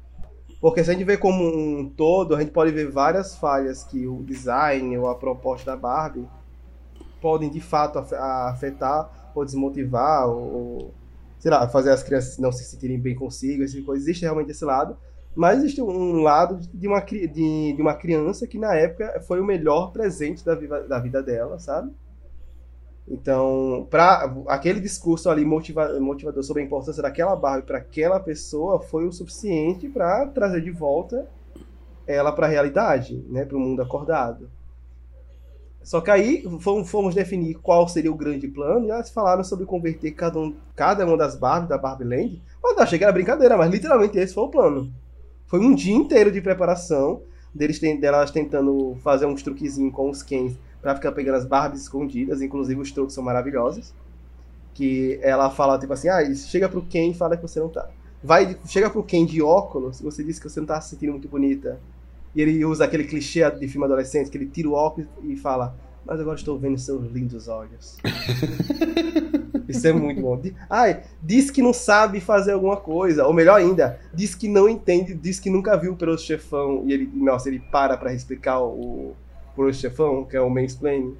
Porque 0.62 0.84
se 0.84 0.91
a 0.91 0.93
gente 0.93 1.03
vê 1.03 1.18
como 1.18 1.43
um 1.43 1.89
todo, 1.89 2.36
a 2.36 2.39
gente 2.39 2.51
pode 2.51 2.72
ver 2.72 2.91
várias 2.91 3.36
falhas 3.36 3.84
que 3.84 4.05
o 4.05 4.22
design 4.22 4.95
ou 4.95 5.09
a 5.09 5.16
proposta 5.16 5.72
da 5.72 5.76
Barbie 5.76 6.28
podem 7.20 7.49
de 7.49 7.59
fato 7.59 7.97
afetar 7.97 9.32
ou 9.34 9.43
desmotivar 9.43 10.30
ou, 10.30 10.93
sei 11.39 11.49
lá, 11.49 11.68
fazer 11.68 11.89
as 11.89 12.03
crianças 12.03 12.38
não 12.38 12.51
se 12.51 12.64
sentirem 12.64 12.99
bem 12.99 13.16
consigo, 13.16 13.64
esse 13.64 13.74
tipo 13.74 13.88
coisa. 13.88 14.03
Existe 14.03 14.22
realmente 14.22 14.51
esse 14.51 14.64
lado. 14.64 14.95
Mas 15.36 15.59
existe 15.59 15.82
um 15.82 16.22
lado 16.22 16.59
de 16.72 16.88
uma, 16.88 16.99
de, 16.99 17.28
de 17.74 17.82
uma 17.82 17.95
criança 17.95 18.45
que 18.45 18.59
na 18.59 18.76
época 18.76 19.20
foi 19.28 19.39
o 19.39 19.45
melhor 19.45 19.91
presente 19.91 20.45
da, 20.45 20.53
da 20.53 20.99
vida 20.99 21.24
dela, 21.24 21.57
sabe? 21.57 21.91
Então, 23.08 23.88
para 23.89 24.34
aquele 24.47 24.80
discurso 24.80 25.30
ali 25.30 25.43
motiva, 25.43 25.99
motivador 25.99 26.43
sobre 26.43 26.62
a 26.62 26.66
importância 26.66 27.02
daquela 27.02 27.36
Barbie 27.36 27.66
para 27.66 27.80
aquela 27.80 28.20
pessoa 28.20 28.80
foi 28.80 29.06
o 29.06 29.12
suficiente 29.12 29.89
para 29.89 30.28
trazer 30.28 30.62
de 30.62 30.72
volta 30.72 31.28
ela 32.08 32.32
para 32.32 32.47
a 32.47 32.49
realidade, 32.49 33.24
né, 33.30 33.45
para 33.45 33.58
o 33.58 33.60
mundo 33.60 33.82
acordado. 33.82 34.49
Só 35.84 35.99
que 35.99 36.12
aí 36.12 36.43
fomos, 36.60 37.16
definir 37.16 37.56
qual 37.56 37.88
seria 37.88 38.12
o 38.12 38.16
grande 38.16 38.47
plano 38.47 38.86
e 38.86 38.91
elas 38.91 39.10
falaram 39.10 39.43
sobre 39.43 39.66
converter 39.66 40.12
cada, 40.12 40.38
um, 40.38 40.56
cada 40.76 41.06
uma 41.06 41.18
das 41.18 41.36
Barbies 41.36 41.70
da 41.70 41.78
Barbie 41.78 42.04
Land. 42.04 42.41
Mas 42.62 42.78
achei 42.78 42.99
que 42.99 43.04
era 43.04 43.14
brincadeira, 43.14 43.58
mas 43.58 43.72
literalmente 43.72 44.18
esse 44.18 44.34
foi 44.34 44.43
o 44.43 44.49
plano. 44.49 44.93
Foi 45.47 45.60
um 45.60 45.74
dia 45.74 45.95
inteiro 45.95 46.32
de 46.32 46.39
preparação 46.39 47.24
deles, 47.54 47.80
delas 47.80 48.30
tentando 48.30 48.95
fazer 49.04 49.26
uns 49.26 49.41
truquezinhos 49.41 49.93
com 49.93 50.10
os 50.10 50.22
Kens 50.22 50.56
pra 50.82 50.95
ficar 50.95 51.11
pegando 51.11 51.36
as 51.36 51.45
Barbies 51.45 51.84
escondidas, 51.84 52.41
inclusive 52.41 52.79
os 52.79 52.91
truques 52.91 53.13
são 53.13 53.23
maravilhosos. 53.23 53.93
Que 54.73 55.19
ela 55.21 55.49
fala, 55.49 55.77
tipo 55.77 55.91
assim, 55.93 56.09
ah, 56.09 56.23
chega 56.34 56.69
pro 56.69 56.82
Ken 56.82 57.11
e 57.11 57.13
fala 57.13 57.36
que 57.36 57.41
você 57.41 57.59
não 57.59 57.69
tá. 57.69 57.89
Vai, 58.23 58.57
chega 58.65 58.89
pro 58.89 59.03
Ken 59.03 59.25
de 59.25 59.41
óculos 59.41 59.99
e 59.99 60.03
você 60.03 60.23
diz 60.23 60.39
que 60.39 60.49
você 60.49 60.59
não 60.59 60.67
tá 60.67 60.79
se 60.79 60.91
sentindo 60.91 61.11
muito 61.11 61.27
bonita. 61.27 61.79
E 62.34 62.41
ele 62.41 62.63
usa 62.63 62.86
aquele 62.86 63.03
clichê 63.03 63.49
de 63.51 63.67
filme 63.67 63.86
adolescente, 63.86 64.29
que 64.29 64.38
ele 64.38 64.45
tira 64.45 64.69
o 64.69 64.73
óculos 64.73 65.09
e 65.23 65.36
fala, 65.36 65.75
mas 66.05 66.19
agora 66.19 66.38
estou 66.38 66.57
vendo 66.57 66.77
seus 66.77 67.11
lindos 67.11 67.47
olhos. 67.47 67.97
Isso 69.67 69.88
é 69.88 69.93
muito 69.93 70.21
bom. 70.21 70.41
Ai, 70.69 71.03
diz 71.21 71.49
que 71.49 71.61
não 71.61 71.73
sabe 71.73 72.19
fazer 72.19 72.53
alguma 72.53 72.77
coisa. 72.77 73.25
Ou 73.25 73.34
melhor 73.34 73.55
ainda, 73.55 73.99
diz 74.13 74.36
que 74.36 74.47
não 74.47 74.67
entende, 74.67 75.13
diz 75.13 75.39
que 75.39 75.49
nunca 75.49 75.77
viu 75.77 75.95
pelo 75.95 76.17
chefão. 76.17 76.84
E 76.86 76.93
ele, 76.93 77.09
nossa, 77.13 77.49
ele 77.49 77.59
para 77.59 77.97
pra 77.97 78.13
explicar 78.13 78.59
o, 78.61 79.15
por 79.56 79.74
Chefão, 79.74 80.24
que 80.26 80.36
é 80.38 80.41
o 80.41 80.49
Mansplaining. 80.49 81.16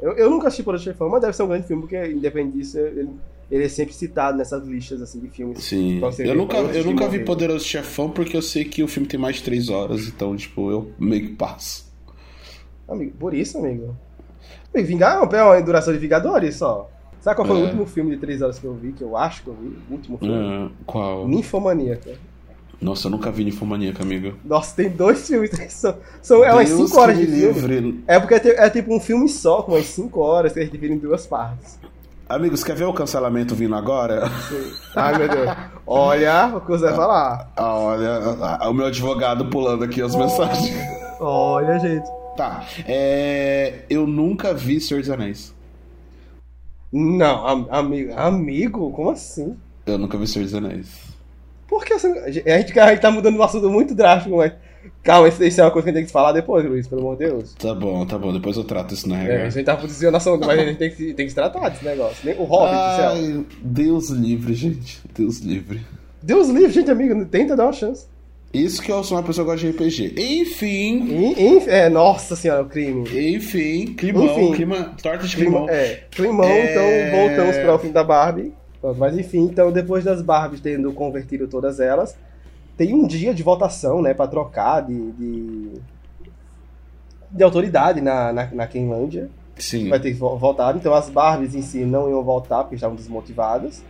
Eu, 0.00 0.12
eu 0.12 0.28
nunca 0.30 0.48
assisti 0.48 0.62
Por 0.62 0.78
Chefão, 0.78 1.08
mas 1.08 1.20
deve 1.20 1.32
ser 1.34 1.42
um 1.44 1.48
grande 1.48 1.66
filme, 1.66 1.82
porque 1.82 1.96
independente 2.06 2.58
disso, 2.58 2.78
ele, 2.78 3.08
ele 3.50 3.64
é 3.64 3.68
sempre 3.68 3.94
citado 3.94 4.36
nessas 4.36 4.66
listas 4.66 5.00
assim, 5.00 5.20
de 5.20 5.28
filmes. 5.28 5.62
Sim. 5.62 6.00
Eu 6.18 6.34
nunca, 6.34 6.56
eu 6.58 6.84
nunca 6.84 7.08
vi 7.08 7.24
Poderoso 7.24 7.64
Chefão 7.64 8.10
porque 8.10 8.36
eu 8.36 8.42
sei 8.42 8.64
que 8.64 8.82
o 8.82 8.88
filme 8.88 9.08
tem 9.08 9.18
mais 9.18 9.36
de 9.36 9.44
3 9.44 9.68
horas, 9.70 10.08
então, 10.08 10.36
tipo, 10.36 10.70
eu 10.70 10.92
meio 10.98 11.28
que 11.28 11.34
passo. 11.34 11.92
Amigo, 12.88 13.12
por 13.18 13.32
isso, 13.32 13.56
amigo. 13.58 13.96
Vingar 14.74 15.22
é 15.32 15.42
uma 15.42 15.62
duração 15.62 15.92
de 15.92 15.98
Vingadores 15.98 16.56
só. 16.56 16.90
Sabe 17.20 17.36
qual 17.36 17.46
foi 17.48 17.56
o 17.56 17.60
É. 17.60 17.62
último 17.64 17.86
filme 17.86 18.10
de 18.10 18.18
três 18.18 18.42
horas 18.42 18.58
que 18.58 18.66
eu 18.66 18.74
vi? 18.74 18.92
Que 18.92 19.02
eu 19.02 19.16
acho 19.16 19.42
que 19.44 19.48
eu 19.48 19.54
vi? 19.54 19.78
O 19.88 19.92
último 19.94 20.18
filme? 20.18 20.34
Ah, 20.34 20.70
qual? 20.84 21.26
Ninfomaníaca. 21.26 22.18
Nossa, 22.84 23.06
eu 23.06 23.10
nunca 23.10 23.30
vi 23.30 23.44
Ninfomaníaca, 23.44 24.02
amigo. 24.02 24.34
Nossa, 24.44 24.76
tem 24.76 24.90
dois 24.90 25.26
filmes. 25.26 25.50
São, 25.72 25.96
são 26.20 26.44
é 26.44 26.52
umas 26.52 26.68
Deus 26.68 26.90
5 26.90 27.00
horas 27.00 27.16
de 27.16 27.26
me 27.26 27.38
filme. 27.40 27.60
livre. 27.66 28.04
É 28.06 28.20
porque 28.20 28.34
é, 28.34 28.66
é 28.66 28.68
tipo 28.68 28.94
um 28.94 29.00
filme 29.00 29.26
só, 29.26 29.62
com 29.62 29.72
umas 29.72 29.86
5 29.86 30.20
horas, 30.20 30.52
que 30.52 30.58
eles 30.58 30.70
dividem 30.70 30.98
em 30.98 31.00
duas 31.00 31.26
partes. 31.26 31.78
Amigos, 32.28 32.62
quer 32.62 32.76
ver 32.76 32.84
o 32.84 32.92
cancelamento 32.92 33.54
vindo 33.54 33.74
agora? 33.74 34.30
Ai, 34.94 35.16
meu 35.16 35.28
Deus. 35.30 35.50
Olha 35.86 36.52
o 36.56 36.60
que 36.60 36.68
você 36.68 36.84
vai 36.84 36.94
falar. 36.94 37.52
Ah, 37.56 37.74
olha, 37.74 38.10
ah, 38.60 38.68
o 38.68 38.74
meu 38.74 38.84
advogado 38.86 39.46
pulando 39.46 39.84
aqui 39.84 40.02
as 40.02 40.14
mensagens. 40.14 40.74
Olha, 41.20 41.78
gente. 41.78 42.06
Tá, 42.36 42.66
é... 42.86 43.84
Eu 43.88 44.06
nunca 44.06 44.52
vi 44.52 44.78
Senhor 44.78 45.00
dos 45.00 45.08
Anéis. 45.08 45.54
Não, 46.92 47.46
am- 47.46 47.68
amigo. 47.70 48.12
Amigo? 48.14 48.90
Como 48.90 49.10
assim? 49.10 49.56
Eu 49.86 49.96
nunca 49.96 50.18
vi 50.18 50.26
Senhor 50.26 50.44
dos 50.44 50.54
Anéis. 50.54 51.13
Por 51.68 51.84
que. 51.84 51.92
A 51.94 51.98
gente, 52.30 52.48
a 52.78 52.88
gente 52.90 53.00
tá 53.00 53.10
mudando 53.10 53.36
um 53.38 53.42
assunto 53.42 53.68
muito 53.70 53.94
drástico, 53.94 54.36
mas... 54.36 54.52
Calma, 55.02 55.28
isso, 55.28 55.42
isso 55.42 55.60
é 55.60 55.64
uma 55.64 55.70
coisa 55.70 55.84
que 55.84 55.90
a 55.90 55.92
gente 55.92 56.00
tem 56.02 56.06
que 56.06 56.12
falar 56.12 56.32
depois, 56.32 56.64
Luiz, 56.64 56.86
pelo 56.86 57.00
amor 57.00 57.16
de 57.16 57.26
Deus. 57.26 57.54
Tá 57.54 57.74
bom, 57.74 58.04
tá 58.04 58.18
bom, 58.18 58.32
depois 58.32 58.56
eu 58.56 58.64
trato 58.64 58.92
isso 58.92 59.08
na 59.08 59.16
É, 59.16 59.22
regra. 59.22 59.46
a 59.46 59.50
gente 59.50 59.64
tá 59.64 59.76
posicionando 59.76 60.16
assunto, 60.18 60.46
mas 60.46 60.58
a 60.60 60.64
gente 60.64 60.76
tem 60.78 60.90
que, 60.90 60.96
se- 60.96 61.14
tem 61.14 61.24
que 61.26 61.30
se 61.30 61.34
tratar 61.34 61.70
desse 61.70 61.84
negócio. 61.84 62.16
Nem 62.22 62.34
O 62.38 62.44
Hobbit, 62.44 62.74
do 62.74 62.96
céu. 62.96 63.08
Ai, 63.10 63.44
Deus 63.62 64.08
livre, 64.10 64.52
gente. 64.54 65.00
Deus 65.14 65.38
livre. 65.40 65.80
Deus 66.22 66.48
livre, 66.48 66.70
gente, 66.70 66.90
amigo. 66.90 67.24
Tenta 67.26 67.56
dar 67.56 67.64
uma 67.64 67.72
chance. 67.72 68.06
Isso 68.52 68.80
que 68.82 68.92
eu 68.92 69.02
sou 69.02 69.16
uma 69.16 69.22
pessoa 69.24 69.44
que 69.46 69.50
gosta 69.52 69.66
de 69.66 69.72
RPG. 69.76 70.14
Enfim, 70.16 71.02
E- 71.08 71.42
e- 71.64 71.68
é, 71.68 71.88
nossa 71.88 72.36
senhora, 72.36 72.62
o 72.62 72.66
crime. 72.66 73.04
enfim, 73.34 73.94
climão, 73.96 74.26
Enfim. 74.26 74.52
clima, 74.52 74.94
torta 75.02 75.26
de 75.26 75.34
climão. 75.36 75.68
é, 75.68 76.00
climão, 76.10 76.44
É. 76.44 76.70
então 77.10 77.18
voltamos 77.20 77.56
para 77.56 77.74
o 77.74 77.78
fim 77.78 77.90
da 77.90 78.04
Barbie. 78.04 78.52
Mas 78.98 79.16
enfim, 79.16 79.44
então 79.44 79.72
depois 79.72 80.04
das 80.04 80.20
Barbies 80.20 80.60
tendo 80.60 80.92
convertido 80.92 81.46
todas 81.48 81.80
elas, 81.80 82.16
tem 82.76 82.92
um 82.92 83.06
dia 83.06 83.32
de 83.32 83.42
votação, 83.42 84.02
né, 84.02 84.12
para 84.12 84.26
trocar 84.28 84.80
de, 84.82 85.12
de, 85.12 85.70
de 87.30 87.42
autoridade 87.42 88.00
na, 88.00 88.32
na, 88.32 88.46
na 88.52 88.66
Quenlândia. 88.66 89.30
Sim. 89.56 89.88
Vai 89.88 90.00
ter 90.00 90.10
que 90.12 90.18
vo- 90.18 90.36
votar. 90.36 90.76
Então 90.76 90.92
as 90.92 91.08
Barbies 91.08 91.54
em 91.54 91.62
si 91.62 91.84
não 91.84 92.10
iam 92.10 92.22
votar 92.22 92.62
porque 92.62 92.74
estavam 92.74 92.96
desmotivadas. 92.96 93.84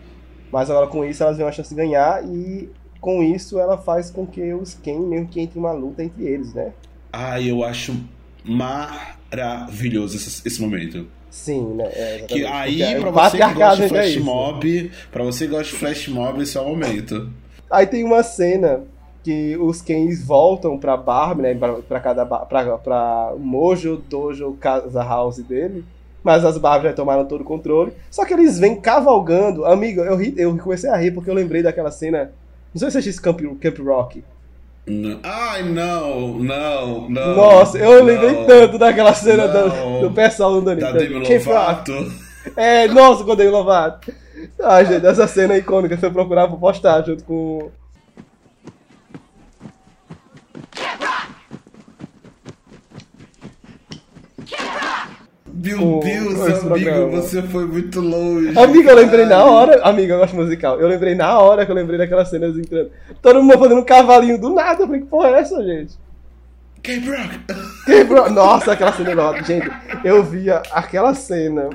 Mas 0.52 0.70
agora 0.70 0.86
com 0.86 1.04
isso 1.04 1.22
elas 1.22 1.36
têm 1.36 1.44
uma 1.44 1.50
chance 1.52 1.70
de 1.70 1.74
ganhar 1.74 2.22
e 2.24 2.68
com 3.00 3.22
isso 3.22 3.58
ela 3.58 3.76
faz 3.76 4.10
com 4.10 4.26
que 4.26 4.52
os 4.54 4.74
Ken 4.74 4.98
mesmo 5.00 5.26
que 5.28 5.40
entre 5.40 5.58
uma 5.58 5.72
luta 5.72 6.04
entre 6.04 6.24
eles, 6.24 6.54
né? 6.54 6.72
Ai, 7.12 7.50
eu 7.50 7.64
acho 7.64 7.94
maravilhoso 9.34 10.16
esse, 10.16 10.46
esse 10.46 10.60
momento. 10.60 11.06
Sim, 11.30 11.74
né? 11.74 11.88
é, 11.92 12.24
Que 12.28 12.44
aí, 12.46 12.78
Porque 12.78 13.00
pra 13.00 13.10
o 13.10 13.12
você 13.12 13.36
que 13.38 13.54
gosta 13.54 13.76
de 13.76 13.82
ainda 13.82 13.84
é 13.84 13.88
flash 13.88 14.16
mob, 14.18 14.90
pra 15.10 15.24
você 15.24 15.44
que 15.46 15.50
gosta 15.50 15.64
de 15.72 15.78
flash 15.78 16.08
mob, 16.08 16.42
esse 16.42 16.56
é 16.56 16.60
o 16.60 16.68
momento. 16.68 17.30
Aí 17.70 17.86
tem 17.86 18.04
uma 18.04 18.22
cena 18.22 18.82
que 19.22 19.56
os 19.56 19.80
Kens 19.82 20.24
voltam 20.24 20.78
pra 20.78 20.96
Barbie, 20.96 21.42
né? 21.42 21.54
Pra, 21.54 21.72
pra 21.74 22.00
cada 22.00 22.24
ba- 22.24 22.46
pra, 22.46 22.78
pra 22.78 23.32
Mojo, 23.38 23.96
Dojo, 24.08 24.52
Casa 24.60 25.02
House 25.02 25.38
dele. 25.38 25.84
Mas 26.22 26.44
as 26.44 26.56
Barbies 26.56 26.90
já 26.90 26.96
tomaram 26.96 27.26
todo 27.26 27.40
o 27.42 27.44
controle. 27.44 27.92
Só 28.10 28.24
que 28.24 28.32
eles 28.32 28.58
vêm 28.58 28.80
cavalgando. 28.80 29.64
Amigo, 29.66 30.00
eu, 30.02 30.16
ri, 30.16 30.34
eu 30.38 30.56
comecei 30.56 30.88
a 30.88 30.96
rir 30.96 31.10
porque 31.10 31.28
eu 31.28 31.34
lembrei 31.34 31.62
daquela 31.62 31.90
cena. 31.90 32.32
Não 32.72 32.78
sei 32.78 32.88
se 32.88 32.92
você 32.92 32.98
assiste 32.98 33.20
Camp, 33.20 33.40
Camp 33.60 33.78
Rock. 33.80 34.24
Não. 34.86 35.18
Ai, 35.22 35.62
não, 35.62 36.34
não, 36.34 37.08
não. 37.08 37.36
Nossa, 37.36 37.78
eu 37.78 38.00
não. 38.00 38.04
lembrei 38.04 38.44
tanto 38.44 38.78
daquela 38.78 39.14
cena 39.14 39.46
Não. 39.46 40.00
do, 40.00 40.08
do 40.08 40.14
pessoal 40.14 40.54
andando 40.54 40.78
Da 40.78 40.92
Demi. 40.92 41.26
Lovato. 41.26 41.92
É, 42.54 42.86
nossa, 42.88 43.24
com 43.24 43.32
o 43.32 43.36
Demi 43.36 43.50
Lovato. 43.50 44.12
Ai, 44.62 44.84
gente, 44.84 45.06
essa 45.06 45.26
cena 45.26 45.54
é 45.54 45.58
icônica. 45.58 45.96
Se 45.96 46.04
eu 46.04 46.12
procurar, 46.12 46.46
vou 46.46 46.58
postar 46.58 47.02
junto 47.02 47.24
com. 47.24 47.70
Meu 55.64 55.78
Com- 55.78 56.00
Deus, 56.00 56.40
amigo, 56.40 56.60
programa. 56.68 57.06
você 57.22 57.42
foi 57.42 57.64
muito 57.64 58.00
longe. 58.00 58.58
Amiga, 58.58 58.90
eu 58.90 58.96
lembrei 58.96 59.24
na 59.24 59.44
hora. 59.44 59.82
Amiga, 59.82 60.14
eu 60.14 60.18
gosto 60.18 60.36
musical. 60.36 60.78
Eu 60.80 60.86
lembrei 60.88 61.14
na 61.14 61.38
hora 61.38 61.64
que 61.64 61.70
eu 61.72 61.74
lembrei 61.76 61.96
daquelas 61.98 62.28
cenas 62.28 62.56
entrando. 62.58 62.90
Todo 63.22 63.42
mundo 63.42 63.58
fazendo 63.58 63.80
um 63.80 63.84
cavalinho 63.84 64.38
do 64.38 64.50
nada. 64.54 64.82
Eu 64.82 64.86
falei, 64.86 65.00
que 65.00 65.06
porra 65.06 65.28
é 65.30 65.40
essa, 65.40 65.62
gente? 65.64 65.94
Camp 66.82 67.04
Rock. 67.06 68.30
Nossa, 68.32 68.72
aquela 68.72 68.92
cena 68.92 69.12
enorme. 69.12 69.42
Gente, 69.44 69.70
eu 70.04 70.22
via 70.22 70.62
aquela 70.70 71.14
cena. 71.14 71.70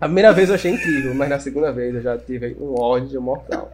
A 0.00 0.06
primeira 0.06 0.32
vez 0.32 0.48
eu 0.48 0.54
achei 0.54 0.72
incrível, 0.72 1.14
mas 1.14 1.28
na 1.28 1.38
segunda 1.38 1.70
vez 1.72 1.94
eu 1.94 2.00
já 2.02 2.16
tive 2.16 2.56
um 2.60 2.74
ódio 2.80 3.20
mortal. 3.20 3.70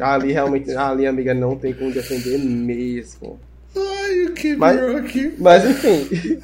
Ali 0.00 0.32
realmente, 0.32 0.70
ali, 0.76 1.06
amiga, 1.06 1.34
não 1.34 1.56
tem 1.56 1.74
como 1.74 1.90
defender 1.92 2.38
mesmo. 2.38 3.38
Ai, 3.76 4.26
o 4.26 4.34
Camp 4.34 4.58
Mas- 4.58 4.80
Rock. 4.80 5.34
Mas 5.38 5.64
enfim. 5.64 6.38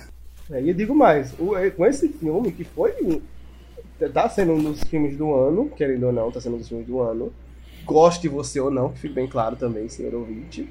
Aí 0.51 0.69
eu 0.69 0.75
digo 0.75 0.95
mais, 0.95 1.33
o- 1.39 1.57
é, 1.57 1.71
com 1.71 1.85
esse 1.87 2.09
filme 2.09 2.53
que 2.53 2.65
foi. 2.65 3.21
Tá 4.13 4.29
sendo 4.29 4.53
um 4.53 4.63
dos 4.63 4.83
filmes 4.85 5.17
do 5.17 5.33
ano, 5.35 5.71
querendo 5.77 6.07
ou 6.07 6.13
não, 6.13 6.31
tá 6.31 6.41
sendo 6.41 6.57
um 6.57 6.59
dos 6.59 6.69
filmes 6.69 6.87
do 6.87 7.01
ano. 7.01 7.33
Goste 7.87 8.29
você 8.29 8.59
ou 8.61 8.71
não, 8.71 8.91
que 8.91 8.99
fique 8.99 9.15
bem 9.15 9.27
claro 9.27 9.57
também, 9.57 9.89
senhor 9.89 10.15
ouvinte. 10.15 10.69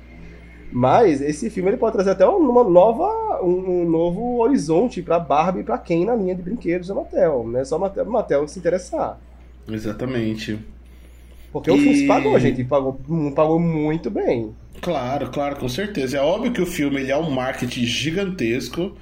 Mas 0.71 1.21
esse 1.21 1.49
filme 1.49 1.69
ele 1.69 1.77
pode 1.77 1.93
trazer 1.93 2.11
até 2.11 2.25
uma 2.25 2.63
nova, 2.63 3.41
um, 3.43 3.81
um 3.83 3.89
novo 3.89 4.39
horizonte 4.41 5.01
pra 5.01 5.19
Barbie 5.19 5.59
e 5.61 5.63
pra 5.63 5.77
quem 5.77 6.03
na 6.05 6.15
linha 6.15 6.35
de 6.35 6.41
brinquedos 6.41 6.87
da 6.87 6.95
Mattel. 6.95 7.43
Não 7.47 7.59
é 7.59 7.63
só 7.65 7.77
Mattel, 7.77 8.05
Mattel 8.05 8.47
se 8.47 8.59
interessar. 8.59 9.19
Exatamente. 9.69 10.59
Porque 11.51 11.69
o 11.71 11.75
E- 11.75 11.79
filme 11.79 11.95
se 11.97 12.07
pagou, 12.07 12.39
gente, 12.39 12.63
pagou, 12.63 12.99
pagou 13.35 13.59
muito 13.59 14.09
bem. 14.09 14.53
Claro, 14.81 15.29
claro, 15.31 15.55
com 15.55 15.69
certeza. 15.69 16.17
É 16.17 16.21
óbvio 16.21 16.51
que 16.51 16.61
o 16.61 16.65
filme 16.65 16.99
ele 17.01 17.11
é 17.11 17.17
um 17.17 17.29
marketing 17.29 17.85
gigantesco, 17.85 18.93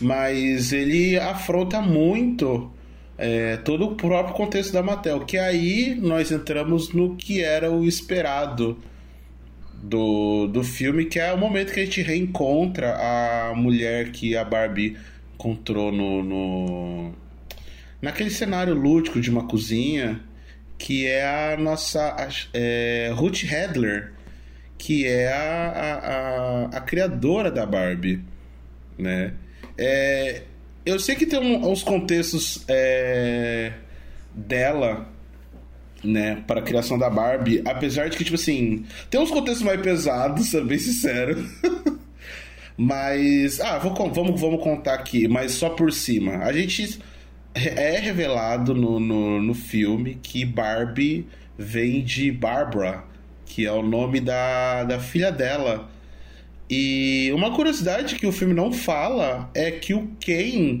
mas 0.00 0.72
ele 0.72 1.18
afronta 1.18 1.80
muito 1.80 2.70
é, 3.16 3.56
todo 3.58 3.86
o 3.86 3.94
próprio 3.94 4.34
contexto 4.34 4.72
da 4.72 4.82
Mattel. 4.82 5.20
Que 5.20 5.38
aí 5.38 5.94
nós 5.94 6.30
entramos 6.30 6.92
no 6.92 7.16
que 7.16 7.42
era 7.42 7.70
o 7.70 7.84
esperado 7.86 8.78
do, 9.82 10.46
do 10.46 10.62
filme, 10.62 11.06
que 11.06 11.18
é 11.18 11.32
o 11.32 11.38
momento 11.38 11.72
que 11.72 11.80
a 11.80 11.84
gente 11.84 12.02
reencontra 12.02 12.96
a 12.96 13.54
mulher 13.54 14.10
que 14.12 14.36
a 14.36 14.44
Barbie 14.44 14.96
encontrou 15.34 15.90
no, 15.90 16.22
no 16.22 17.12
naquele 18.02 18.30
cenário 18.30 18.74
lúdico 18.74 19.20
de 19.20 19.30
uma 19.30 19.46
cozinha, 19.46 20.20
que 20.76 21.06
é 21.06 21.24
a 21.24 21.56
nossa 21.56 22.16
é, 22.52 23.10
Ruth 23.14 23.44
Hedler 23.44 24.12
que 24.80 25.06
é 25.06 25.30
a, 25.30 25.68
a, 25.68 25.94
a, 25.94 26.64
a 26.78 26.80
criadora 26.80 27.50
da 27.50 27.66
Barbie, 27.66 28.24
né? 28.98 29.34
É, 29.82 30.42
eu 30.84 30.98
sei 31.00 31.14
que 31.16 31.24
tem 31.26 31.40
um- 31.40 31.70
uns 31.70 31.82
contextos 31.82 32.62
é, 32.68 33.72
dela, 34.34 35.08
né, 36.04 36.42
para 36.46 36.60
a 36.60 36.62
criação 36.62 36.98
da 36.98 37.08
Barbie, 37.10 37.62
apesar 37.64 38.08
de 38.10 38.16
que, 38.16 38.24
tipo 38.24 38.36
assim, 38.36 38.84
tem 39.08 39.20
uns 39.20 39.30
contextos 39.30 39.62
mais 39.64 39.80
pesados, 39.80 40.48
sendo 40.50 40.66
bem 40.66 40.78
sincero. 40.78 41.42
Mas, 42.76 43.60
ah, 43.60 43.78
vou, 43.78 43.94
vamos, 44.12 44.40
vamos 44.40 44.62
contar 44.62 44.94
aqui, 44.94 45.28
mas 45.28 45.52
só 45.52 45.68
por 45.68 45.92
cima. 45.92 46.38
A 46.38 46.50
gente 46.52 46.98
é 47.54 47.98
revelado 47.98 48.74
no, 48.74 48.98
no, 48.98 49.42
no 49.42 49.52
filme 49.54 50.18
que 50.22 50.46
Barbie 50.46 51.26
vem 51.58 52.02
de 52.02 52.32
Barbara, 52.32 53.04
que 53.44 53.66
é 53.66 53.72
o 53.72 53.82
nome 53.82 54.18
da, 54.18 54.84
da 54.84 54.98
filha 54.98 55.30
dela. 55.30 55.90
E 56.70 57.32
uma 57.34 57.50
curiosidade 57.54 58.14
que 58.14 58.26
o 58.26 58.32
filme 58.32 58.54
não 58.54 58.72
fala 58.72 59.50
é 59.54 59.72
que 59.72 59.92
o 59.92 60.06
Ken, 60.20 60.80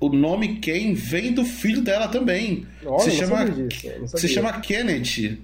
o 0.00 0.08
nome 0.08 0.56
Ken, 0.56 0.94
vem 0.94 1.32
do 1.32 1.44
filho 1.44 1.82
dela 1.82 2.08
também. 2.08 2.66
Olha, 2.84 3.00
se 3.00 3.10
chama, 3.10 3.36
sabia 3.46 3.66
disso. 3.68 4.18
se 4.18 4.28
chama 4.28 4.52
Kenneth. 4.60 5.38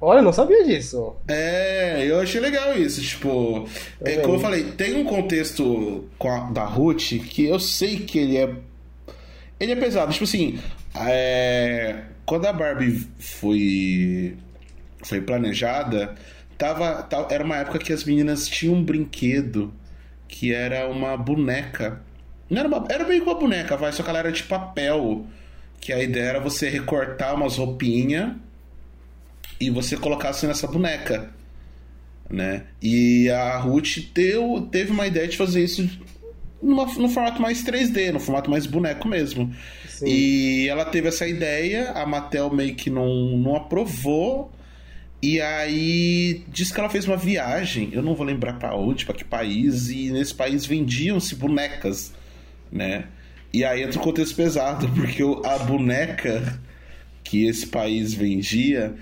Olha, 0.00 0.20
eu 0.20 0.22
não 0.22 0.32
sabia 0.32 0.64
disso. 0.64 1.14
É, 1.28 2.06
eu 2.08 2.20
achei 2.20 2.40
legal 2.40 2.74
isso. 2.78 3.02
Tipo, 3.02 3.68
é, 4.02 4.16
como 4.16 4.36
eu 4.36 4.40
falei, 4.40 4.64
tem 4.72 4.96
um 4.96 5.04
contexto 5.04 6.08
a- 6.18 6.50
da 6.50 6.64
Ruth 6.64 7.18
que 7.28 7.44
eu 7.44 7.60
sei 7.60 7.98
que 7.98 8.18
ele 8.18 8.38
é. 8.38 8.50
Ele 9.60 9.72
é 9.72 9.76
pesado. 9.76 10.10
Tipo 10.10 10.24
assim, 10.24 10.58
é, 10.94 11.96
quando 12.24 12.46
a 12.46 12.52
Barbie 12.54 13.06
foi, 13.18 14.36
foi 15.04 15.20
planejada, 15.20 16.14
tava, 16.60 17.02
tava- 17.04 17.32
era 17.34 17.42
uma 17.42 17.56
época 17.56 17.78
que 17.78 17.90
as 17.92 18.04
meninas 18.04 18.46
tinham 18.46 18.74
um 18.74 18.84
brinquedo 18.84 19.72
que 20.28 20.52
era 20.52 20.86
uma 20.88 21.16
boneca. 21.16 22.00
Não 22.48 22.58
era, 22.60 22.68
uma, 22.68 22.84
era 22.88 23.04
meio 23.08 23.22
que 23.22 23.28
uma 23.28 23.38
boneca, 23.38 23.76
vai, 23.76 23.90
só 23.92 24.02
que 24.02 24.10
ela 24.10 24.18
era 24.18 24.30
de 24.30 24.42
papel. 24.44 25.26
Que 25.80 25.92
a 25.92 26.02
ideia 26.02 26.24
era 26.24 26.40
você 26.40 26.68
recortar 26.68 27.34
umas 27.34 27.56
roupinhas 27.56 28.32
e 29.58 29.70
você 29.70 29.96
colocasse 29.96 30.46
nessa 30.46 30.66
boneca, 30.66 31.30
né? 32.28 32.64
E 32.82 33.30
a 33.30 33.56
Ruth 33.56 33.96
deu, 34.14 34.68
teve 34.70 34.90
uma 34.92 35.06
ideia 35.06 35.26
de 35.26 35.38
fazer 35.38 35.64
isso 35.64 35.88
numa, 36.62 36.84
no 36.84 37.08
formato 37.08 37.40
mais 37.40 37.64
3D, 37.64 38.12
no 38.12 38.20
formato 38.20 38.50
mais 38.50 38.66
boneco 38.66 39.08
mesmo. 39.08 39.50
Sim. 39.88 40.06
E 40.06 40.68
ela 40.68 40.84
teve 40.84 41.08
essa 41.08 41.26
ideia, 41.26 41.92
a 41.92 42.04
Mattel 42.04 42.50
meio 42.52 42.74
que 42.74 42.90
não, 42.90 43.08
não 43.38 43.56
aprovou. 43.56 44.52
E 45.22 45.40
aí 45.40 46.44
diz 46.48 46.72
que 46.72 46.80
ela 46.80 46.88
fez 46.88 47.06
uma 47.06 47.16
viagem, 47.16 47.90
eu 47.92 48.02
não 48.02 48.14
vou 48.14 48.24
lembrar 48.24 48.58
para 48.58 48.74
onde, 48.74 49.04
para 49.04 49.14
que 49.14 49.24
país, 49.24 49.90
e 49.90 50.10
nesse 50.10 50.34
país 50.34 50.64
vendiam-se 50.64 51.34
bonecas, 51.34 52.12
né? 52.72 53.04
E 53.52 53.64
aí 53.64 53.82
entra 53.82 53.98
o 53.98 54.02
contexto 54.02 54.34
pesado, 54.34 54.88
porque 54.88 55.22
a 55.44 55.58
boneca 55.58 56.58
que 57.22 57.46
esse 57.46 57.66
país 57.66 58.14
vendia 58.14 58.94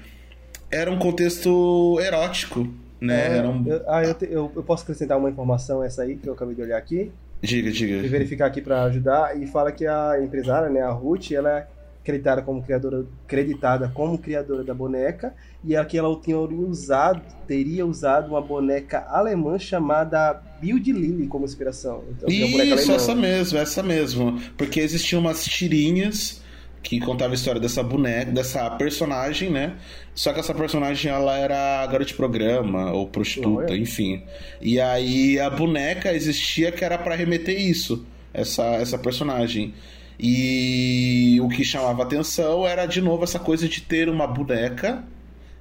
era 0.71 0.91
um 0.91 0.99
contexto 0.99 2.01
erótico, 2.01 2.69
né? 3.01 3.35
É, 3.35 3.39
era 3.39 3.49
um... 3.49 3.67
eu, 3.67 3.83
ah, 3.87 4.03
eu, 4.03 4.15
te, 4.15 4.25
eu, 4.25 4.53
eu, 4.57 4.63
posso 4.63 4.83
acrescentar 4.83 5.17
uma 5.19 5.31
informação 5.31 5.85
essa 5.85 6.03
aí 6.03 6.17
que 6.17 6.29
eu 6.29 6.33
acabei 6.33 6.55
de 6.55 6.63
olhar 6.63 6.79
aqui? 6.79 7.13
Diga, 7.41 7.71
diga. 7.71 8.05
E 8.05 8.09
verificar 8.09 8.47
aqui 8.47 8.61
para 8.61 8.83
ajudar. 8.85 9.41
E 9.41 9.47
fala 9.47 9.71
que 9.71 9.87
a 9.87 10.21
empresária, 10.21 10.69
né, 10.69 10.81
a 10.81 10.91
Ruth, 10.91 11.31
ela 11.31 11.69
acreditada 12.09 12.41
como 12.43 12.63
criadora, 12.63 13.07
creditada 13.27 13.89
como 13.93 14.19
criadora 14.19 14.65
da 14.65 14.73
boneca 14.73 15.35
e 15.63 15.77
aqui 15.77 15.99
ela 15.99 16.19
tinha 16.21 16.39
usado, 16.39 17.23
teria 17.47 17.85
usado 17.85 18.29
uma 18.29 18.41
boneca 18.41 19.07
alemã 19.11 19.59
chamada 19.59 20.43
Build 20.61 20.91
Lily 20.91 21.27
como 21.27 21.45
inspiração. 21.45 22.03
Então, 22.11 22.29
Isso, 22.29 22.93
essa 22.93 23.15
mesmo, 23.15 23.59
essa 23.59 23.83
mesmo, 23.83 24.41
porque 24.57 24.81
existiam 24.81 25.21
umas 25.21 25.45
tirinhas 25.45 26.43
que 26.83 27.01
contava 27.01 27.33
a 27.33 27.35
história 27.35 27.61
dessa 27.61 27.83
boneca, 27.83 28.31
dessa 28.31 28.71
personagem, 28.71 29.51
né? 29.51 29.77
Só 30.15 30.33
que 30.33 30.41
essa 30.41 30.55
personagem 30.55 31.11
ela 31.11 31.37
era 31.37 31.85
garota 31.87 32.07
de 32.07 32.15
programa 32.15 32.93
ou 32.93 33.07
prostituta, 33.09 33.77
enfim. 33.77 34.23
E 34.61 34.81
aí 34.81 35.39
a 35.39 35.51
boneca 35.51 36.13
existia 36.15 36.73
que 36.73 36.85
era 36.85 36.97
para 36.97 37.15
remeter 37.15 37.61
isso, 37.61 38.07
essa 38.33 38.65
essa 38.77 38.97
personagem. 38.97 39.75
E 40.19 41.39
o 41.41 41.49
que 41.49 41.65
chamava 41.65 42.03
atenção 42.03 42.67
era 42.67 42.87
de 42.87 43.01
novo 43.01 43.25
essa 43.25 43.39
coisa 43.39 43.69
de 43.69 43.81
ter 43.81 44.09
uma 44.09 44.27
boneca 44.27 45.05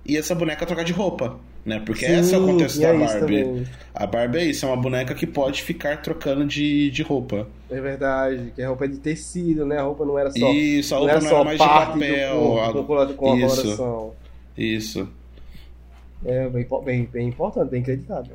e 0.05 0.17
essa 0.17 0.33
boneca 0.33 0.65
trocar 0.65 0.83
de 0.83 0.93
roupa 0.93 1.39
né? 1.67 1.81
Porque 1.85 2.05
Sim, 2.05 2.19
esse 2.19 2.33
é 2.33 2.37
o 2.37 2.45
contexto 2.45 2.79
da 2.79 2.87
é 2.87 2.97
Barbie. 2.97 3.67
A 3.93 4.07
Barbie 4.07 4.37
é 4.37 4.45
isso, 4.45 4.65
é 4.65 4.69
uma 4.69 4.77
boneca 4.77 5.13
que 5.13 5.27
pode 5.27 5.61
ficar 5.61 6.01
trocando 6.01 6.45
de, 6.45 6.89
de 6.89 7.03
roupa. 7.03 7.45
É 7.69 7.81
verdade, 7.81 8.53
que 8.55 8.61
a 8.61 8.69
roupa 8.69 8.85
é 8.85 8.87
de 8.87 8.97
tecido, 8.99 9.65
né? 9.65 9.77
A 9.77 9.81
roupa 9.81 10.05
não 10.05 10.17
era 10.17 10.31
só. 10.31 10.49
Isso, 10.49 10.95
a 10.95 10.99
roupa 10.99 11.15
não, 11.15 11.21
não 11.21 11.29
era 11.29 11.43
mais 11.43 11.59
de 11.59 11.67
papel. 11.67 12.39
Com, 12.39 13.13
com 13.15 13.33
a 13.33 13.35
isso. 13.35 13.61
coloração. 13.61 14.13
Isso. 14.57 15.09
É 16.25 16.47
bem, 16.47 16.65
bem, 16.85 17.09
bem 17.11 17.27
importante, 17.27 17.69
bem 17.69 17.81
acreditado. 17.81 18.29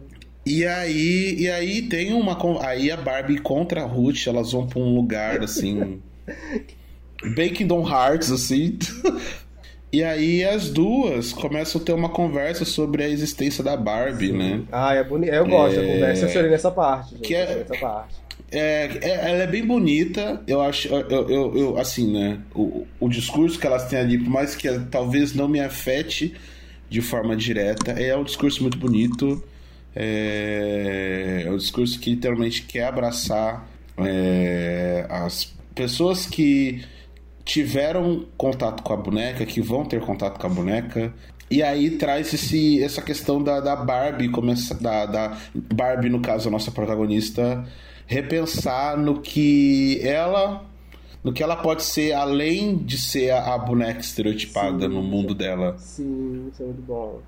E 0.44 0.66
aí, 0.66 1.36
e 1.38 1.50
aí 1.50 1.82
tem 1.82 2.12
uma. 2.12 2.36
Aí 2.62 2.90
a 2.90 2.98
Barbie 2.98 3.38
contra 3.38 3.82
a 3.82 3.86
Ruth, 3.86 4.26
elas 4.26 4.52
vão 4.52 4.66
pra 4.66 4.78
um 4.78 4.94
lugar 4.94 5.42
assim. 5.42 6.00
bem 7.34 7.52
Kingdom 7.52 7.88
Hearts, 7.88 8.30
assim. 8.30 8.78
E 9.92 10.02
aí 10.02 10.42
as 10.42 10.70
duas 10.70 11.34
começam 11.34 11.80
a 11.80 11.84
ter 11.84 11.92
uma 11.92 12.08
conversa 12.08 12.64
sobre 12.64 13.04
a 13.04 13.08
existência 13.08 13.62
da 13.62 13.76
Barbie, 13.76 14.28
Sim. 14.28 14.38
né? 14.38 14.62
Ah, 14.72 14.94
é 14.94 15.04
bonito. 15.04 15.32
Eu 15.32 15.46
gosto 15.46 15.78
é... 15.78 15.82
da 15.82 15.92
conversa, 15.92 16.24
eu 16.24 16.28
chorei 16.30 16.50
nessa 16.50 16.70
parte. 16.70 17.10
Gente. 17.10 17.22
Que 17.22 17.34
é... 17.34 17.56
Nessa 17.56 17.76
parte. 17.78 18.22
É, 18.50 18.90
é, 19.00 19.30
ela 19.30 19.44
é 19.44 19.46
bem 19.46 19.64
bonita, 19.64 20.42
eu 20.46 20.60
acho, 20.60 20.86
eu, 20.88 21.30
eu, 21.30 21.56
eu, 21.56 21.78
assim, 21.78 22.12
né? 22.12 22.38
O, 22.54 22.86
o 23.00 23.08
discurso 23.08 23.58
que 23.58 23.66
elas 23.66 23.88
têm 23.88 23.98
ali, 23.98 24.18
por 24.18 24.28
mais 24.28 24.54
que 24.54 24.68
talvez 24.90 25.34
não 25.34 25.48
me 25.48 25.58
afete 25.58 26.34
de 26.90 27.00
forma 27.00 27.34
direta, 27.34 27.92
é 27.92 28.14
um 28.14 28.22
discurso 28.22 28.60
muito 28.60 28.76
bonito. 28.76 29.42
É, 29.96 31.44
é 31.46 31.50
um 31.50 31.56
discurso 31.56 31.98
que 31.98 32.10
literalmente 32.10 32.62
quer 32.62 32.84
abraçar 32.84 33.66
é, 33.98 35.06
as 35.08 35.54
pessoas 35.74 36.26
que 36.26 36.84
tiveram 37.44 38.26
contato 38.36 38.82
com 38.82 38.92
a 38.92 38.96
boneca, 38.96 39.44
que 39.44 39.60
vão 39.60 39.84
ter 39.84 40.00
contato 40.00 40.38
com 40.38 40.46
a 40.46 40.50
boneca. 40.50 41.12
E 41.50 41.62
aí 41.62 41.90
traz 41.90 42.32
esse, 42.32 42.82
essa 42.82 43.02
questão 43.02 43.42
da, 43.42 43.60
da 43.60 43.76
Barbie, 43.76 44.30
começa, 44.30 44.74
da, 44.74 45.04
da 45.06 45.38
Barbie, 45.54 46.08
no 46.08 46.20
caso, 46.20 46.48
a 46.48 46.50
nossa 46.50 46.70
protagonista, 46.70 47.64
repensar 48.06 48.96
no 48.96 49.20
que 49.20 50.00
ela. 50.02 50.64
No 51.22 51.32
que 51.32 51.40
ela 51.40 51.54
pode 51.54 51.84
ser, 51.84 52.14
além 52.14 52.76
de 52.76 52.98
ser 52.98 53.30
a, 53.30 53.54
a 53.54 53.58
boneca 53.58 54.00
estereotipada 54.00 54.88
sim, 54.88 54.92
no 54.92 55.02
mundo 55.02 55.32
dela. 55.34 55.76
Sim, 55.78 56.48
isso 56.52 56.62
é 56.62 56.66
muito 56.66 56.82
bom. 56.82 57.20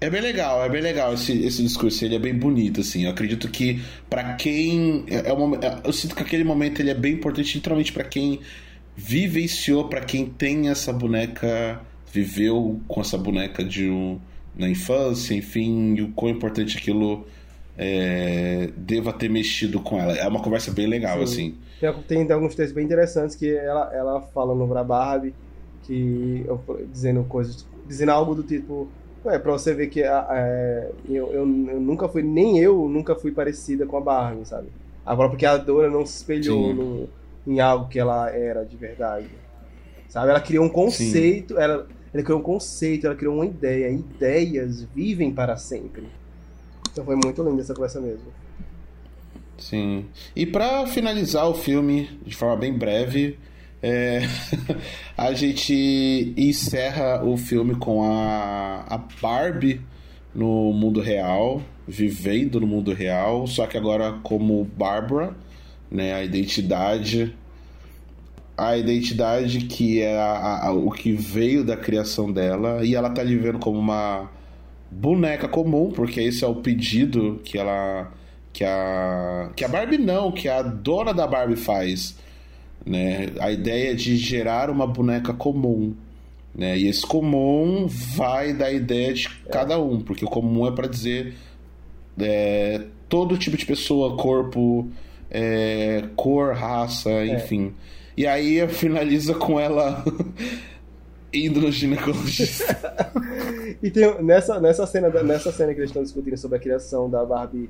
É 0.00 0.08
bem 0.08 0.20
legal, 0.20 0.64
é 0.64 0.68
bem 0.68 0.80
legal 0.80 1.14
esse, 1.14 1.44
esse 1.44 1.62
discurso, 1.62 2.04
ele 2.04 2.14
é 2.14 2.18
bem 2.18 2.34
bonito, 2.34 2.80
assim. 2.80 3.04
Eu 3.04 3.10
acredito 3.10 3.48
que 3.48 3.82
para 4.08 4.34
quem. 4.34 5.04
É, 5.08 5.30
é 5.30 5.32
uma, 5.32 5.56
é, 5.56 5.80
eu 5.84 5.92
sinto 5.92 6.14
que 6.14 6.22
aquele 6.22 6.44
momento 6.44 6.80
ele 6.80 6.90
é 6.90 6.94
bem 6.94 7.14
importante, 7.14 7.56
literalmente 7.56 7.92
para 7.92 8.04
quem 8.04 8.40
vivenciou 8.98 9.88
para 9.88 10.00
quem 10.00 10.26
tem 10.26 10.68
essa 10.68 10.92
boneca, 10.92 11.80
viveu 12.12 12.80
com 12.88 13.00
essa 13.00 13.16
boneca 13.16 13.62
de 13.62 13.88
um, 13.88 14.18
na 14.56 14.68
infância, 14.68 15.34
enfim, 15.34 15.94
e 15.94 16.02
o 16.02 16.08
quão 16.10 16.32
importante 16.32 16.76
aquilo 16.76 17.24
é, 17.76 18.70
deva 18.76 19.12
ter 19.12 19.30
mexido 19.30 19.80
com 19.80 20.00
ela. 20.00 20.14
É 20.16 20.26
uma 20.26 20.42
conversa 20.42 20.72
bem 20.72 20.88
legal, 20.88 21.24
Sim. 21.28 21.54
assim. 21.80 22.02
Tem, 22.08 22.32
alguns 22.32 22.56
textos 22.56 22.74
bem 22.74 22.84
interessantes 22.84 23.36
que 23.36 23.48
ela, 23.48 23.88
ela 23.94 24.20
fala 24.20 24.52
no 24.52 24.66
Barbie, 24.84 25.32
que 25.84 26.44
dizendo 26.92 27.22
coisas, 27.22 27.64
dizendo 27.86 28.10
algo 28.10 28.34
do 28.34 28.42
tipo. 28.42 28.88
É, 29.24 29.38
pra 29.38 29.52
você 29.52 29.74
ver 29.74 29.88
que 29.88 30.02
é, 30.02 30.90
eu, 31.08 31.26
eu, 31.32 31.40
eu, 31.40 31.46
nunca 31.46 32.08
fui, 32.08 32.22
nem 32.22 32.58
eu 32.58 32.88
nunca 32.88 33.14
fui 33.14 33.32
parecida 33.32 33.84
com 33.84 33.96
a 33.96 34.00
Barbie, 34.00 34.46
sabe? 34.46 34.68
Agora 35.04 35.28
porque 35.28 35.44
a 35.44 35.56
Dora 35.56 35.90
não 35.90 36.06
se 36.06 36.18
espelhou 36.18 36.74
no, 36.74 37.08
em 37.46 37.60
algo 37.60 37.88
que 37.88 37.98
ela 37.98 38.30
era 38.30 38.64
de 38.64 38.76
verdade. 38.76 39.28
Sabe? 40.08 40.30
Ela 40.30 40.40
criou 40.40 40.64
um 40.64 40.68
conceito, 40.68 41.58
ela, 41.58 41.86
ela 42.12 42.22
criou 42.22 42.38
um 42.38 42.42
conceito, 42.42 43.06
ela 43.06 43.16
criou 43.16 43.34
uma 43.34 43.46
ideia. 43.46 43.90
Ideias 43.90 44.82
vivem 44.94 45.32
para 45.32 45.56
sempre. 45.56 46.06
Então 46.92 47.04
foi 47.04 47.16
muito 47.16 47.42
linda 47.42 47.62
essa 47.62 47.74
conversa 47.74 48.00
mesmo. 48.00 48.26
Sim. 49.58 50.06
E 50.34 50.46
para 50.46 50.86
finalizar 50.86 51.48
o 51.48 51.54
filme 51.54 52.18
de 52.24 52.36
forma 52.36 52.56
bem 52.56 52.72
breve, 52.72 53.38
é... 53.82 54.20
a 55.16 55.32
gente 55.32 56.34
encerra 56.36 57.24
o 57.24 57.36
filme 57.36 57.74
com 57.76 58.02
a, 58.02 58.84
a 58.88 58.98
Barbie 59.20 59.80
no 60.34 60.72
mundo 60.72 61.00
real, 61.00 61.62
vivendo 61.86 62.60
no 62.60 62.66
mundo 62.66 62.92
real, 62.92 63.46
só 63.46 63.66
que 63.66 63.76
agora 63.76 64.18
como 64.22 64.64
Barbara 64.64 65.34
né? 65.90 66.14
A 66.14 66.22
identidade, 66.22 67.34
a 68.56 68.76
identidade 68.76 69.60
que 69.60 70.02
é 70.02 70.16
a, 70.18 70.66
a, 70.66 70.72
o 70.72 70.90
que 70.90 71.12
veio 71.12 71.64
da 71.64 71.76
criação 71.76 72.30
dela 72.30 72.84
e 72.84 72.94
ela 72.94 73.10
tá 73.10 73.22
ali 73.22 73.36
vendo 73.36 73.58
como 73.58 73.78
uma 73.78 74.30
boneca 74.90 75.48
comum, 75.48 75.90
porque 75.90 76.20
esse 76.20 76.44
é 76.44 76.46
o 76.46 76.56
pedido 76.56 77.40
que 77.44 77.58
ela 77.58 78.12
que 78.52 78.64
a 78.64 79.50
que 79.54 79.64
a 79.64 79.68
Barbie 79.68 79.98
não, 79.98 80.32
que 80.32 80.48
a 80.48 80.62
dona 80.62 81.12
da 81.14 81.26
Barbie 81.26 81.56
faz, 81.56 82.16
né? 82.88 83.26
A 83.38 83.52
ideia 83.52 83.94
de 83.94 84.16
gerar 84.16 84.70
uma 84.70 84.86
boneca 84.86 85.34
comum. 85.34 85.94
Né? 86.54 86.78
E 86.78 86.88
esse 86.88 87.02
comum 87.02 87.86
vai 87.86 88.52
da 88.52 88.70
ideia 88.72 89.12
de 89.12 89.28
cada 89.50 89.78
um, 89.78 90.00
porque 90.00 90.24
o 90.24 90.28
comum 90.28 90.66
é 90.66 90.72
para 90.72 90.88
dizer 90.88 91.34
é, 92.18 92.82
todo 93.08 93.36
tipo 93.36 93.56
de 93.56 93.66
pessoa, 93.66 94.16
corpo, 94.16 94.88
é, 95.30 96.04
cor, 96.16 96.54
raça, 96.54 97.10
é. 97.10 97.26
enfim. 97.26 97.74
E 98.16 98.26
aí 98.26 98.66
finaliza 98.68 99.34
com 99.34 99.60
ela 99.60 100.02
indo 101.32 101.60
no 101.60 101.70
ginecologista. 101.70 103.12
e 103.82 103.90
tem, 103.90 104.22
nessa, 104.22 104.58
nessa, 104.58 104.86
cena, 104.86 105.10
nessa 105.22 105.52
cena 105.52 105.72
que 105.74 105.80
eles 105.80 105.90
estão 105.90 106.02
discutindo 106.02 106.36
sobre 106.38 106.56
a 106.56 106.60
criação 106.60 107.08
da 107.08 107.24
Barbie 107.24 107.68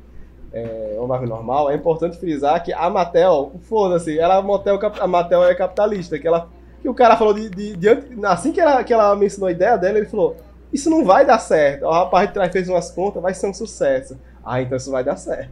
é, 0.52 0.96
uma 0.98 1.08
Barbie 1.08 1.28
normal, 1.28 1.70
é 1.70 1.74
importante 1.74 2.18
frisar 2.18 2.62
que 2.62 2.72
a 2.72 2.88
Mattel, 2.88 3.52
foda-se, 3.62 4.18
ela, 4.18 4.40
Mattel, 4.42 4.78
a 5.00 5.06
Mattel 5.06 5.44
é 5.44 5.54
capitalista, 5.54 6.18
que 6.18 6.26
ela 6.26 6.48
que 6.80 6.88
o 6.88 6.94
cara 6.94 7.16
falou 7.16 7.34
de, 7.34 7.50
de, 7.50 7.76
de, 7.76 7.88
assim 8.24 8.52
que 8.52 8.60
ela, 8.60 8.82
que 8.84 8.92
ela 8.92 9.14
mencionou 9.16 9.48
a 9.48 9.52
ideia 9.52 9.76
dela, 9.76 9.98
ele 9.98 10.06
falou: 10.06 10.36
Isso 10.72 10.88
não 10.88 11.04
vai 11.04 11.26
dar 11.26 11.38
certo. 11.38 11.84
O 11.84 11.90
rapaz 11.90 12.28
de 12.28 12.34
trás 12.34 12.52
fez 12.52 12.68
umas 12.68 12.90
contas, 12.90 13.22
vai 13.22 13.34
ser 13.34 13.48
um 13.48 13.54
sucesso. 13.54 14.18
Ah, 14.44 14.62
então 14.62 14.76
isso 14.76 14.90
vai 14.90 15.04
dar 15.04 15.16
certo. 15.16 15.50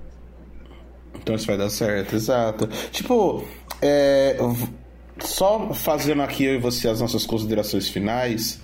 Então 1.20 1.34
isso 1.34 1.46
vai 1.46 1.56
dar 1.56 1.70
certo, 1.70 2.14
exato. 2.14 2.66
Tipo, 2.90 3.44
é, 3.82 4.36
só 5.18 5.72
fazendo 5.74 6.22
aqui 6.22 6.44
eu 6.44 6.54
e 6.54 6.58
você 6.58 6.88
as 6.88 7.00
nossas 7.00 7.26
considerações 7.26 7.88
finais. 7.88 8.60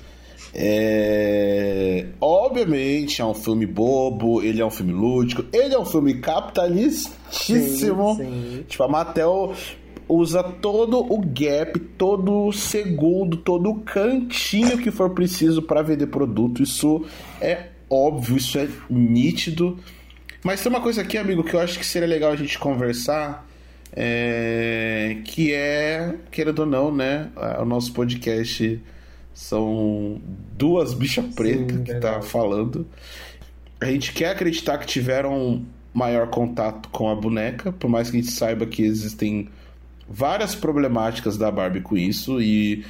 É... 0.55 2.07
Obviamente 2.21 3.23
é 3.23 3.25
um 3.25 3.35
filme 3.35 3.67
bobo, 3.67 4.43
ele 4.43 4.61
é 4.61 4.67
um 4.67 4.71
filme 4.71 4.93
lúdico, 4.93 5.45
ele 5.53 5.75
é 5.75 5.79
um 5.79 5.85
filme 5.85 6.15
capitalistíssimo. 6.15 8.17
Sim, 8.17 8.25
sim. 8.25 8.65
Tipo, 8.69 8.85
a 8.85 8.89
Mattel 8.89 9.55
usa 10.09 10.43
todo 10.43 10.99
o 10.99 11.21
gap, 11.21 11.79
todo 11.97 12.47
o 12.47 12.53
segundo, 12.53 13.39
todo 13.39 13.71
o 13.71 13.81
cantinho 13.81 14.77
que 14.77 14.91
for 14.91 15.11
preciso 15.11 15.63
para 15.63 15.83
vender 15.83 16.09
produto. 16.09 16.63
Isso 16.63 17.05
é 17.41 17.69
óbvio, 17.89 18.37
isso 18.37 18.59
é 18.59 18.69
nítido. 18.91 19.79
Mas 20.45 20.63
tem 20.63 20.71
uma 20.71 20.81
coisa 20.81 21.01
aqui, 21.01 21.17
amigo, 21.17 21.43
que 21.43 21.55
eu 21.55 21.61
acho 21.61 21.79
que 21.79 21.87
seria 21.87 22.09
legal 22.09 22.33
a 22.33 22.37
gente 22.37 22.59
conversar. 22.59 23.49
É... 23.95 25.19
Que 25.25 25.55
é, 25.55 26.17
querendo 26.31 26.61
ou 26.61 26.67
não, 26.67 26.95
né? 26.95 27.31
O 27.61 27.65
nosso 27.65 27.93
podcast 27.93 28.81
são 29.35 30.21
duas 30.57 30.95
bichas 30.95 31.25
pretas 31.35 31.81
que 31.81 31.95
tá 31.95 32.21
falando. 32.21 32.87
A 33.81 33.87
gente 33.87 34.13
quer 34.13 34.31
acreditar 34.31 34.79
que 34.79 34.87
tiveram 34.87 35.65
maior 35.93 36.29
contato 36.29 36.89
com 36.89 37.09
a 37.09 37.15
boneca, 37.15 37.73
por 37.73 37.89
mais 37.89 38.11
que 38.11 38.17
a 38.17 38.21
gente 38.21 38.33
saiba 38.33 38.67
que 38.67 38.83
existem 38.83 39.49
várias 40.09 40.55
problemáticas 40.55 41.37
da 41.37 41.51
Barbie 41.51 41.81
com 41.81 41.97
isso 41.97 42.41
e 42.41 42.85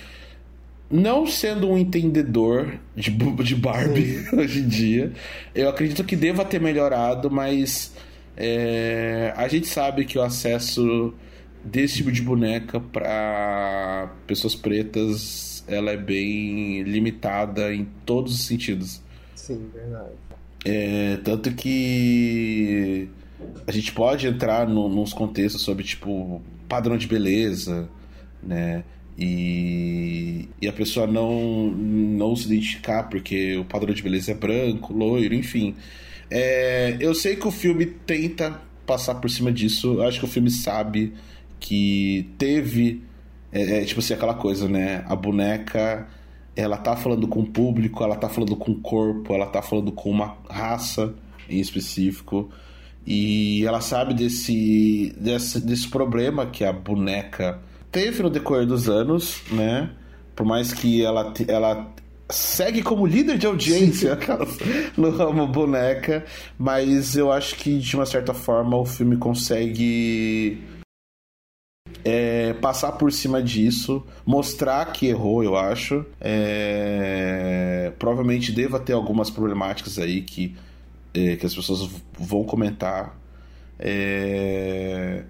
não 0.91 1.27
sendo 1.27 1.71
um 1.71 1.79
entendedor 1.79 2.75
de, 2.95 3.11
de 3.11 3.55
Barbie 3.57 4.19
Sim. 4.19 4.37
hoje 4.37 4.61
em 4.61 4.69
dia, 4.69 5.13
eu 5.55 5.69
acredito 5.69 6.05
que 6.05 6.15
deva 6.15 6.45
ter 6.45 6.61
melhorado, 6.61 7.31
mas 7.31 7.95
é, 8.37 9.33
a 9.37 9.49
gente 9.49 9.67
sabe 9.67 10.05
que 10.05 10.19
o 10.19 10.23
acesso 10.23 11.15
desse 11.65 11.97
tipo 11.97 12.13
de 12.13 12.21
boneca 12.21 12.81
para 12.81 14.13
pessoas 14.27 14.55
pretas 14.55 15.52
ela 15.67 15.91
é 15.91 15.97
bem 15.97 16.83
limitada 16.83 17.75
em 17.75 17.87
todos 18.05 18.35
os 18.35 18.47
sentidos. 18.47 19.01
Sim, 19.35 19.69
verdade. 19.73 20.13
É, 20.65 21.17
tanto 21.25 21.53
que 21.53 23.09
a 23.67 23.73
gente 23.73 23.93
pode 23.93 24.27
entrar 24.27 24.69
no, 24.69 24.89
nos 24.89 25.13
contextos 25.13 25.63
sobre 25.63 25.85
tipo 25.85 26.41
padrão 26.69 26.97
de 26.97 27.07
beleza, 27.07 27.89
né? 28.43 28.85
E, 29.19 30.49
e 30.61 30.69
a 30.69 30.73
pessoa 30.73 31.07
não, 31.07 31.71
não 31.71 32.35
se 32.35 32.47
identificar 32.47 33.05
porque 33.05 33.57
o 33.57 33.65
padrão 33.65 33.93
de 33.93 34.03
beleza 34.03 34.33
é 34.33 34.35
branco, 34.35 34.93
loiro, 34.93 35.35
enfim. 35.35 35.75
É, 36.31 36.97
eu 36.99 37.15
sei 37.15 37.37
que 37.37 37.47
o 37.47 37.51
filme 37.51 37.85
tenta 37.85 38.61
passar 38.87 39.17
por 39.17 39.31
cima 39.31 39.53
disso. 39.53 39.95
Eu 39.95 40.03
acho 40.03 40.19
que 40.19 40.25
o 40.25 40.29
filme 40.29 40.51
sabe 40.51 41.13
que 41.61 42.29
teve. 42.39 43.03
É, 43.53 43.83
é, 43.83 43.85
tipo 43.85 44.01
assim, 44.01 44.15
aquela 44.15 44.35
coisa, 44.35 44.69
né? 44.69 45.05
A 45.07 45.15
boneca 45.15 46.09
ela 46.55 46.77
tá 46.77 46.97
falando 46.97 47.27
com 47.29 47.41
o 47.41 47.47
público, 47.47 48.03
ela 48.03 48.17
tá 48.17 48.29
falando 48.29 48.57
com 48.57 48.73
o 48.73 48.81
corpo, 48.81 49.35
ela 49.35 49.47
tá 49.47 49.63
falando 49.63 49.91
com 49.93 50.11
uma 50.11 50.37
raça 50.49 51.15
em 51.49 51.61
específico. 51.61 52.51
E 53.07 53.65
ela 53.67 53.81
sabe 53.81 54.15
desse, 54.15 55.15
desse, 55.19 55.61
desse 55.61 55.89
problema 55.89 56.47
que 56.47 56.65
a 56.65 56.73
boneca 56.73 57.59
teve 57.91 58.23
no 58.23 58.31
decorrer 58.31 58.67
dos 58.67 58.89
anos, 58.89 59.43
né? 59.51 59.91
Por 60.37 60.47
mais 60.47 60.73
que 60.73 61.05
ela, 61.05 61.33
ela 61.49 61.93
segue 62.31 62.83
como 62.83 63.07
líder 63.07 63.39
de 63.39 63.47
audiência 63.47 64.19
no 64.97 65.11
ramo 65.11 65.47
boneca, 65.47 66.25
mas 66.59 67.17
eu 67.17 67.33
acho 67.33 67.57
que 67.57 67.79
de 67.79 67.97
uma 67.97 68.07
certa 68.07 68.33
forma 68.33 68.77
o 68.77 68.87
filme 68.87 69.17
consegue 69.17 70.63
é, 72.05 72.53
passar 72.55 72.93
por 72.93 73.13
cima 73.13 73.43
disso, 73.43 74.05
mostrar 74.27 74.85
que 74.93 75.07
errou, 75.07 75.43
eu 75.43 75.57
acho. 75.57 76.05
É, 76.21 77.93
provavelmente 77.99 78.53
deva 78.53 78.81
ter 78.81 78.93
algumas 78.93 79.31
problemáticas 79.31 79.99
aí 79.99 80.23
que, 80.23 80.57
é, 81.15 81.37
que 81.37 81.47
as 81.47 81.55
pessoas 81.55 81.89
vão 82.19 82.45
comentar. 82.45 83.17
É, 83.79 85.25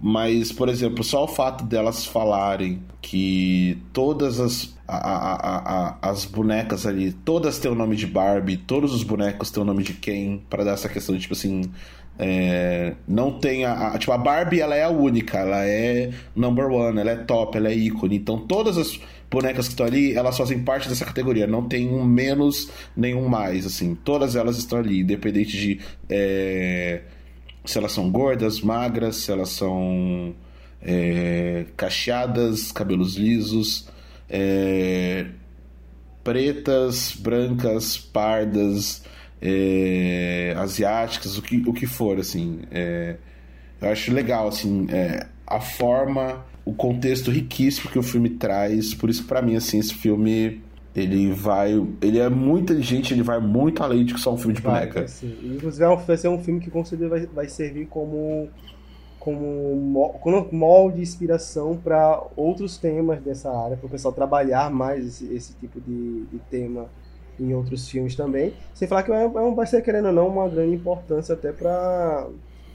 mas, 0.00 0.52
por 0.52 0.68
exemplo, 0.68 1.02
só 1.02 1.24
o 1.24 1.28
fato 1.28 1.64
delas 1.64 2.04
falarem 2.04 2.82
que 3.00 3.78
todas 3.92 4.40
as, 4.40 4.74
a, 4.86 4.96
a, 4.96 5.88
a, 6.00 6.10
as 6.10 6.24
bonecas 6.24 6.86
ali, 6.86 7.12
todas 7.12 7.58
têm 7.58 7.70
o 7.70 7.74
nome 7.74 7.96
de 7.96 8.06
Barbie, 8.06 8.56
todos 8.56 8.92
os 8.92 9.02
bonecos 9.02 9.50
têm 9.50 9.62
o 9.62 9.66
nome 9.66 9.82
de 9.82 9.94
Ken, 9.94 10.40
para 10.50 10.64
dar 10.64 10.72
essa 10.72 10.88
questão 10.88 11.14
de 11.14 11.22
tipo 11.22 11.34
assim. 11.34 11.70
É, 12.18 12.94
não 13.08 13.38
tem 13.38 13.64
a, 13.64 13.88
a, 13.88 13.98
Tipo, 13.98 14.12
a 14.12 14.18
Barbie 14.18 14.60
ela 14.60 14.76
é 14.76 14.84
a 14.84 14.88
única, 14.88 15.38
ela 15.38 15.66
é 15.66 16.12
number 16.34 16.66
one, 16.66 17.00
ela 17.00 17.10
é 17.10 17.16
top, 17.16 17.56
ela 17.56 17.68
é 17.68 17.74
ícone. 17.74 18.16
Então 18.16 18.38
todas 18.38 18.78
as 18.78 19.00
bonecas 19.30 19.66
que 19.66 19.72
estão 19.72 19.86
ali, 19.86 20.14
elas 20.14 20.36
fazem 20.36 20.62
parte 20.62 20.88
dessa 20.88 21.04
categoria. 21.04 21.46
Não 21.46 21.66
tem 21.66 21.88
um 21.88 22.04
menos, 22.04 22.70
nenhum 22.96 23.28
mais, 23.28 23.66
assim. 23.66 23.94
Todas 23.94 24.36
elas 24.36 24.56
estão 24.56 24.78
ali, 24.78 25.00
independente 25.00 25.56
de. 25.56 25.80
É, 26.08 27.02
se 27.64 27.78
elas 27.78 27.92
são 27.92 28.10
gordas, 28.10 28.60
magras, 28.60 29.16
se 29.16 29.32
elas 29.32 29.48
são 29.50 30.34
é, 30.82 31.64
cacheadas, 31.76 32.70
cabelos 32.70 33.16
lisos, 33.16 33.88
é, 34.28 35.26
pretas, 36.22 37.12
brancas, 37.18 37.96
pardas, 37.96 39.02
é, 39.44 40.54
asiáticas, 40.56 41.36
o 41.36 41.42
que, 41.42 41.62
o 41.68 41.72
que 41.74 41.86
for, 41.86 42.18
assim. 42.18 42.60
É, 42.70 43.16
eu 43.80 43.90
acho 43.90 44.10
legal, 44.10 44.48
assim, 44.48 44.86
é, 44.90 45.26
a 45.46 45.60
forma, 45.60 46.42
o 46.64 46.72
contexto 46.72 47.30
riquíssimo 47.30 47.90
que 47.90 47.98
o 47.98 48.02
filme 48.02 48.30
traz. 48.30 48.94
Por 48.94 49.10
isso, 49.10 49.24
para 49.26 49.42
mim, 49.42 49.54
assim, 49.54 49.78
esse 49.78 49.92
filme 49.92 50.62
ele 50.96 51.30
vai. 51.30 51.72
Ele 52.00 52.18
é 52.18 52.30
muito 52.30 52.72
inteligente, 52.72 53.12
ele 53.12 53.22
vai 53.22 53.38
muito 53.38 53.82
além 53.82 54.06
de 54.06 54.18
só 54.18 54.32
um 54.32 54.38
filme 54.38 54.54
de 54.54 54.62
vai, 54.62 54.86
boneca. 54.86 55.06
Vai 55.06 55.30
Inclusive 55.42 55.84
é 55.84 55.96
vai 55.96 56.16
ser 56.16 56.28
um 56.28 56.38
filme 56.38 56.60
que 56.60 56.70
com 56.70 56.82
certeza 56.82 57.10
vai, 57.10 57.26
vai 57.26 57.48
servir 57.48 57.86
como, 57.86 58.48
como 59.18 60.48
molde 60.52 60.96
de 60.96 61.02
inspiração 61.02 61.76
para 61.76 62.22
outros 62.34 62.78
temas 62.78 63.20
dessa 63.20 63.50
área, 63.50 63.76
para 63.76 63.86
o 63.86 63.90
pessoal 63.90 64.14
trabalhar 64.14 64.70
mais 64.70 65.04
esse, 65.04 65.34
esse 65.34 65.52
tipo 65.54 65.78
de, 65.80 66.24
de, 66.32 66.38
tema 66.50 66.86
em 67.38 67.54
outros 67.54 67.88
filmes 67.88 68.14
também. 68.14 68.52
Sem 68.74 68.86
falar 68.88 69.02
que 69.02 69.12
é, 69.12 69.24
é 69.24 69.28
vai 69.28 69.66
ser, 69.66 69.82
querendo 69.82 70.06
ou 70.06 70.12
não, 70.12 70.28
uma 70.28 70.48
grande 70.48 70.74
importância 70.74 71.34
até 71.34 71.52
para 71.52 72.28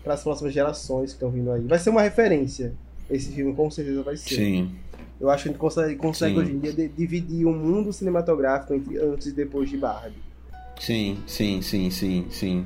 as 0.05 0.24
próximas 0.24 0.53
gerações 0.53 1.12
que 1.12 1.16
estão 1.16 1.30
vindo 1.30 1.51
aí. 1.51 1.62
Vai 1.66 1.80
ser 1.80 1.89
uma 1.89 2.01
referência. 2.01 2.74
Esse 3.10 3.32
filme 3.32 3.53
com 3.53 3.70
certeza 3.72 4.03
vai 4.03 4.18
ser. 4.18 4.36
Sim. 4.36 4.76
Eu 5.20 5.30
acho 5.30 5.43
que 5.43 5.49
a 5.49 5.51
gente 5.51 5.60
consegue, 5.60 5.95
consegue 5.95 6.39
hoje 6.39 6.51
em 6.51 6.60
dia 6.60 6.72
de, 6.72 6.88
dividir 6.88 7.45
o 7.45 7.51
mundo 7.51 7.91
cinematográfico 7.91 8.74
entre 8.74 8.97
antes 8.97 9.28
e 9.28 9.34
depois 9.34 9.70
de 9.70 9.78
Barbie. 9.78 10.16
Sim, 10.80 11.18
sim, 11.28 11.62
sim, 11.62 11.89
sim, 11.89 12.26
sim. 12.30 12.66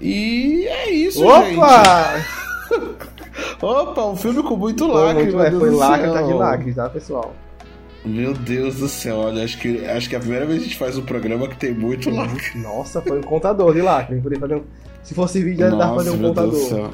E 0.00 0.66
é 0.66 0.90
isso, 0.90 1.24
Opa! 1.24 2.18
gente. 2.18 2.42
Opa, 3.62 4.06
um 4.06 4.16
filme 4.16 4.42
com 4.42 4.56
muito 4.56 4.86
lacre. 4.86 5.24
Muito, 5.24 5.40
é, 5.40 5.50
foi 5.52 5.70
lacre, 5.70 6.10
tá 6.10 6.22
de 6.22 6.32
lacre, 6.32 6.74
tá, 6.74 6.90
pessoal? 6.90 7.32
Meu 8.04 8.34
Deus 8.34 8.76
do 8.76 8.88
céu, 8.88 9.18
olha, 9.18 9.44
acho 9.44 9.58
que, 9.58 9.86
acho 9.86 10.08
que 10.08 10.14
é 10.16 10.18
a 10.18 10.20
primeira 10.20 10.44
vez 10.44 10.58
que 10.58 10.64
a 10.64 10.68
gente 10.68 10.78
faz 10.78 10.98
um 10.98 11.02
programa 11.02 11.46
que 11.46 11.56
tem 11.56 11.72
muito 11.72 12.10
lacre. 12.10 12.58
Nossa, 12.58 13.00
foi 13.00 13.18
um 13.18 13.22
contador 13.22 13.72
de 13.72 13.80
lacre. 13.80 14.20
Fazer 14.20 14.56
um... 14.56 14.62
Se 15.04 15.14
fosse 15.14 15.42
vídeo, 15.42 15.60
ia 15.60 15.70
dar 15.70 15.76
pra 15.88 15.94
fazer 15.96 16.10
um 16.10 16.18
contador. 16.18 16.90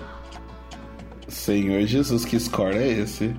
Senhor 1.28 1.82
Jesus, 1.86 2.24
que 2.24 2.38
score 2.38 2.76
é 2.76 2.88
esse? 3.00 3.34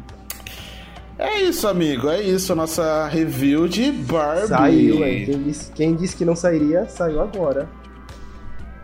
É 1.19 1.41
isso, 1.41 1.67
amigo. 1.67 2.09
É 2.09 2.21
isso. 2.21 2.53
A 2.53 2.55
nossa 2.55 3.07
review 3.07 3.67
de 3.67 3.91
Barbie. 3.91 4.47
Saiu, 4.47 5.03
é. 5.03 5.25
Quem 5.25 5.43
disse, 5.43 5.71
quem 5.73 5.95
disse 5.95 6.15
que 6.15 6.23
não 6.23 6.35
sairia, 6.35 6.87
saiu 6.87 7.21
agora. 7.21 7.69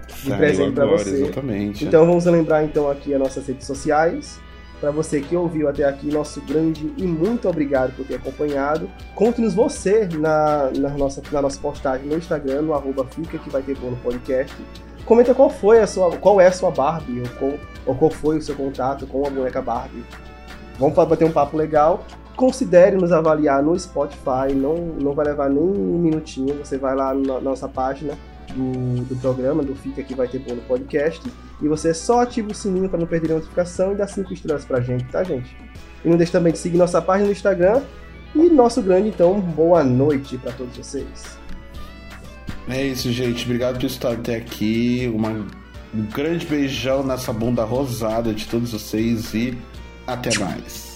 De 0.07 0.29
saiu 0.29 0.37
presente 0.37 0.71
para 0.73 0.85
você. 0.85 1.23
Exatamente. 1.23 1.85
Então 1.85 2.05
vamos 2.05 2.25
lembrar 2.25 2.63
então 2.63 2.89
aqui 2.89 3.13
as 3.13 3.19
nossas 3.19 3.47
redes 3.47 3.65
sociais. 3.65 4.39
Para 4.85 4.91
você 4.91 5.19
que 5.19 5.35
ouviu 5.35 5.67
até 5.67 5.83
aqui, 5.83 6.13
nosso 6.13 6.39
grande 6.41 6.93
e 6.95 7.07
muito 7.07 7.49
obrigado 7.49 7.95
por 7.95 8.05
ter 8.05 8.17
acompanhado. 8.17 8.87
Conte-nos 9.15 9.55
você 9.55 10.07
na, 10.13 10.69
na, 10.77 10.89
nossa, 10.89 11.23
na 11.31 11.41
nossa 11.41 11.59
postagem 11.59 12.05
no 12.05 12.15
Instagram, 12.15 12.61
no 12.61 12.71
arroba 12.75 13.03
Fica 13.03 13.39
que 13.39 13.49
vai 13.49 13.63
ter 13.63 13.75
bom 13.75 13.89
no 13.89 13.97
podcast. 13.97 14.55
Comenta 15.03 15.33
qual 15.33 15.49
foi 15.49 15.79
a 15.79 15.87
sua, 15.87 16.15
qual 16.17 16.39
é 16.39 16.45
a 16.45 16.51
sua 16.51 16.69
Barbie, 16.69 17.21
ou 17.21 17.29
qual, 17.39 17.53
ou 17.87 17.95
qual 17.95 18.11
foi 18.11 18.37
o 18.37 18.41
seu 18.43 18.55
contato 18.55 19.07
com 19.07 19.25
a 19.25 19.29
boneca 19.31 19.59
Barbie. 19.59 20.05
Vamos 20.77 20.93
bater 20.93 21.25
um 21.25 21.31
papo 21.31 21.57
legal 21.57 22.05
considere 22.35 22.97
nos 22.97 23.13
avaliar 23.13 23.63
no 23.63 23.79
Spotify, 23.79 24.53
não, 24.53 24.75
não 24.75 25.13
vai 25.13 25.25
levar 25.25 25.49
nem 25.49 25.63
um 25.63 25.97
minutinho, 25.97 26.53
você 26.55 26.77
vai 26.77 26.93
lá 26.93 27.13
na 27.13 27.39
nossa 27.39 27.67
página 27.67 28.13
do, 28.53 29.05
do 29.05 29.15
programa, 29.15 29.63
do 29.63 29.73
Fica 29.73 30.03
que 30.03 30.13
vai 30.13 30.27
ter 30.27 30.39
bom 30.39 30.53
no 30.53 30.61
podcast, 30.63 31.21
e 31.61 31.67
você 31.67 31.93
só 31.93 32.21
ativa 32.21 32.51
o 32.51 32.53
sininho 32.53 32.89
para 32.89 32.99
não 32.99 33.07
perder 33.07 33.31
a 33.31 33.35
notificação 33.35 33.93
e 33.93 33.95
dá 33.95 34.07
cinco 34.07 34.33
estrelas 34.33 34.65
pra 34.65 34.81
gente, 34.81 35.05
tá 35.05 35.23
gente? 35.23 35.55
E 36.03 36.09
não 36.09 36.17
deixe 36.17 36.31
também 36.31 36.53
de 36.53 36.59
seguir 36.59 36.77
nossa 36.77 37.01
página 37.01 37.27
no 37.27 37.31
Instagram, 37.31 37.81
e 38.35 38.49
nosso 38.49 38.81
grande, 38.81 39.07
então, 39.07 39.39
boa 39.39 39.83
noite 39.83 40.37
para 40.37 40.51
todos 40.51 40.75
vocês. 40.75 41.37
É 42.67 42.83
isso, 42.83 43.11
gente. 43.11 43.45
Obrigado 43.45 43.79
por 43.79 43.85
estar 43.85 44.11
até 44.11 44.35
aqui. 44.35 45.09
Uma, 45.13 45.29
um 45.93 46.05
grande 46.13 46.45
beijão 46.45 47.01
nessa 47.01 47.31
bunda 47.31 47.63
rosada 47.63 48.33
de 48.33 48.45
todos 48.45 48.73
vocês 48.73 49.33
e 49.33 49.57
até 50.05 50.37
mais. 50.37 50.94